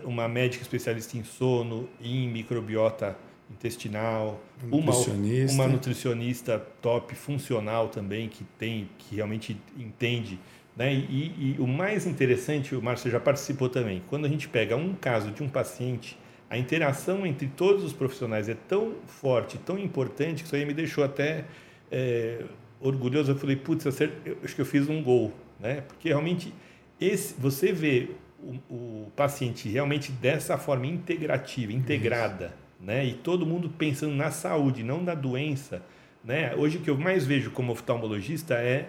uma 0.03 0.27
médica 0.27 0.63
especialista 0.63 1.17
em 1.17 1.23
sono, 1.23 1.87
em 2.01 2.27
microbiota 2.27 3.17
intestinal, 3.49 4.41
nutricionista. 4.63 5.53
Uma, 5.53 5.63
uma 5.65 5.73
nutricionista 5.73 6.59
top 6.81 7.15
funcional 7.15 7.89
também 7.89 8.27
que 8.27 8.43
tem 8.57 8.89
que 8.97 9.15
realmente 9.15 9.55
entende 9.77 10.39
né? 10.75 10.93
E, 10.93 11.55
e, 11.55 11.55
o 11.59 11.67
mais 11.67 12.05
interessante, 12.05 12.75
o 12.75 12.81
Márcio 12.81 13.09
já 13.09 13.19
participou 13.19 13.69
também, 13.69 14.03
quando 14.09 14.25
a 14.25 14.29
gente 14.29 14.49
pega 14.49 14.75
um 14.75 14.93
caso 14.93 15.31
de 15.31 15.41
um 15.41 15.47
paciente, 15.47 16.17
a 16.49 16.57
interação 16.57 17.25
entre 17.25 17.47
todos 17.47 17.83
os 17.83 17.93
profissionais 17.93 18.49
é 18.49 18.55
tão 18.67 18.95
forte, 19.07 19.57
tão 19.57 19.79
importante, 19.79 20.43
que 20.43 20.47
isso 20.47 20.55
aí 20.55 20.65
me 20.65 20.73
deixou 20.73 21.03
até 21.03 21.45
é, 21.91 22.43
orgulhoso. 22.79 23.31
Eu 23.31 23.35
falei, 23.35 23.55
putz, 23.55 23.85
eu 23.85 23.91
acho 24.43 24.55
que 24.55 24.61
eu 24.61 24.65
fiz 24.65 24.87
um 24.87 25.01
gol, 25.01 25.33
né? 25.59 25.81
porque 25.81 26.09
realmente 26.09 26.53
esse, 26.99 27.33
você 27.37 27.71
vê 27.71 28.09
o, 28.39 28.73
o 28.73 29.11
paciente 29.15 29.67
realmente 29.69 30.11
dessa 30.11 30.57
forma 30.57 30.85
integrativa, 30.85 31.73
integrada, 31.73 32.53
né? 32.79 33.05
e 33.05 33.13
todo 33.13 33.45
mundo 33.45 33.69
pensando 33.69 34.13
na 34.13 34.29
saúde, 34.29 34.83
não 34.83 35.01
na 35.01 35.15
doença. 35.15 35.81
Né? 36.23 36.53
Hoje 36.55 36.77
o 36.77 36.81
que 36.81 36.89
eu 36.89 36.97
mais 36.97 37.25
vejo 37.25 37.49
como 37.51 37.71
oftalmologista 37.71 38.55
é 38.55 38.87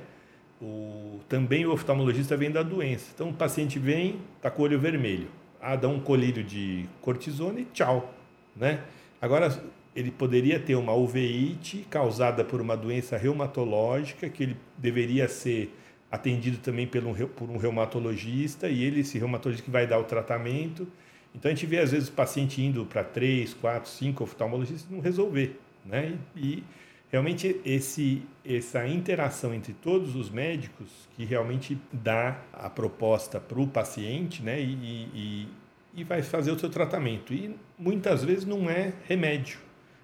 o, 0.61 1.21
também 1.29 1.67
o 1.67 1.73
oftalmologista 1.73 2.37
vem 2.37 2.51
da 2.51 2.63
doença. 2.63 3.11
Então 3.15 3.31
o 3.31 3.35
paciente 3.35 3.79
vem, 3.79 4.21
está 4.37 4.51
com 4.51 4.63
o 4.63 4.65
olho 4.65 4.79
vermelho. 4.79 5.29
Ah, 5.61 5.77
dá 5.77 5.89
um 5.89 6.01
colírio 6.01 6.45
de 6.45 6.87
cortisona 7.01 7.61
e 7.61 7.65
tchau. 7.67 8.15
Né? 8.55 8.81
Agora, 9.21 9.63
ele 9.95 10.11
poderia 10.11 10.61
ter 10.61 10.75
uma 10.75 10.93
uveíte 10.93 11.87
causada 11.91 12.45
por 12.45 12.61
uma 12.61 12.77
doença 12.77 13.17
reumatológica, 13.17 14.29
que 14.29 14.43
ele 14.43 14.57
deveria 14.77 15.29
ser 15.29 15.75
atendido 16.11 16.59
também 16.59 16.87
um, 16.87 17.27
por 17.27 17.51
um 17.51 17.57
reumatologista, 17.57 18.69
e 18.69 18.85
ele, 18.85 19.01
esse 19.01 19.19
reumatologista 19.19 19.65
que 19.65 19.71
vai 19.71 19.87
dar 19.87 19.99
o 19.99 20.05
tratamento. 20.05 20.87
Então 21.35 21.51
a 21.51 21.55
gente 21.55 21.67
vê 21.67 21.79
às 21.79 21.91
vezes 21.93 22.09
o 22.09 22.13
paciente 22.13 22.63
indo 22.63 22.85
para 22.87 23.03
três, 23.03 23.53
quatro, 23.53 23.91
cinco 23.91 24.25
oftalmologistas 24.25 24.91
não 24.91 25.01
resolver. 25.01 25.59
Né? 25.85 26.17
E, 26.37 26.63
realmente 27.11 27.61
esse, 27.65 28.23
essa 28.45 28.87
interação 28.87 29.55
entre 29.55 29.73
todos 29.73 30.17
os 30.17 30.31
médicos 30.31 30.89
que 31.17 31.25
realmente 31.25 31.79
dá 31.93 32.41
a 32.53 32.69
proposta 32.69 33.41
para 33.41 33.61
o 33.61 33.67
paciente 33.67 34.43
né, 34.43 34.61
e, 34.61 34.73
e, 35.15 35.49
e, 35.95 36.05
vai 36.05 36.23
fazer 36.23 36.51
o 36.51 36.59
seu 36.59 36.69
tratamento. 36.69 37.33
E 37.33 37.55
muitas 37.79 38.25
vezes 38.25 38.45
não 38.45 38.69
é 38.69 38.93
remédio, 39.07 39.59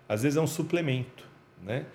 às 0.08 0.22
vezes 0.22 0.36
é 0.36 0.40
um 0.40 0.46
suplemento. 0.46 1.24
Né? 1.62 1.86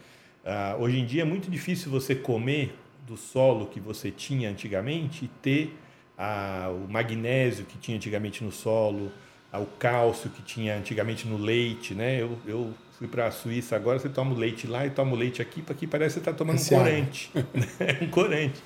Ah, 0.45 0.75
hoje 0.79 0.99
em 0.99 1.05
dia 1.05 1.23
é 1.23 1.25
muito 1.25 1.49
difícil 1.49 1.91
você 1.91 2.15
comer 2.15 2.75
do 3.05 3.17
solo 3.17 3.67
que 3.67 3.79
você 3.79 4.11
tinha 4.11 4.49
antigamente 4.49 5.25
e 5.25 5.27
ter 5.41 5.77
ah, 6.17 6.69
o 6.71 6.91
magnésio 6.91 7.65
que 7.65 7.77
tinha 7.77 7.95
antigamente 7.95 8.43
no 8.43 8.51
solo, 8.51 9.11
ah, 9.51 9.59
o 9.59 9.65
cálcio 9.65 10.29
que 10.29 10.41
tinha 10.41 10.77
antigamente 10.77 11.27
no 11.27 11.37
leite. 11.37 11.93
Né? 11.93 12.21
Eu, 12.21 12.37
eu 12.45 12.73
fui 12.97 13.07
para 13.07 13.27
a 13.27 13.31
Suíça 13.31 13.75
agora, 13.75 13.99
você 13.99 14.09
toma 14.09 14.33
o 14.33 14.37
leite 14.37 14.65
lá 14.65 14.85
e 14.85 14.89
toma 14.89 15.13
o 15.13 15.15
leite 15.15 15.41
aqui, 15.41 15.61
porque 15.61 15.85
parece 15.85 16.15
que 16.15 16.23
você 16.25 16.29
está 16.29 16.33
tomando 16.33 16.55
Esse 16.55 16.73
um 16.73 16.77
corante. 16.79 17.31
Né? 17.35 17.99
um 18.01 18.07
corante. 18.09 18.61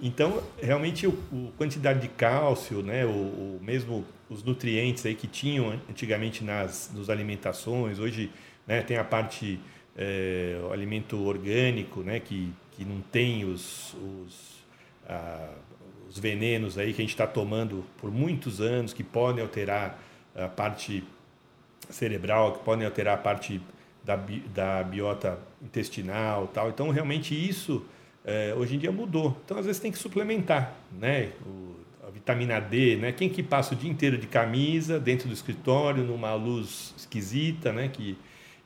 Então, 0.00 0.42
realmente, 0.60 1.06
a 1.06 1.12
quantidade 1.56 2.00
de 2.00 2.08
cálcio, 2.08 2.82
né, 2.82 3.06
o, 3.06 3.08
o, 3.08 3.60
mesmo 3.62 4.04
os 4.28 4.42
nutrientes 4.42 5.06
aí 5.06 5.14
que 5.14 5.28
tinham 5.28 5.80
antigamente 5.88 6.42
nas 6.42 6.90
nos 6.92 7.08
alimentações, 7.08 7.98
hoje 7.98 8.30
né, 8.66 8.82
tem 8.82 8.96
a 8.98 9.04
parte, 9.04 9.58
é, 9.96 10.60
o 10.68 10.72
alimento 10.72 11.24
orgânico, 11.24 12.00
né, 12.00 12.18
que, 12.18 12.52
que 12.72 12.84
não 12.84 13.00
tem 13.00 13.44
os, 13.44 13.94
os, 13.94 14.64
ah, 15.08 15.54
os 16.10 16.18
venenos 16.18 16.76
aí 16.76 16.92
que 16.92 17.00
a 17.00 17.04
gente 17.04 17.14
está 17.14 17.26
tomando 17.26 17.84
por 17.98 18.10
muitos 18.10 18.60
anos, 18.60 18.92
que 18.92 19.04
podem 19.04 19.42
alterar 19.42 20.02
a 20.34 20.48
parte 20.48 21.04
cerebral, 21.88 22.54
que 22.54 22.64
podem 22.64 22.84
alterar 22.84 23.14
a 23.14 23.18
parte 23.18 23.62
da, 24.06 24.16
da 24.54 24.84
biota 24.84 25.38
intestinal 25.60 26.46
tal. 26.46 26.70
Então, 26.70 26.90
realmente 26.90 27.34
isso 27.34 27.84
é, 28.24 28.54
hoje 28.56 28.76
em 28.76 28.78
dia 28.78 28.92
mudou. 28.92 29.36
Então, 29.44 29.58
às 29.58 29.66
vezes 29.66 29.82
tem 29.82 29.90
que 29.90 29.98
suplementar, 29.98 30.74
né? 30.92 31.30
O, 31.44 31.74
a 32.06 32.10
vitamina 32.10 32.60
D, 32.60 32.96
né? 32.96 33.10
Quem 33.10 33.28
que 33.28 33.42
passa 33.42 33.74
o 33.74 33.76
dia 33.76 33.90
inteiro 33.90 34.16
de 34.16 34.28
camisa 34.28 35.00
dentro 35.00 35.26
do 35.26 35.34
escritório, 35.34 36.04
numa 36.04 36.34
luz 36.34 36.94
esquisita, 36.96 37.72
né? 37.72 37.88
Que, 37.88 38.16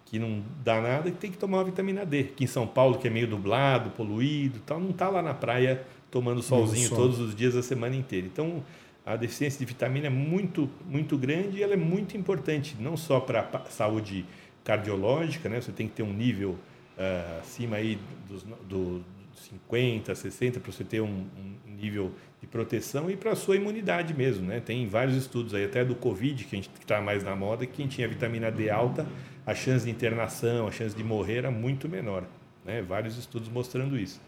que 0.04 0.18
não 0.18 0.42
dá 0.62 0.80
nada, 0.80 1.10
tem 1.10 1.30
que 1.30 1.38
tomar 1.38 1.58
uma 1.58 1.64
vitamina 1.64 2.04
D. 2.04 2.20
Aqui 2.20 2.44
em 2.44 2.46
São 2.46 2.66
Paulo, 2.66 2.98
que 2.98 3.08
é 3.08 3.10
meio 3.10 3.26
dublado, 3.26 3.90
poluído 3.90 4.60
tal, 4.66 4.78
não 4.78 4.90
está 4.90 5.08
lá 5.08 5.22
na 5.22 5.32
praia 5.32 5.82
tomando 6.10 6.42
solzinho 6.42 6.88
sol. 6.88 6.98
todos 6.98 7.18
os 7.18 7.34
dias 7.34 7.56
a 7.56 7.62
semana 7.62 7.96
inteira. 7.96 8.26
Então, 8.26 8.62
a 9.06 9.16
deficiência 9.16 9.58
de 9.58 9.64
vitamina 9.64 10.08
é 10.08 10.10
muito, 10.10 10.68
muito 10.86 11.16
grande 11.16 11.58
e 11.58 11.62
ela 11.62 11.72
é 11.72 11.76
muito 11.76 12.16
importante, 12.16 12.76
não 12.78 12.96
só 12.96 13.20
para 13.20 13.48
a 13.52 13.70
saúde 13.70 14.26
cardiológica, 14.70 15.48
né? 15.48 15.60
Você 15.60 15.72
tem 15.72 15.88
que 15.88 15.94
ter 15.94 16.04
um 16.04 16.12
nível 16.12 16.50
uh, 16.50 17.40
acima 17.40 17.76
aí 17.76 17.98
dos 18.28 18.44
do 18.68 19.02
50, 19.34 20.14
60 20.14 20.60
para 20.60 20.70
você 20.70 20.84
ter 20.84 21.00
um, 21.00 21.08
um, 21.08 21.74
nível 21.76 22.12
de 22.40 22.46
proteção 22.46 23.10
e 23.10 23.16
para 23.16 23.34
sua 23.34 23.56
imunidade 23.56 24.14
mesmo, 24.14 24.46
né? 24.46 24.60
Tem 24.60 24.86
vários 24.86 25.16
estudos 25.16 25.54
aí, 25.54 25.64
até 25.64 25.84
do 25.84 25.96
Covid, 25.96 26.44
que 26.44 26.54
a 26.54 26.58
gente 26.58 26.70
está 26.78 27.00
mais 27.00 27.24
na 27.24 27.34
moda, 27.34 27.66
que 27.66 27.72
quem 27.72 27.88
tinha 27.88 28.06
vitamina 28.06 28.50
D 28.50 28.70
alta, 28.70 29.06
a 29.44 29.54
chance 29.54 29.84
de 29.84 29.90
internação, 29.90 30.68
a 30.68 30.70
chance 30.70 30.94
de 30.94 31.02
morrer 31.02 31.38
era 31.38 31.50
muito 31.50 31.88
menor, 31.88 32.24
né? 32.64 32.80
Vários 32.80 33.18
estudos 33.18 33.48
mostrando 33.48 33.98
isso. 33.98 34.20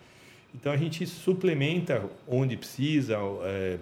Então 0.53 0.73
a 0.73 0.77
gente 0.77 1.07
suplementa 1.07 2.05
onde 2.27 2.57
precisa, 2.57 3.17
é, 3.45 3.79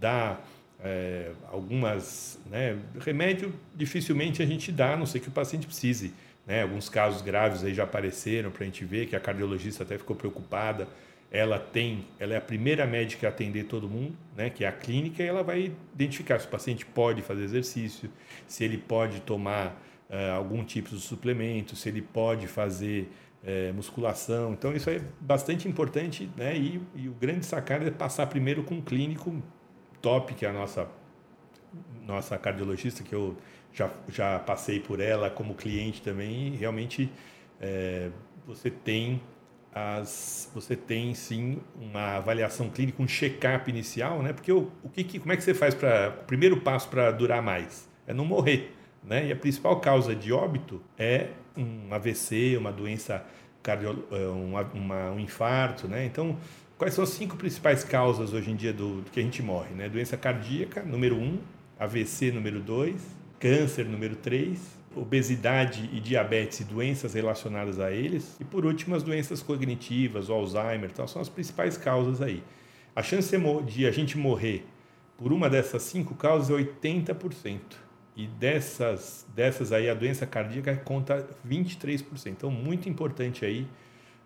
dá 0.00 0.38
é, 0.82 1.32
algumas 1.50 2.38
né, 2.48 2.78
remédio 3.00 3.52
dificilmente 3.74 4.42
a 4.42 4.46
gente 4.46 4.70
dá, 4.70 4.94
a 4.94 4.96
não 4.96 5.06
ser 5.06 5.20
que 5.20 5.28
o 5.28 5.32
paciente 5.32 5.66
precise. 5.66 6.12
Né? 6.46 6.62
Alguns 6.62 6.88
casos 6.88 7.20
graves 7.20 7.64
aí 7.64 7.74
já 7.74 7.84
apareceram 7.84 8.50
para 8.50 8.62
a 8.62 8.66
gente 8.66 8.84
ver 8.84 9.06
que 9.06 9.16
a 9.16 9.20
cardiologista 9.20 9.82
até 9.82 9.98
ficou 9.98 10.16
preocupada. 10.16 10.88
Ela 11.30 11.58
tem, 11.58 12.06
ela 12.18 12.32
é 12.32 12.36
a 12.38 12.40
primeira 12.40 12.86
médica 12.86 13.26
a 13.26 13.30
atender 13.30 13.64
todo 13.64 13.86
mundo, 13.86 14.16
né? 14.34 14.48
Que 14.48 14.64
é 14.64 14.68
a 14.68 14.72
clínica 14.72 15.22
e 15.22 15.26
ela 15.26 15.42
vai 15.42 15.70
identificar 15.92 16.38
se 16.38 16.46
o 16.46 16.48
paciente 16.48 16.86
pode 16.86 17.20
fazer 17.20 17.44
exercício, 17.44 18.10
se 18.46 18.64
ele 18.64 18.78
pode 18.78 19.20
tomar 19.20 19.78
uh, 20.08 20.32
algum 20.34 20.64
tipo 20.64 20.88
de 20.88 21.02
suplemento, 21.02 21.76
se 21.76 21.86
ele 21.86 22.00
pode 22.00 22.46
fazer 22.46 23.10
é, 23.44 23.72
musculação. 23.72 24.52
Então, 24.52 24.74
isso 24.74 24.88
é 24.90 25.00
bastante 25.20 25.68
importante, 25.68 26.30
né? 26.36 26.56
E, 26.56 26.80
e, 26.94 27.08
o 27.08 27.12
grande 27.12 27.46
sacada 27.46 27.86
é 27.86 27.90
passar 27.90 28.26
primeiro 28.26 28.62
com 28.62 28.76
um 28.76 28.80
clínico 28.80 29.42
top, 30.00 30.34
que 30.34 30.46
é 30.46 30.48
a 30.48 30.52
nossa, 30.52 30.88
nossa 32.06 32.36
cardiologista, 32.38 33.02
que 33.02 33.14
eu 33.14 33.36
já, 33.72 33.90
já 34.08 34.38
passei 34.38 34.80
por 34.80 35.00
ela 35.00 35.30
como 35.30 35.54
cliente 35.54 36.02
também, 36.02 36.54
realmente 36.56 37.10
é, 37.60 38.10
você 38.46 38.70
tem 38.70 39.20
as, 39.74 40.50
você 40.54 40.74
tem 40.74 41.14
sim 41.14 41.60
uma 41.76 42.16
avaliação 42.16 42.68
clínica, 42.70 43.02
um 43.02 43.06
check-up 43.06 43.70
inicial, 43.70 44.22
né? 44.22 44.32
Porque 44.32 44.50
o, 44.50 44.72
o 44.82 44.88
que, 44.88 45.18
como 45.18 45.32
é 45.32 45.36
que 45.36 45.42
você 45.42 45.54
faz 45.54 45.74
para 45.74 46.08
o 46.22 46.24
primeiro 46.24 46.60
passo 46.60 46.88
para 46.88 47.10
durar 47.10 47.42
mais 47.42 47.88
é 48.06 48.14
não 48.14 48.24
morrer, 48.24 48.74
né? 49.04 49.26
E 49.26 49.32
a 49.32 49.36
principal 49.36 49.78
causa 49.80 50.14
de 50.14 50.32
óbito 50.32 50.82
é 50.98 51.28
um 51.56 51.92
AVC, 51.92 52.56
uma 52.56 52.72
doença 52.72 53.24
cardio, 53.62 54.04
é, 54.10 54.26
uma, 54.26 54.62
uma, 54.62 55.10
um 55.10 55.20
infarto, 55.20 55.86
né? 55.86 56.04
Então 56.04 56.36
Quais 56.78 56.94
são 56.94 57.02
as 57.02 57.10
cinco 57.10 57.36
principais 57.36 57.82
causas 57.82 58.32
hoje 58.32 58.52
em 58.52 58.54
dia 58.54 58.72
do, 58.72 59.00
do 59.00 59.10
que 59.10 59.18
a 59.18 59.22
gente 59.22 59.42
morre? 59.42 59.74
Né? 59.74 59.88
Doença 59.88 60.16
cardíaca, 60.16 60.80
número 60.80 61.16
um, 61.16 61.40
AVC, 61.76 62.30
número 62.30 62.60
dois, 62.60 63.04
câncer, 63.40 63.84
número 63.84 64.14
três, 64.14 64.78
obesidade 64.94 65.90
e 65.92 65.98
diabetes 65.98 66.60
e 66.60 66.64
doenças 66.64 67.14
relacionadas 67.14 67.80
a 67.80 67.90
eles, 67.90 68.36
e 68.38 68.44
por 68.44 68.64
último 68.64 68.94
as 68.94 69.02
doenças 69.02 69.42
cognitivas, 69.42 70.28
o 70.28 70.32
Alzheimer, 70.32 70.92
tal, 70.92 71.08
são 71.08 71.20
as 71.20 71.28
principais 71.28 71.76
causas 71.76 72.22
aí. 72.22 72.44
A 72.94 73.02
chance 73.02 73.36
de 73.66 73.84
a 73.84 73.90
gente 73.90 74.16
morrer 74.16 74.64
por 75.16 75.32
uma 75.32 75.50
dessas 75.50 75.82
cinco 75.82 76.14
causas 76.14 76.48
é 76.48 76.62
80%. 76.62 77.58
e 78.16 78.28
dessas, 78.28 79.26
dessas 79.34 79.72
aí 79.72 79.90
a 79.90 79.94
doença 79.94 80.26
cardíaca 80.26 80.76
conta 80.76 81.26
23%. 81.48 82.26
Então, 82.26 82.52
muito 82.52 82.88
importante 82.88 83.44
aí 83.44 83.66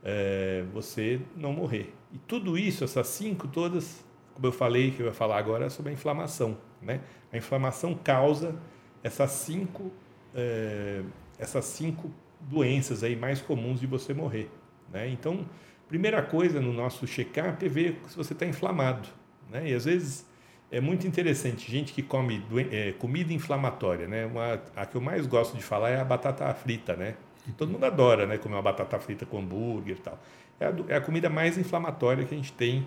é, 0.03 0.65
você 0.73 1.21
não 1.37 1.53
morrer. 1.53 1.95
E 2.13 2.19
tudo 2.19 2.59
isso, 2.59 2.85
essas 2.85 3.07
cinco 3.07 3.49
todas, 3.49 4.05
como 4.35 4.47
eu 4.47 4.53
falei, 4.53 4.91
que 4.91 5.01
eu 5.01 5.07
ia 5.07 5.13
falar 5.13 5.39
agora, 5.39 5.67
é 5.67 5.69
sobre 5.69 5.91
a 5.91 5.95
inflamação. 5.95 6.59
Né? 6.81 7.01
A 7.33 7.37
inflamação 7.37 7.95
causa 7.95 8.55
essas 9.03 9.31
cinco, 9.31 9.91
é, 10.35 11.03
essas 11.39 11.65
cinco 11.65 12.11
doenças 12.41 13.03
aí 13.03 13.17
mais 13.17 13.41
comuns 13.41 13.81
de 13.81 13.87
você 13.87 14.13
morrer. 14.13 14.51
Né? 14.93 15.09
Então, 15.09 15.47
primeira 15.89 16.23
coisa 16.23 16.61
no 16.61 16.73
nosso 16.73 17.07
check-up 17.07 17.65
é 17.65 17.69
ver 17.69 18.01
se 18.09 18.17
você 18.17 18.33
está 18.33 18.47
inflamado. 18.47 19.09
Né? 19.51 19.71
E 19.71 19.75
às 19.75 19.85
vezes 19.85 20.27
é 20.71 20.81
muito 20.81 21.07
interessante, 21.07 21.71
gente 21.71 21.93
que 21.93 22.03
come 22.03 22.43
é, 22.71 22.93
comida 22.93 23.33
inflamatória. 23.33 24.09
Né? 24.09 24.27
Uma, 24.27 24.61
a 24.75 24.87
que 24.87 24.97
eu 24.97 25.01
mais 25.01 25.27
gosto 25.27 25.57
de 25.57 25.63
falar 25.63 25.91
é 25.91 26.01
a 26.01 26.05
batata 26.05 26.53
frita. 26.55 26.97
Né? 26.97 27.15
Todo 27.57 27.71
mundo 27.71 27.85
adora 27.85 28.27
né? 28.27 28.39
comer 28.39 28.55
uma 28.55 28.63
batata 28.63 28.99
frita 28.99 29.27
com 29.27 29.39
hambúrguer 29.39 29.97
e 29.97 30.01
tal. 30.01 30.19
É 30.61 30.67
a, 30.67 30.75
é 30.89 30.97
a 30.97 31.01
comida 31.01 31.29
mais 31.29 31.59
inflamatória 31.59 32.25
que 32.25 32.35
a 32.35 32.37
gente 32.37 32.53
tem 32.53 32.87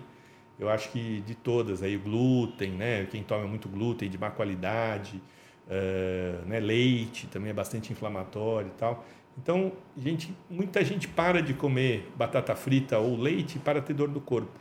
eu 0.58 0.70
acho 0.70 0.90
que 0.90 1.20
de 1.20 1.34
todas 1.34 1.82
aí 1.82 1.96
o 1.96 2.00
glúten 2.00 2.70
né 2.70 3.04
quem 3.10 3.22
toma 3.22 3.46
muito 3.46 3.68
glúten 3.68 4.08
de 4.08 4.16
má 4.16 4.30
qualidade 4.30 5.22
uh, 5.66 6.46
né 6.46 6.58
leite 6.58 7.26
também 7.26 7.50
é 7.50 7.52
bastante 7.52 7.92
inflamatório 7.92 8.68
e 8.68 8.78
tal 8.78 9.04
então, 9.38 9.72
gente, 9.96 10.34
muita 10.48 10.82
gente 10.84 11.06
para 11.06 11.42
de 11.42 11.52
comer 11.52 12.10
batata 12.16 12.54
frita 12.56 12.98
ou 12.98 13.16
leite 13.16 13.58
para 13.58 13.82
ter 13.82 13.92
dor 13.92 14.08
no 14.08 14.20
corpo. 14.20 14.58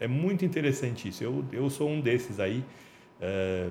É 0.00 0.08
muito 0.08 0.44
interessante 0.44 1.08
isso. 1.08 1.22
Eu, 1.22 1.44
eu 1.52 1.68
sou 1.68 1.88
um 1.88 2.00
desses 2.00 2.40
aí. 2.40 2.64
É, 3.20 3.68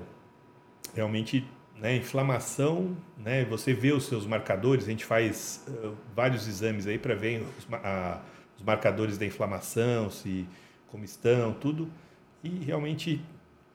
realmente, 0.94 1.44
né, 1.78 1.96
inflamação, 1.96 2.96
né, 3.18 3.44
você 3.44 3.72
vê 3.72 3.92
os 3.92 4.06
seus 4.06 4.26
marcadores, 4.26 4.84
a 4.86 4.90
gente 4.90 5.04
faz 5.04 5.64
uh, 5.68 5.94
vários 6.14 6.46
exames 6.46 6.86
aí 6.86 6.98
para 6.98 7.14
ver 7.14 7.44
os, 7.58 7.66
a, 7.72 8.20
os 8.56 8.62
marcadores 8.62 9.18
da 9.18 9.26
inflamação, 9.26 10.10
se 10.10 10.46
como 10.88 11.04
estão, 11.04 11.52
tudo. 11.52 11.90
E 12.42 12.48
realmente, 12.64 13.20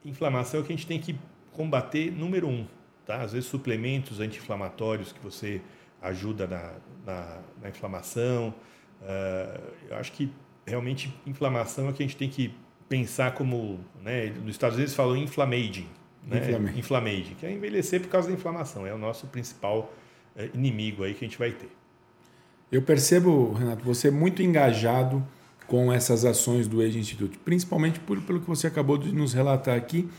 inflamação 0.05 0.59
é 0.59 0.63
o 0.63 0.65
que 0.65 0.71
a 0.71 0.75
gente 0.75 0.87
tem 0.87 0.99
que 0.99 1.15
combater 1.51 2.11
número 2.11 2.47
um. 2.47 2.65
Tá? 3.05 3.21
Às 3.21 3.33
vezes, 3.33 3.49
suplementos 3.49 4.19
anti-inflamatórios 4.19 5.11
que 5.11 5.19
você 5.19 5.61
ajuda 6.01 6.47
na, 6.47 6.73
na, 7.05 7.41
na 7.61 7.69
inflamação. 7.69 8.53
Uh, 9.01 9.61
eu 9.89 9.97
acho 9.97 10.11
que 10.13 10.31
realmente 10.65 11.13
inflamação 11.25 11.89
é 11.89 11.93
que 11.93 12.03
a 12.03 12.05
gente 12.05 12.17
tem 12.17 12.29
que 12.29 12.53
pensar 12.87 13.33
como, 13.33 13.79
né, 14.01 14.27
nos 14.27 14.51
Estados 14.51 14.75
Unidos 14.77 14.95
falam 14.95 15.15
inflammaging, 15.15 15.87
né, 16.25 16.39
que 17.35 17.45
é 17.45 17.51
envelhecer 17.51 18.01
por 18.01 18.09
causa 18.09 18.27
da 18.27 18.33
inflamação, 18.33 18.85
é 18.85 18.93
o 18.93 18.97
nosso 18.97 19.27
principal 19.27 19.93
uh, 20.35 20.57
inimigo 20.57 21.03
aí 21.03 21.13
que 21.13 21.25
a 21.25 21.27
gente 21.27 21.37
vai 21.37 21.51
ter. 21.51 21.69
Eu 22.71 22.81
percebo, 22.81 23.53
Renato, 23.53 23.83
você 23.83 24.09
é 24.09 24.11
muito 24.11 24.43
engajado 24.43 25.25
com 25.65 25.91
essas 25.91 26.25
ações 26.25 26.67
do 26.67 26.81
Age 26.81 26.99
Institute, 26.99 27.37
principalmente 27.39 27.99
por, 27.99 28.19
pelo 28.21 28.39
que 28.39 28.47
você 28.47 28.67
acabou 28.67 28.97
de 28.97 29.13
nos 29.13 29.33
relatar 29.33 29.75
aqui, 29.75 30.09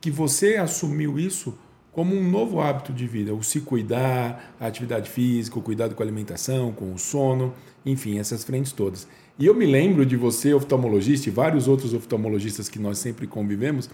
que 0.00 0.10
você 0.10 0.56
assumiu 0.56 1.18
isso 1.18 1.56
como 1.96 2.14
um 2.14 2.22
novo 2.22 2.60
hábito 2.60 2.92
de 2.92 3.06
vida, 3.06 3.32
o 3.32 3.42
se 3.42 3.62
cuidar, 3.62 4.54
a 4.60 4.66
atividade 4.66 5.08
física, 5.08 5.58
o 5.58 5.62
cuidado 5.62 5.94
com 5.94 6.02
a 6.02 6.04
alimentação, 6.04 6.70
com 6.70 6.92
o 6.92 6.98
sono, 6.98 7.54
enfim, 7.86 8.18
essas 8.18 8.44
frentes 8.44 8.70
todas. 8.70 9.08
E 9.38 9.46
eu 9.46 9.54
me 9.54 9.64
lembro 9.64 10.04
de 10.04 10.14
você, 10.14 10.52
oftalmologista, 10.52 11.30
e 11.30 11.32
vários 11.32 11.66
outros 11.66 11.94
oftalmologistas 11.94 12.68
que 12.68 12.78
nós 12.78 12.98
sempre 12.98 13.26
convivemos, 13.26 13.88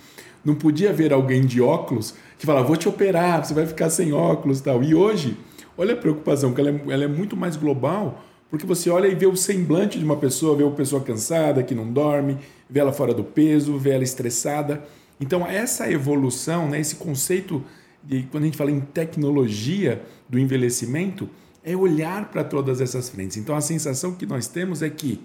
não 0.45 0.57
podia 0.57 0.93
ver 0.93 1.13
alguém 1.13 1.47
de 1.47 1.61
óculos 1.61 2.13
que 2.41 2.45
falava, 2.45 2.67
vou 2.67 2.77
te 2.77 2.89
operar, 2.89 3.47
você 3.47 3.55
vai 3.55 3.69
ficar 3.69 3.89
sem 3.89 4.13
óculos 4.13 4.59
e 4.59 4.65
tal. 4.65 4.83
E 4.83 4.97
hoje, 4.97 5.37
olha 5.79 5.95
a 5.95 5.97
preocupação, 5.97 6.53
que 6.53 6.61
ela 6.61 6.71
é, 6.71 6.93
ela 6.93 7.05
é 7.05 7.09
muito 7.09 7.37
mais 7.37 7.55
global, 7.55 8.25
porque 8.51 8.67
você 8.67 8.91
olha 8.91 9.07
e 9.07 9.15
vê 9.15 9.27
o 9.27 9.37
semblante 9.37 9.97
de 9.97 10.05
uma 10.05 10.17
pessoa, 10.17 10.57
vê 10.57 10.65
uma 10.65 10.75
pessoa 10.75 11.01
cansada, 11.01 11.63
que 11.63 11.73
não 11.73 11.93
dorme, 11.93 12.37
vê 12.69 12.81
ela 12.81 12.93
fora 12.93 13.15
do 13.15 13.23
peso, 13.23 13.79
vê 13.79 13.91
ela 13.91 14.03
estressada. 14.03 14.83
Então, 15.21 15.47
essa 15.47 15.89
evolução, 15.89 16.69
né, 16.69 16.81
esse 16.81 16.97
conceito 16.97 17.63
e 18.09 18.23
quando 18.25 18.45
a 18.45 18.47
gente 18.47 18.57
fala 18.57 18.71
em 18.71 18.81
tecnologia 18.81 20.03
do 20.29 20.39
envelhecimento, 20.39 21.29
é 21.65 21.77
olhar 21.77 22.31
para 22.31 22.43
todas 22.43 22.81
essas 22.81 23.09
frentes. 23.09 23.37
Então 23.37 23.55
a 23.55 23.61
sensação 23.61 24.15
que 24.15 24.27
nós 24.27 24.49
temos 24.49 24.83
é 24.83 24.91
que 24.91 25.21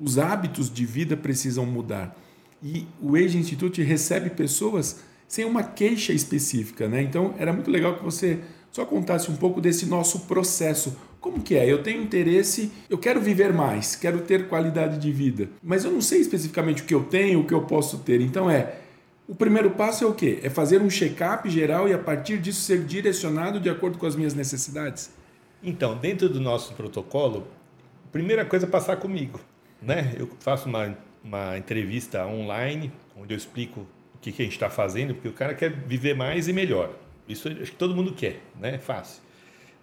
os 0.00 0.18
hábitos 0.18 0.72
de 0.72 0.84
vida 0.86 1.16
precisam 1.16 1.66
mudar. 1.66 2.16
E 2.62 2.86
o 3.00 3.16
Age 3.16 3.36
Institute 3.36 3.82
recebe 3.82 4.30
pessoas 4.30 5.00
sem 5.28 5.44
uma 5.44 5.62
queixa 5.62 6.12
específica, 6.12 6.88
né? 6.88 7.02
Então 7.02 7.34
era 7.38 7.52
muito 7.52 7.70
legal 7.70 7.96
que 7.96 8.04
você 8.04 8.40
só 8.70 8.84
contasse 8.84 9.30
um 9.30 9.36
pouco 9.36 9.60
desse 9.60 9.86
nosso 9.86 10.20
processo. 10.20 10.96
Como 11.20 11.40
que 11.40 11.54
é? 11.54 11.70
Eu 11.70 11.82
tenho 11.82 12.02
interesse, 12.02 12.72
eu 12.88 12.98
quero 12.98 13.20
viver 13.20 13.52
mais, 13.52 13.94
quero 13.94 14.20
ter 14.22 14.48
qualidade 14.48 14.98
de 14.98 15.12
vida, 15.12 15.48
mas 15.62 15.84
eu 15.84 15.92
não 15.92 16.00
sei 16.00 16.20
especificamente 16.20 16.82
o 16.82 16.84
que 16.84 16.94
eu 16.94 17.04
tenho, 17.04 17.40
o 17.40 17.46
que 17.46 17.54
eu 17.54 17.62
posso 17.62 17.98
ter. 17.98 18.20
Então 18.20 18.50
é 18.50 18.81
o 19.28 19.34
primeiro 19.34 19.70
passo 19.70 20.04
é 20.04 20.06
o 20.06 20.14
quê? 20.14 20.40
É 20.42 20.50
fazer 20.50 20.80
um 20.82 20.90
check-up 20.90 21.48
geral 21.48 21.88
e 21.88 21.92
a 21.92 21.98
partir 21.98 22.38
disso 22.38 22.60
ser 22.60 22.84
direcionado 22.84 23.60
de 23.60 23.70
acordo 23.70 23.98
com 23.98 24.06
as 24.06 24.16
minhas 24.16 24.34
necessidades? 24.34 25.10
Então, 25.62 25.96
dentro 25.96 26.28
do 26.28 26.40
nosso 26.40 26.74
protocolo, 26.74 27.46
a 28.04 28.08
primeira 28.10 28.44
coisa 28.44 28.66
é 28.66 28.68
passar 28.68 28.96
comigo. 28.96 29.40
Né? 29.80 30.14
Eu 30.18 30.28
faço 30.40 30.68
uma, 30.68 30.96
uma 31.22 31.56
entrevista 31.56 32.26
online, 32.26 32.92
onde 33.16 33.32
eu 33.32 33.38
explico 33.38 33.86
o 34.14 34.18
que, 34.20 34.32
que 34.32 34.42
a 34.42 34.44
gente 34.44 34.54
está 34.54 34.68
fazendo, 34.68 35.14
porque 35.14 35.28
o 35.28 35.32
cara 35.32 35.54
quer 35.54 35.70
viver 35.70 36.14
mais 36.14 36.48
e 36.48 36.52
melhor. 36.52 36.90
Isso 37.28 37.48
acho 37.48 37.70
que 37.70 37.76
todo 37.76 37.94
mundo 37.94 38.12
quer, 38.12 38.40
né? 38.60 38.74
É 38.74 38.78
fácil. 38.78 39.22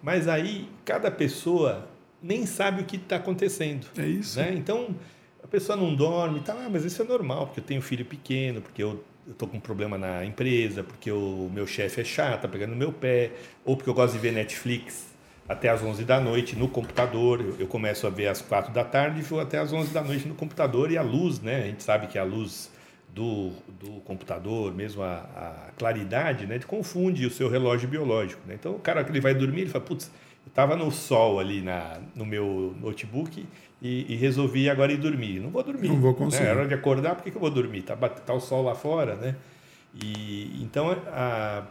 Mas 0.02 0.28
aí, 0.28 0.68
cada 0.84 1.10
pessoa 1.10 1.88
nem 2.22 2.44
sabe 2.44 2.82
o 2.82 2.84
que 2.84 2.96
está 2.96 3.16
acontecendo. 3.16 3.86
É 3.96 4.06
isso. 4.06 4.38
Né? 4.38 4.52
Então, 4.54 4.94
a 5.42 5.46
pessoa 5.46 5.76
não 5.76 5.94
dorme 5.94 6.40
e 6.40 6.42
tá, 6.42 6.52
ah, 6.52 6.68
mas 6.70 6.84
isso 6.84 7.00
é 7.00 7.04
normal, 7.04 7.46
porque 7.46 7.60
eu 7.60 7.64
tenho 7.64 7.80
filho 7.80 8.04
pequeno, 8.04 8.60
porque 8.60 8.82
eu 8.82 9.02
eu 9.26 9.34
tô 9.34 9.46
com 9.46 9.56
um 9.56 9.60
problema 9.60 9.96
na 9.96 10.24
empresa, 10.24 10.82
porque 10.82 11.10
o 11.10 11.50
meu 11.52 11.66
chefe 11.66 12.00
é 12.00 12.04
chato, 12.04 12.42
tá 12.42 12.48
pegando 12.48 12.70
no 12.70 12.76
meu 12.76 12.92
pé, 12.92 13.32
ou 13.64 13.76
porque 13.76 13.90
eu 13.90 13.94
gosto 13.94 14.14
de 14.14 14.18
ver 14.18 14.32
Netflix 14.32 15.10
até 15.48 15.68
às 15.68 15.82
11 15.82 16.04
da 16.04 16.20
noite 16.20 16.54
no 16.56 16.68
computador. 16.68 17.56
Eu, 17.58 17.66
começo 17.66 18.06
a 18.06 18.10
ver 18.10 18.28
às 18.28 18.40
4 18.40 18.72
da 18.72 18.84
tarde 18.84 19.18
e 19.20 19.22
vou 19.22 19.40
até 19.40 19.58
às 19.58 19.72
11 19.72 19.92
da 19.92 20.02
noite 20.02 20.28
no 20.28 20.34
computador 20.34 20.90
e 20.92 20.96
a 20.96 21.02
luz, 21.02 21.40
né? 21.40 21.56
A 21.56 21.66
gente 21.66 21.82
sabe 21.82 22.06
que 22.06 22.18
a 22.18 22.24
luz 22.24 22.70
do, 23.08 23.50
do 23.80 24.00
computador, 24.04 24.72
mesmo 24.72 25.02
a, 25.02 25.16
a 25.36 25.72
claridade, 25.76 26.46
né? 26.46 26.60
confunde 26.60 27.26
o 27.26 27.30
seu 27.30 27.48
relógio 27.48 27.88
biológico, 27.88 28.40
né? 28.46 28.54
Então 28.54 28.72
o 28.72 28.78
cara 28.78 29.02
que 29.02 29.10
ele 29.10 29.20
vai 29.20 29.34
dormir, 29.34 29.62
ele 29.62 29.70
fala, 29.70 29.84
putz, 29.84 30.10
estava 30.60 30.76
no 30.76 30.90
sol 30.90 31.40
ali 31.40 31.62
na, 31.62 31.98
no 32.14 32.26
meu 32.26 32.76
notebook 32.78 33.46
e, 33.80 34.12
e, 34.12 34.16
resolvi 34.16 34.68
agora 34.68 34.92
ir 34.92 34.98
dormir. 34.98 35.40
Não 35.40 35.50
vou 35.50 35.62
dormir. 35.62 35.88
Não 35.88 36.00
vou 36.00 36.14
conseguir. 36.14 36.44
Né? 36.44 36.50
É 36.50 36.54
hora 36.54 36.68
de 36.68 36.74
acordar, 36.74 37.14
por 37.14 37.24
que, 37.24 37.30
que 37.30 37.36
eu 37.36 37.40
vou 37.40 37.50
dormir? 37.50 37.82
Tá, 37.82 37.96
tá 37.96 38.34
o 38.34 38.40
sol 38.40 38.62
lá 38.62 38.74
fora, 38.74 39.14
né? 39.16 39.36
E, 39.94 40.62
então, 40.62 40.90
a, 41.08 41.64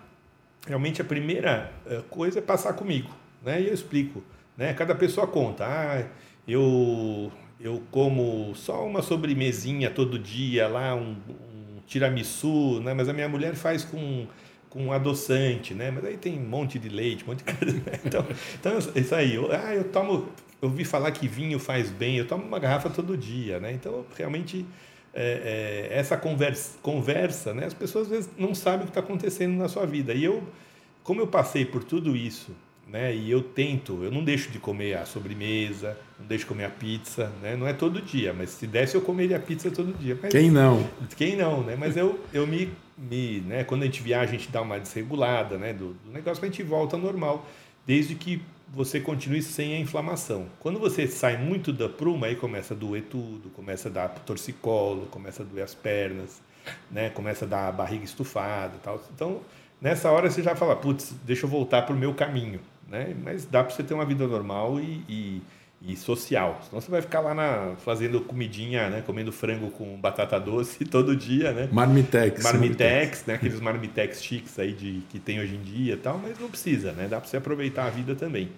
realmente 0.67 1.02
a 1.02 1.06
primeira 1.06 1.71
eh, 1.86 2.02
coisa 2.10 2.39
é 2.39 2.41
passar 2.41 2.73
comigo, 2.73 3.10
né? 3.45 3.62
E 3.62 3.67
eu 3.67 3.73
explico, 3.73 4.23
né? 4.58 4.73
Cada 4.73 4.95
pessoa 4.95 5.28
conta. 5.28 5.65
Ah, 5.65 6.06
eu, 6.47 7.32
eu 7.62 7.84
como 7.91 8.54
só 8.56 8.86
uma 8.86 9.04
sobremesinha 9.04 9.91
todo 9.91 10.17
dia 10.17 10.67
lá, 10.67 10.95
um, 10.95 11.15
um 11.30 11.82
tiramisu, 11.86 12.82
né? 12.82 12.93
Mas 12.95 13.08
a 13.08 13.13
minha 13.13 13.30
mulher 13.30 13.54
faz 13.54 13.84
com 13.84 14.28
com 14.69 14.93
adoçante, 14.93 15.73
né? 15.73 15.91
Mas 15.91 16.05
aí 16.05 16.17
tem 16.17 16.38
um 16.38 16.47
monte 16.47 16.77
de 16.77 16.89
leite, 16.89 17.23
um 17.23 17.27
monte 17.27 17.43
de 17.43 17.53
coisa. 17.53 17.77
Né? 17.77 17.99
Então, 18.05 18.25
então 18.60 18.77
isso 18.95 19.15
aí. 19.15 19.36
Eu, 19.36 19.51
ah, 19.51 19.73
eu 19.73 19.86
tomo 19.86 20.29
eu 20.62 20.67
ouvi 20.67 20.84
falar 20.84 21.12
que 21.12 21.27
vinho 21.27 21.58
faz 21.58 21.89
bem, 21.89 22.17
eu 22.17 22.27
tomo 22.27 22.43
uma 22.43 22.60
garrafa 22.60 22.89
todo 22.89 23.17
dia, 23.17 23.60
né? 23.60 23.71
Então, 23.71 24.05
realmente, 24.17 24.65
é, 25.13 25.88
é, 25.91 25.97
essa 25.97 26.17
conversa, 26.17 26.77
conversa, 26.82 27.53
né? 27.53 27.65
As 27.65 27.73
pessoas 27.73 28.08
às 28.08 28.12
vezes 28.12 28.29
não 28.38 28.53
sabem 28.53 28.82
o 28.82 28.84
que 28.84 28.89
está 28.89 28.99
acontecendo 28.99 29.55
na 29.55 29.69
sua 29.69 29.86
vida. 29.86 30.13
E 30.13 30.23
eu, 30.23 30.43
como 31.01 31.21
eu 31.21 31.27
passei 31.27 31.65
por 31.65 31.84
tudo 31.84 32.15
isso, 32.15 32.51
né? 32.91 33.15
E 33.15 33.30
eu 33.30 33.41
tento, 33.41 34.04
eu 34.04 34.12
não 34.12 34.23
deixo 34.23 34.49
de 34.49 34.60
comer 34.60 34.95
a 34.95 35.06
sobremesa, 35.06 35.97
não 36.19 36.25
deixo 36.25 36.43
de 36.43 36.49
comer 36.49 36.65
a 36.65 36.69
pizza, 36.69 37.32
né? 37.41 37.56
Não 37.56 37.67
é 37.67 37.73
todo 37.73 38.02
dia, 38.02 38.34
mas 38.34 38.49
se 38.49 38.65
desse 38.65 38.95
eu 38.95 39.02
comeria 39.02 39.38
a 39.38 39.39
pizza 39.39 39.69
todo 39.69 39.93
dia. 39.97 40.17
Mas, 40.21 40.32
quem 40.32 40.49
não? 40.49 40.88
Quem 41.15 41.36
não, 41.36 41.63
né? 41.63 41.75
Mas 41.78 41.95
eu, 41.95 42.19
eu 42.34 42.47
me, 42.47 42.71
me, 42.97 43.41
né? 43.41 43.63
Quando 43.63 43.84
a 43.84 43.86
gente 43.86 44.02
viaja, 44.02 44.32
a 44.32 44.36
gente 44.38 44.52
dá 44.52 44.62
uma 44.62 44.80
desregulada, 44.80 45.58
né? 45.58 45.73
Do, 45.73 45.93
do 45.93 46.12
negócio, 46.12 46.43
a 46.43 46.47
gente 46.47 46.63
volta 46.63 46.95
ao 46.95 47.02
normal, 47.02 47.47
desde 47.86 48.15
que 48.15 48.41
você 48.73 48.99
continue 48.99 49.41
sem 49.41 49.75
a 49.75 49.80
inflamação. 49.80 50.47
Quando 50.60 50.80
você 50.80 51.08
sai 51.08 51.38
muito 51.38 51.73
da 51.73 51.89
pruma, 51.89 52.28
aí 52.28 52.36
começa 52.36 52.73
a 52.73 52.78
doer 52.78 53.04
tudo, 53.10 53.49
começa 53.49 53.89
a 53.89 53.91
dar 53.91 54.10
torcicolo, 54.10 55.08
começa 55.08 55.41
a 55.41 55.45
doer 55.45 55.63
as 55.63 55.73
pernas, 55.73 56.41
né? 56.91 57.10
começa 57.10 57.45
a 57.45 57.47
dar 57.47 57.67
a 57.67 57.71
barriga 57.71 58.04
estufada 58.04 58.73
tal. 58.84 59.02
Então, 59.13 59.41
nessa 59.82 60.12
hora 60.12 60.30
você 60.30 60.43
já 60.43 60.56
fala, 60.56 60.75
putz, 60.75 61.13
deixa 61.23 61.45
eu 61.45 61.49
voltar 61.49 61.84
para 61.84 61.95
o 61.95 61.97
meu 61.97 62.13
caminho. 62.13 62.60
Né? 62.89 63.15
Mas 63.23 63.45
dá 63.45 63.63
para 63.63 63.73
você 63.73 63.84
ter 63.84 63.93
uma 63.93 64.06
vida 64.06 64.28
normal 64.28 64.80
e, 64.80 65.04
e, 65.08 65.41
e 65.82 65.95
social. 65.95 66.60
Senão 66.67 66.82
você 66.82 66.89
vai 66.89 67.02
ficar 67.02 67.19
lá 67.19 67.34
na, 67.34 67.75
fazendo 67.78 68.19
comidinha, 68.21 68.89
né? 68.89 69.04
Comendo 69.06 69.32
frango 69.32 69.69
com 69.69 69.99
batata 69.99 70.39
doce 70.39 70.84
todo 70.86 71.15
dia, 71.15 71.52
né? 71.52 71.69
Marmitex. 71.71 72.43
Marmitex, 72.43 73.25
né? 73.25 73.36
Aqueles 73.36 73.60
marmitex 73.60 74.23
chiques 74.23 74.58
aí 74.58 74.73
de, 74.73 75.04
que 75.10 75.19
tem 75.19 75.39
hoje 75.39 75.56
em 75.56 75.62
dia 75.62 75.93
e 75.93 75.97
tal, 75.97 76.17
mas 76.17 76.39
não 76.39 76.49
precisa, 76.49 76.91
né? 76.93 77.08
Dá 77.08 77.19
para 77.19 77.30
você 77.30 77.38
aproveitar 77.38 77.86
a 77.86 77.89
vida 77.89 78.15
também. 78.15 78.49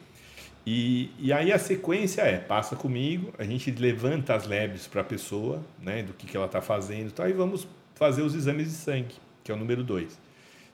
E, 0.66 1.10
e 1.20 1.34
aí 1.34 1.52
a 1.52 1.58
sequência 1.58 2.22
é, 2.22 2.38
passa 2.38 2.76
comigo, 2.76 3.34
a 3.38 3.44
gente 3.44 3.72
levanta 3.72 4.36
as 4.36 4.46
lebres 4.46 4.88
para 4.88 5.02
a 5.02 5.04
pessoa, 5.04 5.62
né? 5.82 6.04
Do 6.04 6.14
que, 6.14 6.28
que 6.28 6.38
ela 6.38 6.46
está 6.46 6.62
fazendo 6.62 7.10
e 7.10 7.12
tal, 7.12 7.28
e 7.28 7.34
vamos 7.34 7.68
fazer 7.96 8.22
os 8.22 8.34
exames 8.34 8.68
de 8.68 8.74
sangue, 8.74 9.16
que 9.44 9.52
é 9.52 9.56
o 9.56 9.58
número 9.58 9.84
dois. 9.84 10.18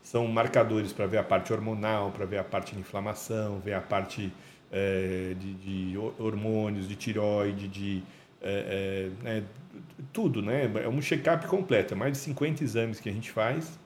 São 0.08 0.26
marcadores 0.26 0.94
para 0.94 1.06
ver 1.06 1.18
a 1.18 1.24
parte 1.24 1.52
hormonal, 1.52 2.12
para 2.12 2.26
ver 2.26 2.38
a 2.38 2.44
parte 2.44 2.74
de 2.74 2.80
inflamação, 2.80 3.60
ver 3.60 3.74
a 3.74 3.82
parte 3.82 4.32
é, 4.72 5.36
de, 5.38 5.54
de, 5.56 5.98
hormônios, 6.18 6.88
de 6.88 6.96
tiroide, 6.96 7.68
de 7.68 8.04
é, 8.42 9.10
é, 9.22 9.24
né, 9.24 9.44
tudo, 10.14 10.42
né? 10.42 10.72
É 10.82 10.88
um 10.88 11.02
check-up 11.02 11.46
completo, 11.48 11.94
é 11.94 11.98
mais 11.98 12.14
de 12.14 12.20
50 12.20 12.64
exames 12.64 13.02
que 13.02 13.10
a 13.10 13.12
gente 13.12 13.30
faz, 13.30 13.78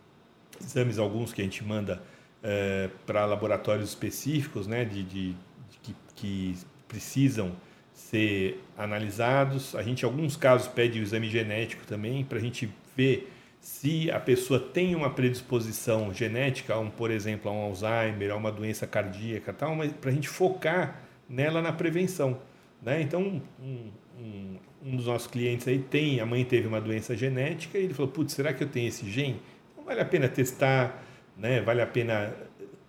exames 0.63 0.99
alguns 0.99 1.34
que 1.34 1.41
a 1.41 1.43
gente 1.43 1.63
manda 1.63 2.03
é, 2.43 2.88
para 3.03 3.25
laboratórios 3.25 3.89
específicos, 3.89 4.67
né? 4.67 4.86
De, 4.86 5.01
de, 5.01 5.31
de 5.31 5.79
que, 5.81 5.95
que, 6.13 6.57
precisam 6.88 7.51
ser 7.95 8.63
analisados. 8.77 9.73
A 9.73 9.81
gente, 9.81 10.03
em 10.03 10.05
alguns 10.05 10.38
casos, 10.38 10.67
pede 10.67 10.99
o 10.99 11.01
exame 11.01 11.27
genético 11.31 11.84
também 11.88 12.23
para 12.23 12.38
a 12.38 12.41
gente 12.41 12.71
ver 12.95 13.27
se 13.62 14.10
a 14.10 14.19
pessoa 14.19 14.60
tem 14.60 14.95
uma 14.95 15.12
predisposição 15.12 16.12
genética, 16.12 16.78
um, 16.80 16.89
por 16.89 17.12
exemplo, 17.12 17.50
a 17.50 17.54
um 17.54 17.62
Alzheimer, 17.62 18.32
a 18.32 18.36
uma 18.36 18.52
doença 18.52 18.88
cardíaca, 18.88 19.54
tal, 19.54 19.76
mas 19.76 19.93
para 19.93 20.10
a 20.10 20.13
gente 20.13 20.28
focar 20.28 21.00
nela 21.30 21.62
na 21.62 21.71
prevenção. 21.71 22.39
Né? 22.82 23.04
Então, 23.04 23.39
um, 23.62 23.91
um, 24.19 24.58
um, 24.84 24.95
dos 24.95 25.06
nossos 25.06 25.28
clientes 25.28 25.67
aí 25.67 25.78
tem, 25.78 26.19
a 26.19 26.26
mãe 26.26 26.43
teve 26.43 26.67
uma 26.67 26.82
doença 26.82 27.15
genética 27.15 27.78
e 27.78 27.84
ele 27.84 27.93
falou, 27.93 28.12
putz, 28.12 28.34
será 28.34 28.52
que 28.52 28.63
eu 28.63 28.67
tenho 28.67 28.88
esse 28.88 29.08
gene? 29.08 29.39
Então, 29.71 29.86
vale 29.86 30.02
a 30.02 30.06
pena 30.06 30.28
testar, 30.28 31.04
né? 31.38 31.62
vale 31.62 31.84
a 31.84 31.88
pena 31.88 32.34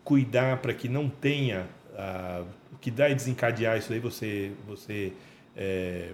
cuidar 0.02 0.56
para 0.62 0.72
que 0.72 0.88
não 0.88 1.06
tenha, 1.06 1.66
ah, 1.94 2.44
o 2.72 2.78
que 2.78 2.90
dá 2.90 3.10
e 3.10 3.14
desencadear 3.14 3.76
isso 3.76 3.92
aí, 3.92 3.98
você, 3.98 4.52
você 4.66 5.12
é, 5.54 6.12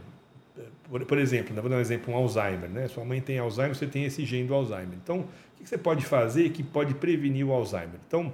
por, 0.84 1.04
por 1.04 1.18
exemplo, 1.18 1.54
vou 1.54 1.70
dar 1.70 1.76
um 1.76 1.80
exemplo, 1.80 2.12
um 2.12 2.16
Alzheimer, 2.16 2.68
né? 2.68 2.88
Sua 2.88 3.04
mãe 3.04 3.20
tem 3.20 3.38
Alzheimer, 3.38 3.74
você 3.74 3.86
tem 3.86 4.04
esse 4.04 4.24
gene 4.24 4.48
do 4.48 4.54
Alzheimer. 4.54 4.96
Então, 5.02 5.20
o 5.20 5.62
que 5.62 5.68
você 5.68 5.78
pode 5.78 6.04
fazer 6.04 6.50
que 6.50 6.62
pode 6.62 6.94
prevenir 6.94 7.46
o 7.46 7.52
Alzheimer? 7.52 8.00
Então, 8.06 8.32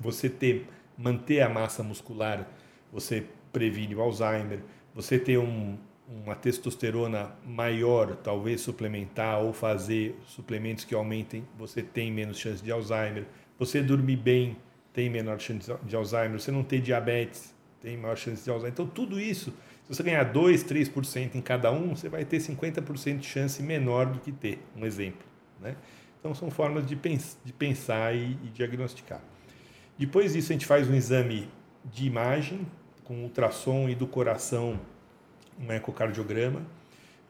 você 0.00 0.28
ter, 0.28 0.66
manter 0.96 1.40
a 1.40 1.48
massa 1.48 1.82
muscular, 1.82 2.48
você 2.92 3.24
previne 3.52 3.94
o 3.94 4.00
Alzheimer. 4.00 4.60
Você 4.94 5.18
ter 5.18 5.38
um, 5.38 5.76
uma 6.08 6.34
testosterona 6.34 7.32
maior, 7.44 8.16
talvez 8.16 8.60
suplementar 8.60 9.42
ou 9.42 9.52
fazer 9.52 10.18
suplementos 10.26 10.84
que 10.84 10.94
aumentem, 10.94 11.46
você 11.58 11.82
tem 11.82 12.10
menos 12.10 12.38
chance 12.38 12.62
de 12.62 12.70
Alzheimer. 12.70 13.24
Você 13.58 13.82
dormir 13.82 14.16
bem, 14.16 14.56
tem 14.92 15.10
menor 15.10 15.38
chance 15.40 15.70
de 15.84 15.96
Alzheimer. 15.96 16.40
Você 16.40 16.50
não 16.50 16.62
ter 16.62 16.80
diabetes, 16.80 17.54
tem 17.80 17.96
maior 17.96 18.16
chance 18.16 18.42
de 18.42 18.50
Alzheimer. 18.50 18.72
Então, 18.72 18.86
tudo 18.86 19.20
isso 19.20 19.52
se 19.86 19.94
você 19.94 20.02
ganhar 20.02 20.24
2, 20.24 20.64
3% 20.64 21.36
em 21.36 21.40
cada 21.40 21.70
um, 21.70 21.94
você 21.94 22.08
vai 22.08 22.24
ter 22.24 22.38
50% 22.38 23.18
de 23.18 23.26
chance 23.26 23.62
menor 23.62 24.06
do 24.06 24.18
que 24.18 24.32
ter, 24.32 24.58
um 24.76 24.84
exemplo. 24.84 25.24
Né? 25.60 25.76
Então, 26.18 26.34
são 26.34 26.50
formas 26.50 26.84
de, 26.84 26.96
pens 26.96 27.38
de 27.44 27.52
pensar 27.52 28.12
e, 28.12 28.32
e 28.32 28.48
diagnosticar. 28.52 29.20
Depois 29.96 30.32
disso, 30.32 30.50
a 30.50 30.54
gente 30.54 30.66
faz 30.66 30.90
um 30.90 30.94
exame 30.94 31.48
de 31.84 32.04
imagem, 32.04 32.66
com 33.04 33.22
ultrassom 33.22 33.88
e 33.88 33.94
do 33.94 34.08
coração, 34.08 34.80
um 35.56 35.72
ecocardiograma. 35.72 36.62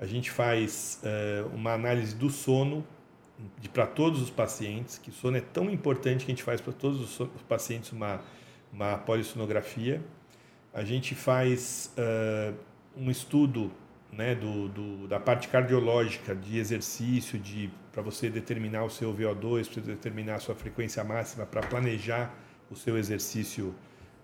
A 0.01 0.07
gente 0.07 0.31
faz 0.31 1.03
uh, 1.03 1.55
uma 1.55 1.75
análise 1.75 2.14
do 2.14 2.31
sono 2.31 2.87
para 3.71 3.87
todos 3.87 4.23
os 4.23 4.31
pacientes, 4.31 4.97
que 4.97 5.11
sono 5.11 5.37
é 5.37 5.42
tão 5.42 5.69
importante 5.69 6.25
que 6.25 6.33
a 6.33 6.35
gente 6.35 6.42
faz 6.42 6.62
para 6.62 6.73
todos 6.73 7.21
os 7.21 7.42
pacientes 7.47 7.92
uma, 7.92 8.23
uma 8.73 8.97
polissonografia 8.97 10.03
a 10.77 10.85
gente 10.85 11.15
faz 11.15 11.91
uh, 11.97 12.55
um 12.95 13.11
estudo 13.11 13.73
né, 14.12 14.35
do, 14.35 14.69
do, 14.69 15.09
da 15.09 15.19
parte 15.19 15.49
cardiológica, 15.49 16.35
de 16.35 16.59
exercício, 16.59 17.39
de 17.39 17.71
para 17.91 18.03
você 18.03 18.29
determinar 18.29 18.85
o 18.85 18.91
seu 18.91 19.11
VO2, 19.15 19.73
para 19.73 19.83
determinar 19.83 20.35
a 20.35 20.39
sua 20.39 20.55
frequência 20.55 21.03
máxima, 21.03 21.47
para 21.47 21.62
planejar 21.62 22.35
o 22.71 22.77
seu 22.77 22.99
exercício 22.99 23.75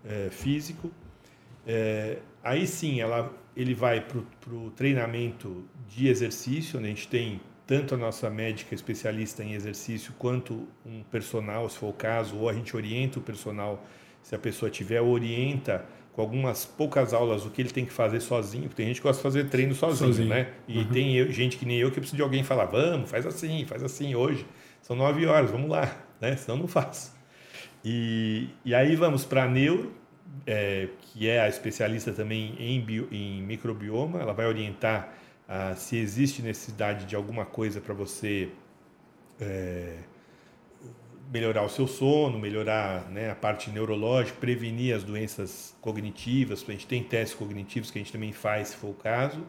uh, 0.04 0.30
físico. 0.30 0.88
Uh, 0.88 2.20
aí 2.44 2.66
sim, 2.66 3.00
ela, 3.00 3.34
ele 3.56 3.74
vai 3.74 4.02
para 4.02 4.54
o 4.54 4.70
treinamento 4.72 5.64
de 5.88 6.06
exercício, 6.06 6.78
onde 6.78 6.88
a 6.88 6.90
gente 6.90 7.08
tem 7.08 7.40
tanto 7.66 7.94
a 7.94 7.96
nossa 7.96 8.28
médica 8.28 8.74
especialista 8.74 9.42
em 9.42 9.54
exercício 9.54 10.12
quanto 10.18 10.68
um 10.84 11.02
personal, 11.04 11.66
se 11.70 11.78
for 11.78 11.88
o 11.88 11.94
caso, 11.94 12.36
ou 12.36 12.46
a 12.46 12.52
gente 12.52 12.76
orienta 12.76 13.18
o 13.18 13.22
personal, 13.22 13.82
se 14.22 14.34
a 14.34 14.38
pessoa 14.38 14.70
tiver, 14.70 15.00
orienta 15.00 15.82
com 16.12 16.20
algumas 16.20 16.64
poucas 16.64 17.14
aulas 17.14 17.46
o 17.46 17.50
que 17.50 17.62
ele 17.62 17.70
tem 17.70 17.84
que 17.84 17.92
fazer 17.92 18.20
sozinho, 18.20 18.64
porque 18.64 18.76
tem 18.76 18.86
gente 18.86 19.00
que 19.00 19.06
gosta 19.06 19.18
de 19.18 19.22
fazer 19.22 19.48
treino 19.48 19.74
sozinho, 19.74 20.08
sozinho. 20.08 20.28
né? 20.28 20.52
E 20.68 20.78
uhum. 20.78 20.88
tem 20.88 21.16
eu, 21.16 21.30
gente 21.30 21.56
que 21.56 21.64
nem 21.64 21.78
eu 21.78 21.90
que 21.90 21.98
precisa 21.98 22.16
de 22.16 22.22
alguém 22.22 22.44
falar, 22.44 22.66
vamos, 22.66 23.10
faz 23.10 23.26
assim, 23.26 23.64
faz 23.66 23.82
assim 23.82 24.14
hoje. 24.14 24.46
São 24.82 24.94
nove 24.94 25.24
horas, 25.26 25.50
vamos 25.50 25.70
lá, 25.70 26.04
né? 26.20 26.36
Senão 26.36 26.58
não 26.58 26.68
faço. 26.68 27.14
E, 27.84 28.48
e 28.64 28.74
aí 28.74 28.94
vamos 28.94 29.24
para 29.24 29.44
a 29.44 29.48
neuro, 29.48 29.92
é, 30.46 30.88
que 31.00 31.28
é 31.28 31.40
a 31.40 31.48
especialista 31.48 32.12
também 32.12 32.54
em, 32.58 32.80
bio, 32.80 33.08
em 33.10 33.42
microbioma, 33.42 34.20
ela 34.20 34.32
vai 34.32 34.46
orientar 34.46 35.14
ah, 35.48 35.74
se 35.76 35.96
existe 35.96 36.42
necessidade 36.42 37.06
de 37.06 37.16
alguma 37.16 37.44
coisa 37.44 37.80
para 37.80 37.94
você 37.94 38.50
é, 39.40 39.96
melhorar 41.32 41.62
o 41.62 41.68
seu 41.68 41.88
sono, 41.88 42.38
melhorar 42.38 43.08
né, 43.08 43.30
a 43.30 43.34
parte 43.34 43.70
neurológica, 43.70 44.36
prevenir 44.38 44.94
as 44.94 45.02
doenças 45.02 45.74
cognitivas. 45.80 46.62
A 46.68 46.72
gente 46.72 46.86
tem 46.86 47.02
testes 47.02 47.38
cognitivos 47.38 47.90
que 47.90 47.98
a 47.98 48.02
gente 48.02 48.12
também 48.12 48.32
faz, 48.32 48.68
se 48.68 48.76
for 48.76 48.90
o 48.90 48.94
caso. 48.94 49.42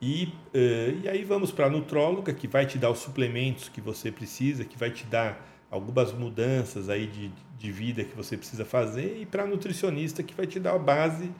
E, 0.00 0.24
uh, 0.52 1.00
e 1.04 1.08
aí 1.08 1.22
vamos 1.22 1.52
para 1.52 1.66
a 1.66 1.70
nutróloga, 1.70 2.32
que 2.32 2.48
vai 2.48 2.66
te 2.66 2.76
dar 2.76 2.90
os 2.90 2.98
suplementos 2.98 3.68
que 3.68 3.80
você 3.80 4.10
precisa, 4.10 4.64
que 4.64 4.76
vai 4.76 4.90
te 4.90 5.04
dar 5.04 5.48
algumas 5.70 6.12
mudanças 6.12 6.88
aí 6.88 7.06
de, 7.06 7.30
de 7.56 7.70
vida 7.70 8.02
que 8.02 8.16
você 8.16 8.36
precisa 8.36 8.64
fazer, 8.64 9.18
e 9.20 9.24
para 9.24 9.44
a 9.44 9.46
nutricionista, 9.46 10.24
que 10.24 10.34
vai 10.34 10.46
te 10.46 10.58
dar 10.58 10.74
a 10.74 10.78
base 10.78 11.30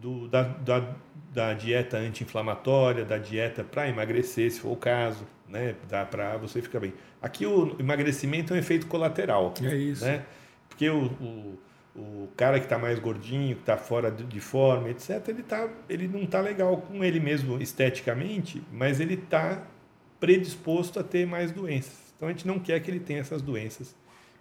do, 0.00 0.28
da, 0.28 0.42
da, 0.42 0.94
da 1.32 1.54
dieta 1.54 1.96
anti-inflamatória, 1.96 3.04
da 3.04 3.18
dieta 3.18 3.64
para 3.64 3.88
emagrecer, 3.88 4.50
se 4.50 4.60
for 4.60 4.72
o 4.72 4.76
caso, 4.76 5.26
né? 5.48 5.74
Dá 5.88 6.04
para 6.04 6.36
você 6.36 6.60
ficar 6.60 6.80
bem. 6.80 6.92
Aqui 7.20 7.46
o 7.46 7.76
emagrecimento 7.78 8.52
é 8.52 8.56
um 8.56 8.58
efeito 8.58 8.86
colateral. 8.86 9.52
É 9.62 9.74
isso. 9.74 10.04
Né? 10.04 10.24
Porque 10.68 10.88
o, 10.88 11.06
o, 11.06 11.58
o 11.94 12.28
cara 12.36 12.58
que 12.58 12.66
está 12.66 12.78
mais 12.78 12.98
gordinho, 12.98 13.54
que 13.54 13.62
está 13.62 13.76
fora 13.76 14.10
de, 14.10 14.24
de, 14.24 14.40
forma, 14.40 14.90
etc., 14.90 15.28
ele, 15.28 15.42
tá, 15.42 15.68
ele 15.88 16.08
não 16.08 16.22
está 16.22 16.40
legal 16.40 16.76
com 16.78 17.02
ele 17.02 17.20
mesmo 17.20 17.60
esteticamente, 17.60 18.62
mas 18.72 19.00
ele 19.00 19.14
está 19.14 19.62
predisposto 20.20 20.98
a 20.98 21.02
ter 21.02 21.26
mais 21.26 21.52
doenças. 21.52 22.14
Então 22.16 22.28
a 22.28 22.32
gente 22.32 22.46
não 22.46 22.58
quer 22.58 22.80
que 22.80 22.90
ele 22.90 23.00
tenha 23.00 23.20
essas 23.20 23.42
doenças 23.42 23.94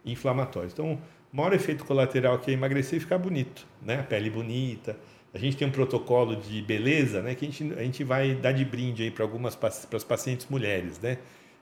inflamatórias. 0.06 0.74
Então, 0.74 1.00
o 1.34 1.36
maior 1.36 1.54
efeito 1.54 1.84
colateral 1.84 2.40
que 2.40 2.52
é 2.52 2.54
emagrecer 2.54 2.98
e 2.98 3.00
ficar 3.00 3.18
bonito, 3.18 3.68
né? 3.82 4.00
A 4.00 4.04
pele 4.04 4.30
bonita, 4.30 4.98
a 5.36 5.38
gente 5.38 5.58
tem 5.58 5.68
um 5.68 5.72
protocolo 5.72 6.34
de 6.38 6.62
beleza, 6.62 7.22
né, 7.22 7.36
que 7.36 7.46
a 7.46 7.50
gente, 7.50 7.74
a 7.78 7.84
gente 7.84 8.06
vai 8.06 8.34
dar 8.36 8.54
de 8.54 8.64
brinde 8.64 9.04
aí 9.04 9.12
para 9.12 9.26
algumas 9.26 9.54
para 9.54 9.68
as 9.68 10.04
pacientes 10.04 10.48
mulheres, 10.50 10.98
né? 11.02 11.18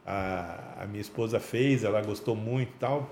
A, 0.06 0.84
a, 0.84 0.86
minha 0.86 1.02
esposa 1.02 1.40
fez, 1.40 1.84
ela 1.84 2.00
gostou 2.00 2.36
muito 2.36 2.72
tal. 2.78 3.12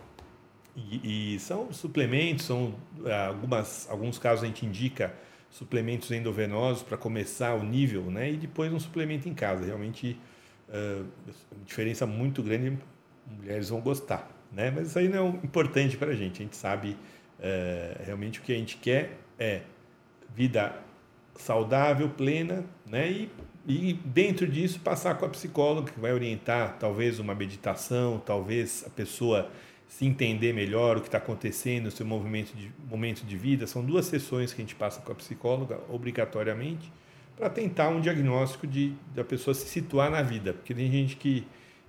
E, 0.76 1.34
e 1.36 1.40
são 1.40 1.74
suplementos, 1.74 2.46
são 2.46 2.76
ah, 3.06 3.28
algumas 3.28 3.90
alguns 3.90 4.20
casos 4.20 4.44
a 4.44 4.48
gente 4.48 4.64
indica 4.64 5.16
suplementos 5.50 6.12
endovenosos 6.12 6.84
para 6.84 6.96
começar 6.96 7.56
o 7.56 7.64
nível, 7.64 8.04
né? 8.04 8.32
E 8.32 8.38
depois 8.38 8.72
um 8.72 8.80
suplemento 8.80 9.28
em 9.28 9.34
casa. 9.34 9.66
Realmente, 9.66 10.16
uh, 10.70 11.06
diferença 11.66 12.06
muito 12.06 12.44
grande, 12.44 12.78
mulheres 13.36 13.70
vão 13.70 13.82
gostar, 13.82 14.30
né? 14.52 14.70
Mas 14.70 14.90
isso 14.90 15.00
aí 15.00 15.10
não 15.10 15.28
é 15.28 15.46
importante 15.46 15.98
para 15.98 16.12
a 16.12 16.16
gente. 16.16 16.42
A 16.42 16.46
gente 16.46 16.56
sabe 16.56 16.92
uh, 17.40 18.04
realmente 18.06 18.40
o 18.40 18.44
que 18.44 18.54
a 18.54 18.58
gente 18.58 18.78
quer 18.78 19.18
é 19.40 19.62
vida 20.36 20.76
saudável, 21.36 22.10
plena, 22.10 22.66
né? 22.86 23.10
E, 23.10 23.30
e 23.68 23.94
dentro 23.94 24.48
disso 24.48 24.80
passar 24.80 25.16
com 25.16 25.26
a 25.26 25.30
psicóloga 25.30 25.92
que 25.92 26.00
vai 26.00 26.14
orientar 26.14 26.78
talvez 26.80 27.20
uma 27.20 27.36
meditação, 27.36 28.22
talvez 28.26 28.84
a 28.86 28.90
pessoa 28.90 29.50
se 29.88 30.06
entender 30.06 30.54
melhor 30.54 30.98
o 30.98 31.02
que 31.02 31.08
está 31.08 31.18
acontecendo 31.18 31.86
no 31.86 31.92
seu 31.92 32.06
movimento 32.06 32.56
de, 32.56 32.72
momento 32.90 33.26
de 33.26 33.38
vida. 33.38 33.68
São 33.68 33.84
duas 33.84 34.06
sessões 34.06 34.54
que 34.54 34.62
a 34.62 34.64
gente 34.64 34.76
passa 34.76 35.02
com 35.02 35.12
a 35.12 35.16
psicóloga 35.16 35.80
obrigatoriamente 35.90 36.92
para 37.36 37.50
tentar 37.50 37.90
um 37.90 38.00
diagnóstico 38.00 38.66
de 38.66 38.94
da 39.14 39.24
pessoa 39.24 39.54
se 39.54 39.68
situar 39.68 40.10
na 40.10 40.22
vida, 40.22 40.54
porque 40.54 40.74
tem 40.74 40.90
gente 40.92 41.16
que 41.16 41.46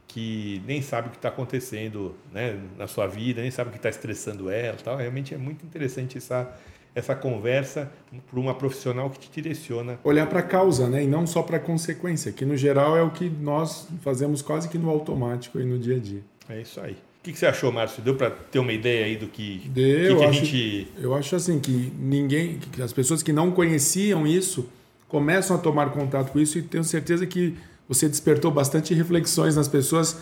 que 0.09 0.61
nem 0.67 0.83
sabe 0.83 1.09
o 1.09 1.11
que 1.11 1.17
está 1.17 1.29
acontecendo 1.31 2.15
né, 2.31 2.61
na 2.77 2.87
sua 2.87 3.07
vida, 3.07 3.41
nem 3.41 3.51
sabe 3.51 3.71
o 3.71 3.73
que 3.73 3.79
está 3.79 3.89
estressando 3.89 4.51
ela, 4.51 4.77
tal. 4.77 4.99
Realmente 4.99 5.33
é 5.33 5.39
muito 5.39 5.65
interessante 5.65 6.19
essa 6.19 6.55
essa 6.95 7.15
conversa 7.15 7.91
para 8.31 8.39
uma 8.39 8.55
profissional 8.55 9.09
que 9.11 9.19
te 9.19 9.41
direciona. 9.41 9.99
Olhar 10.05 10.27
para 10.27 10.41
a 10.41 10.43
causa, 10.43 10.89
né? 10.89 11.05
E 11.05 11.07
não 11.07 11.27
só 11.27 11.43
para 11.43 11.57
a 11.57 11.61
consequência, 11.61 12.33
que 12.33 12.45
no 12.45 12.57
geral 12.57 12.97
é 12.97 13.03
o 13.03 13.11
que 13.11 13.29
nós 13.29 13.89
fazemos 14.03 14.43
quase 14.43 14.69
que 14.69 14.77
no 14.77 14.91
automático 14.91 15.59
e 15.59 15.65
no 15.65 15.79
dia 15.79 15.97
a 15.97 15.99
dia. 15.99 16.21
É 16.49 16.61
isso 16.61 16.81
aí. 16.81 16.93
O 16.93 17.23
que, 17.23 17.39
você 17.39 17.47
achou, 17.47 17.71
Márcio? 17.71 18.03
Deu 18.03 18.17
para 18.17 18.31
ter 18.31 18.59
uma 18.59 18.73
ideia 18.73 19.07
aí 19.07 19.17
do 19.17 19.29
que, 19.29 19.63
Deu, 19.69 20.17
que, 20.17 20.17
que 20.17 20.25
a 20.25 20.29
acho, 20.29 20.45
gente. 20.45 20.89
Eu 20.99 21.15
acho 21.15 21.37
assim 21.37 21.61
que 21.61 21.93
ninguém, 21.97 22.59
que 22.59 22.83
as 22.83 22.93
pessoas 22.93 23.23
que 23.23 23.33
não 23.33 23.53
conheciam 23.53 24.27
isso 24.27 24.69
começam 25.07 25.55
a 25.57 25.59
tomar 25.59 25.91
contato 25.93 26.33
com 26.33 26.41
isso 26.41 26.59
e 26.59 26.63
tenho 26.63 26.83
certeza 26.83 27.25
que 27.27 27.57
você 27.89 28.09
despertou 28.09 28.51
bastante 28.51 28.93
reflexões 28.93 29.55
nas 29.55 29.69
pessoas 29.69 30.19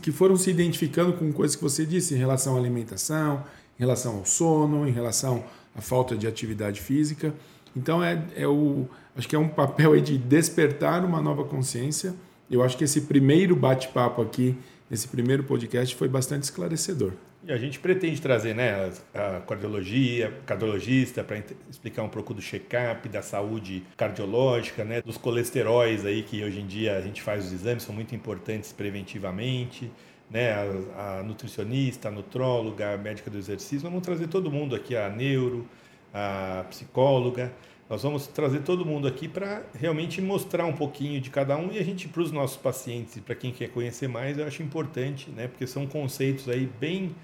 que 0.00 0.12
foram 0.12 0.36
se 0.36 0.50
identificando 0.50 1.12
com 1.12 1.32
coisas 1.32 1.56
que 1.56 1.62
você 1.62 1.84
disse 1.84 2.14
em 2.14 2.18
relação 2.18 2.54
à 2.54 2.58
alimentação, 2.58 3.42
em 3.78 3.80
relação 3.80 4.18
ao 4.18 4.24
sono, 4.24 4.86
em 4.86 4.92
relação 4.92 5.42
à 5.78 5.80
falta 5.80 6.16
de 6.16 6.26
atividade 6.26 6.80
física. 6.80 7.32
Então 7.74 8.02
é, 8.02 8.20
é 8.36 8.46
o 8.46 8.86
acho 9.16 9.28
que 9.28 9.36
é 9.36 9.38
um 9.38 9.48
papel 9.48 9.98
de 10.00 10.18
despertar 10.18 11.04
uma 11.04 11.22
nova 11.22 11.44
consciência. 11.44 12.14
Eu 12.50 12.62
acho 12.62 12.76
que 12.76 12.84
esse 12.84 13.02
primeiro 13.02 13.54
bate-papo 13.54 14.20
aqui, 14.20 14.56
esse 14.90 15.06
primeiro 15.06 15.44
podcast 15.44 15.94
foi 15.94 16.08
bastante 16.08 16.44
esclarecedor. 16.44 17.12
E 17.44 17.52
a 17.52 17.56
gente 17.56 17.78
pretende 17.78 18.20
trazer 18.20 18.54
né, 18.54 18.90
a 19.14 19.40
cardiologia, 19.40 20.32
cardiologista 20.44 21.22
para 21.22 21.42
explicar 21.70 22.02
um 22.02 22.08
pouco 22.08 22.34
do 22.34 22.42
check-up, 22.42 23.08
da 23.08 23.22
saúde 23.22 23.84
cardiológica, 23.96 24.84
né, 24.84 25.00
dos 25.02 25.16
colesteróis 25.16 26.04
aí 26.04 26.22
que 26.22 26.42
hoje 26.42 26.60
em 26.60 26.66
dia 26.66 26.96
a 26.96 27.00
gente 27.00 27.22
faz 27.22 27.46
os 27.46 27.52
exames, 27.52 27.84
são 27.84 27.94
muito 27.94 28.14
importantes 28.14 28.72
preventivamente, 28.72 29.90
né, 30.30 30.52
a, 30.96 31.18
a 31.18 31.22
nutricionista, 31.22 32.08
a 32.08 32.10
nutróloga, 32.10 32.94
a 32.94 32.98
médica 32.98 33.30
do 33.30 33.38
exercício, 33.38 33.80
vamos 33.80 34.02
trazer 34.02 34.28
todo 34.28 34.50
mundo 34.50 34.74
aqui, 34.74 34.96
a 34.96 35.08
neuro, 35.08 35.66
a 36.12 36.64
psicóloga, 36.68 37.52
nós 37.88 38.02
vamos 38.02 38.26
trazer 38.26 38.60
todo 38.60 38.84
mundo 38.84 39.08
aqui 39.08 39.26
para 39.26 39.62
realmente 39.74 40.20
mostrar 40.20 40.66
um 40.66 40.74
pouquinho 40.74 41.18
de 41.22 41.30
cada 41.30 41.56
um 41.56 41.72
e 41.72 41.78
a 41.78 41.82
gente, 41.82 42.06
para 42.06 42.20
os 42.20 42.30
nossos 42.30 42.58
pacientes 42.58 43.16
e 43.16 43.20
para 43.20 43.34
quem 43.34 43.50
quer 43.50 43.70
conhecer 43.70 44.06
mais, 44.08 44.36
eu 44.36 44.46
acho 44.46 44.62
importante, 44.62 45.30
né? 45.30 45.48
Porque 45.48 45.66
são 45.66 45.86
conceitos 45.86 46.50
aí 46.50 46.68
bem 46.78 47.16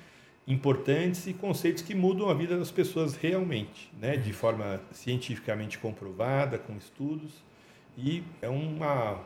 importantes 0.46 1.26
e 1.26 1.34
conceitos 1.34 1.82
que 1.82 1.94
mudam 1.94 2.30
a 2.30 2.34
vida 2.34 2.57
das 2.57 2.70
pessoas 2.70 3.14
realmente, 3.14 3.92
né? 4.00 4.16
De 4.16 4.32
forma 4.32 4.80
cientificamente 4.90 5.78
comprovada, 5.78 6.59
com 6.59 6.74
estudos. 6.78 7.44
E 7.98 8.22
é 8.40 8.48
uma, 8.48 9.20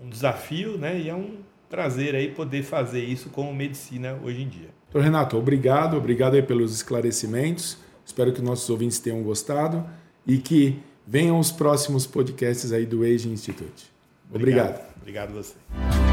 um 0.00 0.08
desafio, 0.08 0.78
né? 0.78 1.00
E 1.00 1.08
é 1.08 1.14
um 1.16 1.40
prazer 1.68 2.14
aí 2.14 2.28
poder 2.28 2.62
fazer 2.62 3.04
isso 3.04 3.28
como 3.30 3.54
medicina 3.54 4.18
hoje 4.22 4.42
em 4.42 4.48
dia. 4.48 4.68
Doutor 4.92 5.04
Renato, 5.04 5.36
obrigado, 5.36 5.96
obrigado 5.96 6.34
aí 6.34 6.42
pelos 6.42 6.74
esclarecimentos. 6.74 7.78
Espero 8.04 8.32
que 8.32 8.40
nossos 8.40 8.68
ouvintes 8.70 8.98
tenham 8.98 9.22
gostado 9.22 9.84
e 10.26 10.38
que 10.38 10.78
venham 11.06 11.38
os 11.38 11.50
próximos 11.50 12.06
podcasts 12.06 12.72
aí 12.72 12.86
do 12.86 13.02
Age 13.02 13.28
Institute. 13.28 13.90
Obrigado. 14.32 14.76
Obrigado, 14.76 14.96
obrigado 15.00 15.32
você. 15.32 16.05